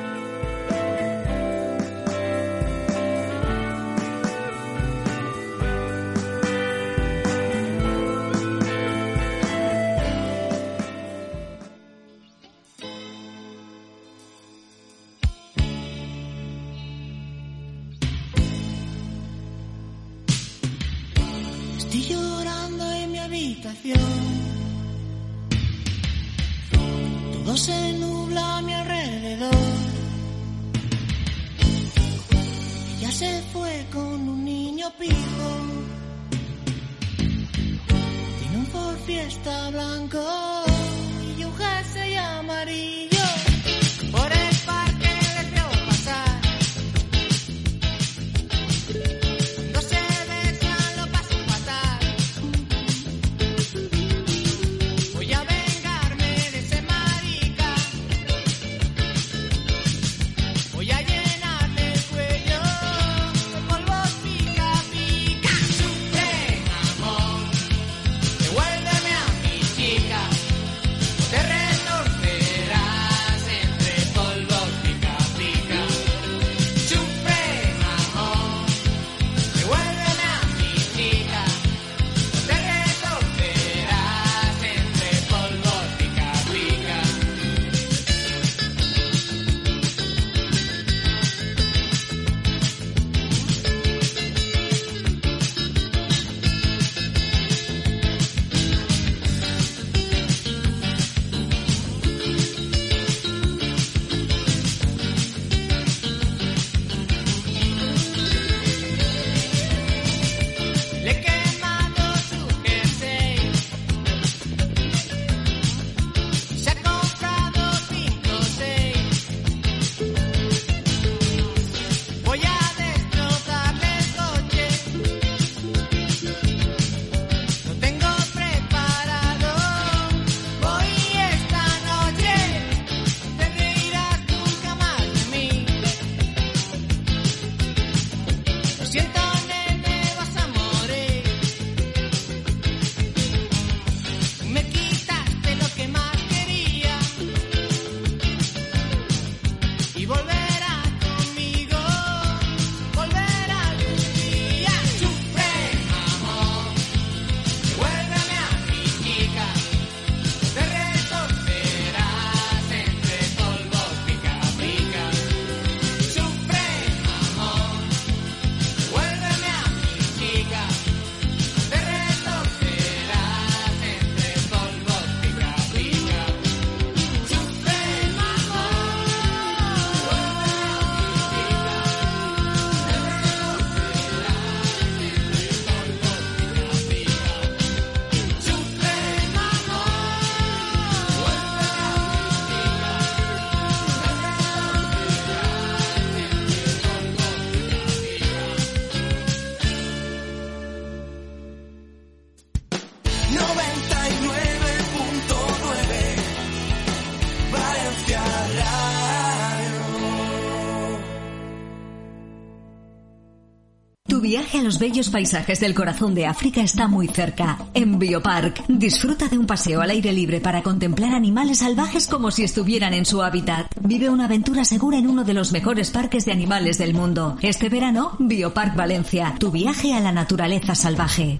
los 214.67 214.79
bellos 214.79 215.09
paisajes 215.09 215.61
del 215.61 215.73
corazón 215.73 216.13
de 216.13 216.25
África 216.25 216.59
está 216.59 216.89
muy 216.89 217.07
cerca. 217.07 217.57
En 217.73 217.99
Biopark, 217.99 218.65
disfruta 218.67 219.29
de 219.29 219.37
un 219.37 219.47
paseo 219.47 219.79
al 219.79 219.91
aire 219.91 220.11
libre 220.11 220.41
para 220.41 220.61
contemplar 220.61 221.13
animales 221.13 221.59
salvajes 221.59 222.05
como 222.05 222.31
si 222.31 222.43
estuvieran 222.43 222.93
en 222.93 223.05
su 223.05 223.23
hábitat. 223.23 223.67
Vive 223.79 224.09
una 224.09 224.25
aventura 224.25 224.65
segura 224.65 224.97
en 224.97 225.07
uno 225.07 225.23
de 225.23 225.33
los 225.33 225.53
mejores 225.53 225.89
parques 225.89 226.25
de 226.25 226.33
animales 226.33 226.77
del 226.77 226.93
mundo. 226.93 227.37
Este 227.41 227.69
verano, 227.69 228.17
Biopark 228.19 228.75
Valencia, 228.75 229.35
tu 229.39 229.51
viaje 229.51 229.93
a 229.93 230.01
la 230.01 230.11
naturaleza 230.11 230.75
salvaje. 230.75 231.39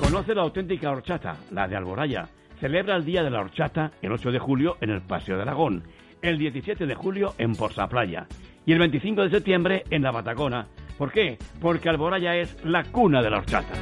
Conoce 0.00 0.34
la 0.34 0.40
auténtica 0.40 0.90
horchata, 0.90 1.36
la 1.50 1.68
de 1.68 1.76
Alboraya. 1.76 2.30
Celebra 2.60 2.96
el 2.96 3.04
Día 3.04 3.22
de 3.22 3.28
la 3.28 3.40
Horchata 3.40 3.92
el 4.00 4.10
8 4.10 4.30
de 4.30 4.38
julio 4.38 4.78
en 4.80 4.88
el 4.88 5.02
Paseo 5.02 5.36
de 5.36 5.42
Aragón, 5.42 5.82
el 6.22 6.38
17 6.38 6.86
de 6.86 6.94
julio 6.94 7.34
en 7.36 7.54
Porza 7.54 7.86
Playa 7.88 8.26
y 8.64 8.72
el 8.72 8.78
25 8.78 9.24
de 9.24 9.30
septiembre 9.32 9.84
en 9.90 10.00
la 10.00 10.12
Patagona. 10.12 10.66
¿Por 10.98 11.12
qué? 11.12 11.38
Porque 11.60 11.88
Alboraya 11.88 12.34
es 12.34 12.56
la 12.64 12.82
cuna 12.82 13.22
de 13.22 13.30
la 13.30 13.38
horchata. 13.38 13.72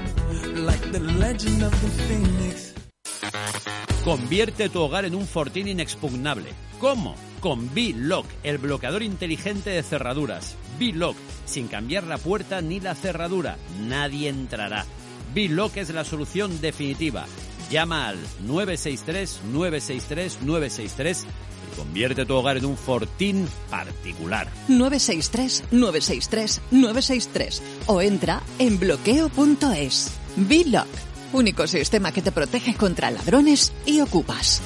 Like 0.55 0.91
the 0.93 1.01
legend 1.01 1.63
of 1.63 1.73
the 1.81 1.89
phoenix. 2.05 2.75
Convierte 4.05 4.69
tu 4.69 4.83
hogar 4.83 5.07
en 5.07 5.15
un 5.15 5.27
fortín 5.27 5.67
inexpugnable. 5.67 6.51
¿Cómo? 6.79 7.15
Con 7.41 7.73
B-Lock, 7.75 8.27
el 8.43 8.59
bloqueador 8.59 9.03
inteligente 9.03 9.71
de 9.71 9.83
cerraduras. 9.83 10.59
B-Lock, 10.79 11.17
sin 11.47 11.69
cambiar 11.69 12.05
la 12.05 12.19
puerta 12.19 12.61
ni 12.61 12.81
la 12.81 12.95
cerradura. 12.95 13.57
Nadie 13.81 14.29
entrará. 14.29 14.85
B-Lock 15.35 15.79
es 15.79 15.89
la 15.91 16.05
solución 16.05 16.61
definitiva. 16.61 17.25
Llama 17.71 18.09
al 18.09 18.19
963-963-963 18.47 21.25
y 21.25 21.56
convierte 21.77 22.25
tu 22.25 22.35
hogar 22.35 22.57
en 22.57 22.65
un 22.65 22.77
fortín 22.77 23.47
particular. 23.71 24.49
963 24.69 25.65
963 25.71 26.63
963 26.71 27.63
o 27.87 28.03
entra 28.03 28.43
en 28.59 28.79
bloqueo.es. 28.79 30.13
B-Lock, 30.37 30.89
único 31.33 31.67
sistema 31.67 32.13
que 32.13 32.23
te 32.23 32.33
protege 32.33 32.75
contra 32.75 33.11
ladrones 33.11 33.73
y 33.85 34.01
ocupas. 34.01 34.63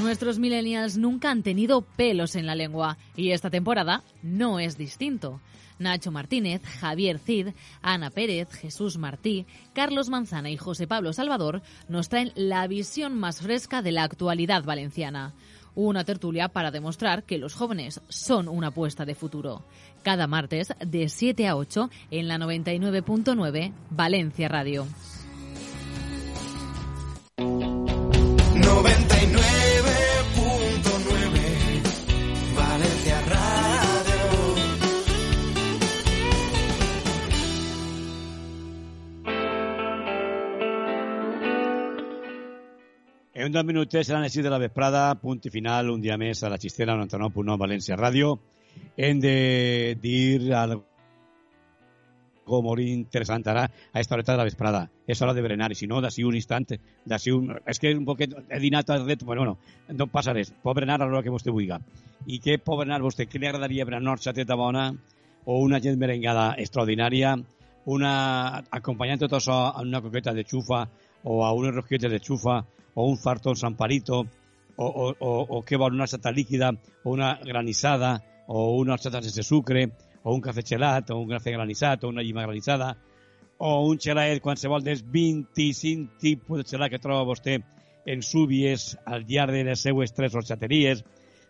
Nuestros 0.00 0.38
millennials 0.38 0.96
nunca 0.96 1.30
han 1.30 1.42
tenido 1.42 1.82
pelos 1.82 2.36
en 2.36 2.46
la 2.46 2.54
lengua 2.54 2.96
y 3.16 3.32
esta 3.32 3.50
temporada 3.50 4.04
no 4.22 4.60
es 4.60 4.78
distinto. 4.78 5.40
Nacho 5.78 6.10
Martínez, 6.10 6.62
Javier 6.80 7.18
Cid, 7.18 7.48
Ana 7.82 8.10
Pérez, 8.10 8.50
Jesús 8.52 8.98
Martí, 8.98 9.46
Carlos 9.74 10.08
Manzana 10.08 10.50
y 10.50 10.56
José 10.56 10.86
Pablo 10.86 11.12
Salvador 11.12 11.62
nos 11.88 12.08
traen 12.08 12.32
la 12.34 12.66
visión 12.66 13.14
más 13.18 13.40
fresca 13.40 13.82
de 13.82 13.92
la 13.92 14.04
actualidad 14.04 14.64
valenciana. 14.64 15.34
Una 15.74 16.04
tertulia 16.04 16.48
para 16.48 16.70
demostrar 16.70 17.24
que 17.24 17.36
los 17.38 17.54
jóvenes 17.54 18.00
son 18.08 18.48
una 18.48 18.68
apuesta 18.68 19.04
de 19.04 19.14
futuro. 19.14 19.62
Cada 20.02 20.26
martes 20.26 20.72
de 20.80 21.08
7 21.08 21.46
a 21.48 21.56
8 21.56 21.90
en 22.10 22.28
la 22.28 22.38
99.9 22.38 23.72
Valencia 23.90 24.48
Radio. 24.48 24.86
99.9 27.36 29.05
En 43.46 43.52
dos 43.52 43.62
minutets 43.64 44.08
seran 44.08 44.24
les 44.26 44.32
6 44.34 44.42
de 44.42 44.50
la 44.50 44.58
vesprada, 44.58 45.14
punt 45.22 45.38
i 45.46 45.50
final, 45.54 45.92
un 45.92 46.00
dia 46.02 46.16
més 46.18 46.40
a 46.42 46.48
la 46.50 46.56
Xistera 46.58 46.96
99.9 46.98 47.54
València 47.60 47.94
Ràdio. 47.94 48.32
Hem 48.98 49.20
de 49.22 49.94
dir 50.02 50.50
algo 50.50 50.82
molt 52.66 52.82
interessant 52.82 53.46
ara 53.46 53.62
a 53.68 54.02
esta 54.02 54.16
horeta 54.16 54.32
de 54.34 54.40
la 54.40 54.48
vesprada. 54.48 54.90
És 55.06 55.22
hora 55.22 55.34
de 55.36 55.46
berenar, 55.46 55.70
i 55.70 55.78
si 55.78 55.86
no, 55.86 56.02
d'ací 56.02 56.26
un 56.26 56.34
instant, 56.34 56.66
d'ací 57.06 57.30
un... 57.30 57.54
És 57.70 57.78
que 57.78 57.94
un 57.94 58.02
poquet 58.10 58.34
he 58.34 58.58
dinat 58.66 58.90
a 58.90 58.98
ret, 59.04 59.22
bueno, 59.22 59.44
bueno, 59.44 59.94
no 59.94 60.10
passa 60.10 60.34
res. 60.34 60.50
Pot 60.50 60.74
berenar 60.74 60.98
a 60.98 61.06
l'hora 61.06 61.22
que 61.22 61.30
vostè 61.30 61.54
vulgui. 61.54 61.78
I 62.26 62.42
què 62.42 62.58
pot 62.58 62.82
berenar 62.82 62.98
vostè? 63.06 63.30
Què 63.30 63.38
li 63.38 63.46
agradaria 63.46 63.86
berenar? 63.86 64.18
Xateta 64.26 64.58
bona 64.58 64.90
o 65.44 65.62
una 65.62 65.78
gent 65.78 66.02
merengada 66.02 66.56
extraordinària? 66.58 67.38
Una... 67.94 68.12
acompanyant 68.74 69.22
tot 69.22 69.38
això 69.38 69.70
a 69.70 69.86
una 69.86 70.02
coqueta 70.02 70.34
de 70.34 70.42
xufa 70.42 70.88
o 71.22 71.44
a 71.46 71.54
unes 71.54 71.78
rosquetes 71.78 72.10
de 72.10 72.18
xufa 72.18 72.64
o 72.96 73.06
un 73.06 73.18
fartón 73.20 73.56
samparito 73.56 74.24
o, 74.76 74.86
o, 74.86 75.12
o, 75.12 75.30
o 75.56 75.62
què 75.64 75.78
vol, 75.78 75.94
una 75.94 76.08
xata 76.08 76.32
líquida 76.32 76.72
o 77.04 77.12
una 77.12 77.36
granissada 77.44 78.16
o 78.48 78.72
una 78.80 78.98
xata 78.98 79.22
sense 79.22 79.44
sucre 79.44 79.86
o 80.24 80.34
un 80.34 80.42
cafè 80.42 80.64
gelat 80.64 81.12
o 81.12 81.20
un 81.20 81.30
cafè 81.36 81.52
granissat 81.54 82.04
o 82.04 82.10
una 82.10 82.24
llima 82.24 82.44
granissada 82.48 82.94
o 83.58 83.86
un 83.88 84.00
xelaet 84.00 84.42
qualsevol 84.44 84.84
dels 84.84 85.04
25 85.12 86.18
tipus 86.20 86.60
de 86.60 86.68
xelat 86.68 86.92
que 86.92 87.00
troba 87.02 87.28
vostè 87.28 87.60
en 88.06 88.22
Súbies 88.22 88.94
al 89.04 89.24
llarg 89.28 89.52
de 89.52 89.64
les 89.66 89.80
seues 89.82 90.12
tres 90.14 90.34
orxateries. 90.34 91.02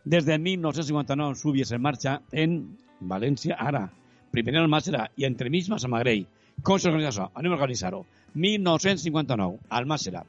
Des 0.05 0.24
de 0.24 0.38
1959 0.38 1.36
Súbies 1.36 1.72
en 1.72 1.82
marxa 1.82 2.20
en 2.32 2.78
València, 3.01 3.59
ara. 3.59 3.90
Primer 4.32 4.55
en 4.55 4.62
Almàssera 4.62 5.11
i 5.16 5.26
entremig 5.28 5.68
Massamagrell. 5.68 6.24
Com 6.62 6.80
s'organitza 6.80 7.12
això? 7.12 7.28
Anem 7.34 7.53
a 7.53 7.59
organitzar-ho. 7.59 8.07
1959, 8.34 9.61
Almàssera. 9.68 10.24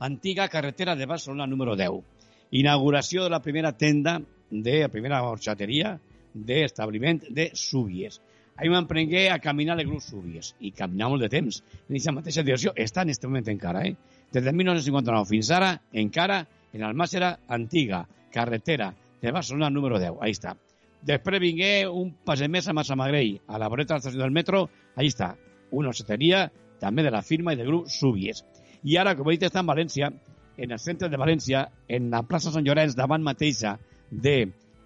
Antiga 0.00 0.48
carretera 0.48 0.94
de 0.94 1.06
Barcelona 1.06 1.46
número 1.46 1.74
10. 1.74 2.04
Inauguració 2.52 3.24
de 3.24 3.30
la 3.30 3.42
primera 3.42 3.72
tenda, 3.76 4.20
de 4.48 4.82
la 4.82 4.88
primera 4.88 5.22
horxateria 5.26 5.98
d'establiment 6.34 7.24
de 7.34 7.50
Súbies. 7.54 8.20
Ahir 8.56 8.70
m'emprengué 8.70 9.28
a 9.30 9.40
caminar 9.42 9.78
el 9.78 9.88
grup 9.88 10.02
Súbies 10.02 10.52
i 10.60 10.70
caminar 10.70 11.08
molt 11.10 11.24
de 11.26 11.30
temps. 11.32 11.58
En 11.88 11.96
aquesta 11.96 12.14
mateixa 12.14 12.44
direcció 12.46 12.72
està 12.76 13.02
en 13.02 13.10
aquest 13.10 13.26
moment 13.26 13.50
encara, 13.50 13.82
eh? 13.88 13.96
Des 14.30 14.44
de 14.44 14.52
1959 14.52 15.26
fins 15.32 15.50
ara, 15.50 15.72
encara 15.92 16.44
en 16.72 16.84
Almàssera 16.86 17.32
antiga, 17.48 18.04
carretera 18.30 18.92
de 19.20 19.32
Barcelona 19.34 19.70
número 19.70 19.98
10. 19.98 20.22
Ahí 20.22 20.36
està. 20.36 20.54
Després 21.02 21.42
vingué 21.42 21.72
un 21.88 22.12
passeig 22.26 22.50
més 22.50 22.68
a 22.68 22.74
Massamagrell, 22.74 23.40
a 23.46 23.58
la 23.58 23.68
voreta 23.68 23.94
de 23.94 23.98
l'estació 23.98 24.22
del 24.22 24.34
metro, 24.34 24.68
ahí 24.94 25.10
està, 25.10 25.34
una 25.70 25.90
horxateria 25.90 26.46
també 26.78 27.02
de 27.02 27.10
la 27.10 27.22
firma 27.22 27.54
i 27.54 27.58
del 27.58 27.70
grup 27.70 27.90
Súbies. 27.90 28.44
I 28.84 28.96
ara, 29.00 29.14
com 29.18 29.28
he 29.28 29.36
dit, 29.36 29.46
està 29.48 29.62
en 29.64 29.70
València, 29.70 30.10
en 30.58 30.74
el 30.74 30.78
centre 30.82 31.08
de 31.08 31.18
València, 31.18 31.64
en 31.88 32.10
la 32.10 32.22
plaça 32.26 32.52
Sant 32.54 32.66
Llorenç, 32.66 32.96
davant 32.98 33.24
mateixa 33.24 33.76
de 34.10 34.36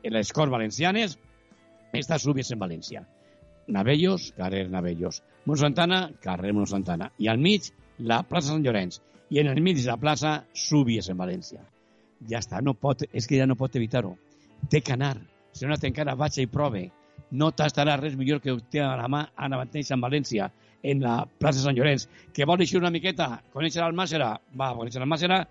les 0.04 0.32
Corts 0.32 0.52
Valencianes, 0.52 1.16
està 1.92 2.18
Súbies 2.20 2.50
en 2.52 2.60
València. 2.60 3.04
Navellos, 3.72 4.32
carrer 4.36 4.66
Navellos. 4.70 5.22
Mont 5.46 5.60
Santana, 5.60 6.04
carrer 6.22 6.52
Mont 6.52 6.68
Santana. 6.68 7.10
I 7.18 7.28
al 7.28 7.38
mig, 7.38 7.70
la 7.98 8.22
plaça 8.28 8.52
Sant 8.52 8.64
Llorenç. 8.64 9.00
I 9.32 9.40
en 9.40 9.48
el 9.52 9.60
mig 9.64 9.78
de 9.80 9.86
la 9.88 9.98
plaça, 10.00 10.42
Súbies 10.52 11.08
en 11.08 11.20
València. 11.20 11.62
Ja 12.28 12.40
està, 12.42 12.60
no 12.62 12.74
pot, 12.74 13.06
és 13.12 13.26
que 13.26 13.38
ja 13.38 13.46
no 13.46 13.56
pot 13.58 13.76
evitar-ho. 13.76 14.16
Té 14.70 14.80
que 14.80 14.94
anar. 14.94 15.16
Si 15.52 15.66
no 15.66 15.76
encara, 15.76 16.14
vaig 16.14 16.38
i 16.38 16.46
prove. 16.46 16.90
No 17.32 17.50
tastarà 17.52 17.96
res 17.98 18.16
millor 18.16 18.40
que 18.40 18.52
ho 18.52 18.60
té 18.60 18.80
a 18.80 18.96
la 18.96 19.08
mà 19.08 19.26
ara 19.36 19.58
mateix 19.58 19.90
en 19.90 20.00
València, 20.00 20.50
en 20.82 21.02
la 21.02 21.22
plaça 21.26 21.62
Sant 21.62 21.76
Llorenç. 21.76 22.08
Que 22.34 22.46
vol 22.48 22.62
eixir 22.64 22.80
una 22.80 22.90
miqueta, 22.90 23.28
conèixer 23.54 23.82
l'Almàssera, 23.82 24.34
va 24.58 24.70
a 24.70 24.78
conèixer 24.78 25.02
l'Almàssera 25.02 25.42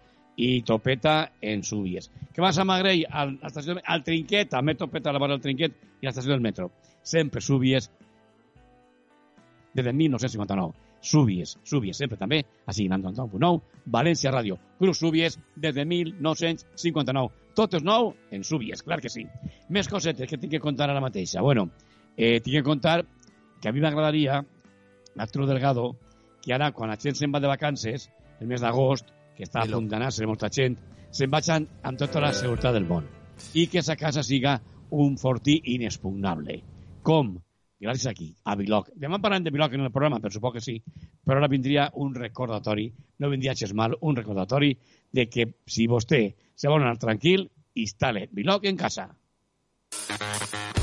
i 0.42 0.62
topeta 0.68 1.32
en 1.42 1.64
Súbies. 1.64 2.10
Que 2.34 2.42
vas 2.42 2.58
a 2.58 2.66
Magrell, 2.68 3.06
al, 3.10 3.36
a 3.42 3.52
estació, 3.52 3.78
al 3.84 4.04
Trinquet, 4.04 4.52
també 4.52 4.76
topeta 4.76 5.12
a 5.12 5.16
la 5.16 5.20
vora 5.24 5.36
del 5.36 5.44
Trinquet 5.44 5.76
i 6.02 6.06
a 6.06 6.10
l'estació 6.10 6.34
del 6.34 6.46
metro. 6.46 6.72
Sempre 7.04 7.42
Súbies, 7.42 7.90
des 9.74 9.86
de 9.86 9.94
1959. 9.94 10.74
Súbies, 11.02 11.58
Súbies, 11.64 11.98
sempre 11.98 12.18
també, 12.18 12.44
així, 12.70 12.86
en 12.86 13.02
99.9, 13.02 13.62
València 13.90 14.32
Ràdio. 14.32 14.60
Grup 14.80 14.96
Súbies, 14.96 15.40
des 15.56 15.74
de 15.74 15.86
1959. 15.86 17.32
Tot 17.58 17.74
és 17.74 17.84
nou 17.84 18.14
en 18.32 18.46
Súbies, 18.46 18.84
clar 18.86 19.02
que 19.02 19.10
sí. 19.10 19.26
Més 19.70 19.90
cosetes 19.90 20.30
que 20.30 20.38
tinc 20.38 20.54
que 20.54 20.62
contar 20.64 20.90
ara 20.90 21.02
mateixa. 21.02 21.42
Bueno, 21.42 21.70
eh, 22.16 22.40
tinc 22.40 22.60
que 22.60 22.64
contar 22.64 23.02
que 23.62 23.70
a 23.70 23.74
mi 23.74 23.82
m'agradaria, 23.82 24.44
Arturo 25.18 25.48
Delgado, 25.48 25.96
que 26.42 26.54
ara, 26.54 26.72
quan 26.72 26.90
la 26.90 26.98
gent 27.00 27.18
se'n 27.18 27.34
va 27.34 27.42
de 27.42 27.52
vacances, 27.52 28.10
el 28.40 28.48
mes 28.50 28.62
d'agost, 28.62 29.12
que 29.38 29.46
està 29.48 29.64
a 29.64 29.70
punt 29.70 29.88
d'anar-se 29.90 30.28
molta 30.28 30.50
gent, 30.54 30.78
se'n 31.12 31.32
vagin 31.32 31.68
amb 31.84 32.00
tota 32.00 32.22
la 32.24 32.34
seguretat 32.34 32.76
del 32.78 32.88
món. 32.90 33.08
I 33.58 33.68
que 33.68 33.84
sa 33.84 33.98
casa 34.00 34.24
siga 34.24 34.60
un 34.92 35.18
fortí 35.18 35.60
inexpugnable. 35.76 36.62
Com? 37.04 37.38
Gràcies 37.82 38.12
aquí, 38.12 38.28
a 38.46 38.54
Viloc. 38.56 38.92
Demà 38.94 39.18
parlem 39.22 39.48
de 39.48 39.54
Viloc 39.54 39.74
en 39.74 39.88
el 39.88 39.94
programa, 39.94 40.20
per 40.22 40.30
suposo 40.34 40.60
que 40.60 40.62
sí, 40.62 40.76
però 41.26 41.40
ara 41.40 41.50
vindria 41.50 41.88
un 41.98 42.14
recordatori, 42.14 42.92
no 43.18 43.32
vindria 43.32 43.58
gens 43.58 43.74
mal, 43.74 43.98
un 44.02 44.20
recordatori 44.20 44.76
de 45.12 45.26
que 45.30 45.48
si 45.66 45.90
vostè 45.90 46.22
se 46.54 46.70
vol 46.70 46.86
anar 46.86 47.02
tranquil, 47.02 47.50
instal·le 47.74 48.28
Viloc 48.38 48.70
en 48.70 48.78
casa. 48.78 49.10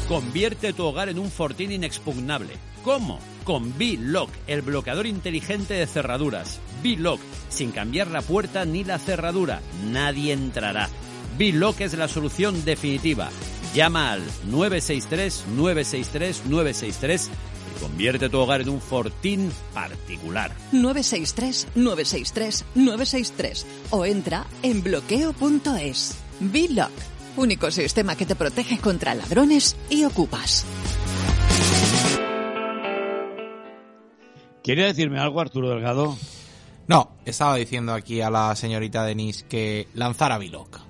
Convierte 0.09 0.73
tu 0.73 0.85
hogar 0.85 1.11
en 1.11 1.19
un 1.19 1.31
fortín 1.31 1.71
inexpugnable. 1.71 2.55
¿Cómo? 2.83 3.19
Con 3.45 3.77
B-Lock, 3.77 4.31
el 4.47 4.63
bloqueador 4.63 5.07
inteligente 5.07 5.75
de 5.75 5.87
cerraduras. 5.87 6.61
B-Lock, 6.83 7.21
sin 7.51 7.73
cambiar 7.73 8.07
la 8.07 8.23
puerta 8.23 8.65
ni 8.65 8.85
la 8.85 8.99
cerradura. 8.99 9.61
Nadie 9.91 10.33
entrará. 10.33 10.89
B-Lock 11.37 11.83
es 11.83 11.93
la 11.93 12.09
solución 12.09 12.65
definitiva. 12.65 13.29
Llama 13.75 14.13
al 14.13 14.23
963-963-963 14.51 17.29
y 17.29 17.81
convierte 17.81 18.31
tu 18.31 18.39
hogar 18.39 18.63
en 18.63 18.71
un 18.71 18.81
fortín 18.81 19.53
particular. 19.75 20.53
963 20.73 21.67
963 21.75 22.65
963 22.75 23.67
o 23.91 24.07
entra 24.07 24.47
en 24.63 24.83
bloqueo.es. 24.83 26.17
B-Lock, 26.41 26.93
único 27.39 27.71
sistema 27.71 28.17
que 28.17 28.27
te 28.27 28.35
protege 28.37 28.79
contra 28.79 29.15
ladrones 29.15 29.77
y 29.89 30.05
ocupas. 30.05 30.67
¿Quiere 34.63 34.85
decirme 34.85 35.19
algo, 35.19 35.41
Arturo 35.41 35.71
Delgado? 35.71 36.17
No, 36.89 37.11
estaba 37.25 37.57
diciendo 37.57 37.95
aquí 37.95 38.21
a 38.21 38.31
la 38.31 38.55
señorita 38.55 39.05
Denise 39.05 39.47
que 39.47 39.89
lanzara 39.95 40.39
Biloc. 40.39 40.81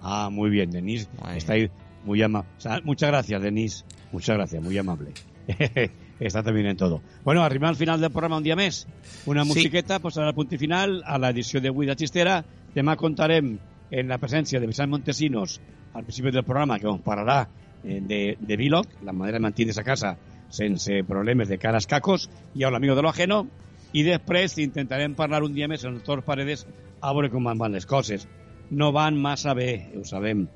Ah, 0.00 0.30
muy 0.30 0.50
bien, 0.50 0.70
Denise. 0.70 1.08
Está 1.34 1.54
ahí 1.54 1.70
muy 2.04 2.22
amable. 2.22 2.48
muchas 2.84 3.08
gracias, 3.10 3.42
Denise. 3.42 3.84
Muchas 4.12 4.36
gracias, 4.36 4.62
muy 4.62 4.76
amable. 4.78 5.12
Está 6.20 6.42
también 6.42 6.66
en 6.66 6.76
todo. 6.76 7.02
Bueno, 7.24 7.42
arriba 7.42 7.68
al 7.68 7.76
final 7.76 8.00
del 8.00 8.10
programa 8.10 8.36
un 8.36 8.42
día 8.44 8.54
mes. 8.56 8.86
Una 9.26 9.42
Sí. 9.42 9.48
musiqueta, 9.48 9.98
pues 9.98 10.16
al 10.18 10.34
punto 10.34 10.54
y 10.54 10.58
final 10.58 11.02
a 11.04 11.18
la 11.18 11.30
edición 11.30 11.62
de 11.62 11.68
Avui 11.70 11.86
de 11.86 11.94
Xistera. 11.96 12.44
Demà 12.74 12.96
contarem 12.96 13.58
en 13.92 14.08
la 14.08 14.18
presència 14.18 14.58
de 14.58 14.66
Vicent 14.66 14.90
Montesinos 14.90 15.60
al 15.92 16.04
principi 16.06 16.32
del 16.32 16.46
programa 16.48 16.78
que 16.80 16.88
ens 16.88 17.04
parlarà 17.04 17.42
eh, 17.84 18.00
de, 18.00 18.36
de 18.40 18.56
la 19.02 19.12
manera 19.12 19.36
de 19.36 19.42
mantenir 19.44 19.78
a 19.78 19.84
casa 19.84 20.16
sense 20.48 21.04
problemes 21.04 21.48
de 21.48 21.58
caras 21.58 21.86
cacos 21.86 22.30
i 22.54 22.64
a 22.64 22.70
l'amigo 22.70 22.96
de 22.96 23.02
lo 23.02 23.10
ajeno 23.10 23.46
i 23.92 24.02
després 24.02 24.56
intentarem 24.58 25.14
parlar 25.14 25.42
un 25.44 25.52
dia 25.52 25.68
més 25.68 25.84
el 25.84 26.00
doctor 26.00 26.24
Paredes 26.24 26.66
a 27.00 27.12
veure 27.12 27.28
com 27.30 27.44
van 27.44 27.72
les 27.72 27.86
coses. 27.86 28.26
No 28.70 28.92
van 28.92 29.18
massa 29.20 29.52
bé, 29.54 29.92
ho 29.98 30.04
sabem. 30.04 30.46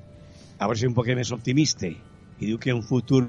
A 0.57 0.65
veure 0.65 0.79
si 0.79 0.87
un 0.87 0.95
poc 0.97 1.09
més 1.13 1.31
optimista 1.31 1.87
i 1.87 1.97
diu 2.39 2.57
que 2.57 2.71
en 2.73 2.81
futur 2.81 3.27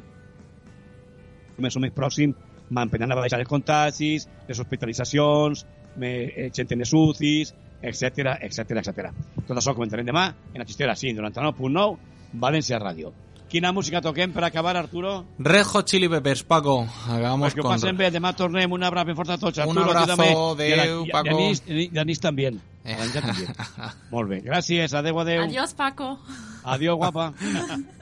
més 1.59 1.76
o 1.76 1.80
més 1.80 1.92
pròxim 1.92 2.32
m'empenyan 2.70 3.12
a 3.12 3.16
baixar 3.20 3.40
els 3.40 3.48
contagis, 3.48 4.28
les 4.48 4.61
hospitalitzacions, 4.61 5.66
eh, 6.00 6.50
gent 6.54 6.72
en 6.72 6.84
les 6.84 6.92
UCIs, 6.94 7.52
etc 7.83 8.37
etc 8.43 8.70
etc. 8.83 9.12
Tot 9.47 9.57
això 9.57 9.72
ho 9.72 9.74
comentarem 9.79 10.07
demà 10.07 10.29
en 10.55 10.61
la 10.61 10.66
xistera, 10.66 10.97
sí, 10.97 11.11
en 11.11 11.16
99.9, 11.22 11.97
València 12.35 12.79
Ràdio. 12.83 13.12
Quina 13.49 13.70
música 13.72 14.03
toquem 14.05 14.31
per 14.35 14.43
acabar, 14.45 14.74
Arturo? 14.76 15.24
Red 15.39 15.64
Hot 15.72 15.87
Chili 15.89 16.07
Peppers, 16.12 16.43
Paco. 16.45 16.87
Hagamos 17.09 17.47
Pues 17.47 17.55
que 17.55 17.61
ho 17.62 17.64
passen 17.70 17.97
bé, 17.97 18.11
demà 18.12 18.35
tornem, 18.37 18.70
un 18.76 18.83
abraç 18.85 19.07
ben 19.07 19.16
fort 19.16 19.31
a 19.31 19.39
tots. 19.39 19.57
Un 19.57 19.70
Arturo, 19.70 19.87
abrazo, 19.89 20.05
tu 20.05 20.11
també. 20.16 20.29
adeu, 20.29 20.68
I 20.68 20.72
a 20.72 20.76
la- 20.76 20.87
i- 21.07 21.11
Paco. 21.11 21.29
I 21.29 21.33
Anís, 21.33 21.62
i 21.66 21.99
Anís 21.99 22.20
també. 22.20 22.51
Eh. 22.85 22.97
També. 23.14 23.47
Molt 24.12 24.29
bé, 24.29 24.43
gràcies, 24.43 24.93
adeu, 24.93 25.18
adeu. 25.20 25.45
Adiós, 25.45 25.72
Paco. 25.72 26.18
Adiós, 26.64 26.97
guapa. 26.99 27.33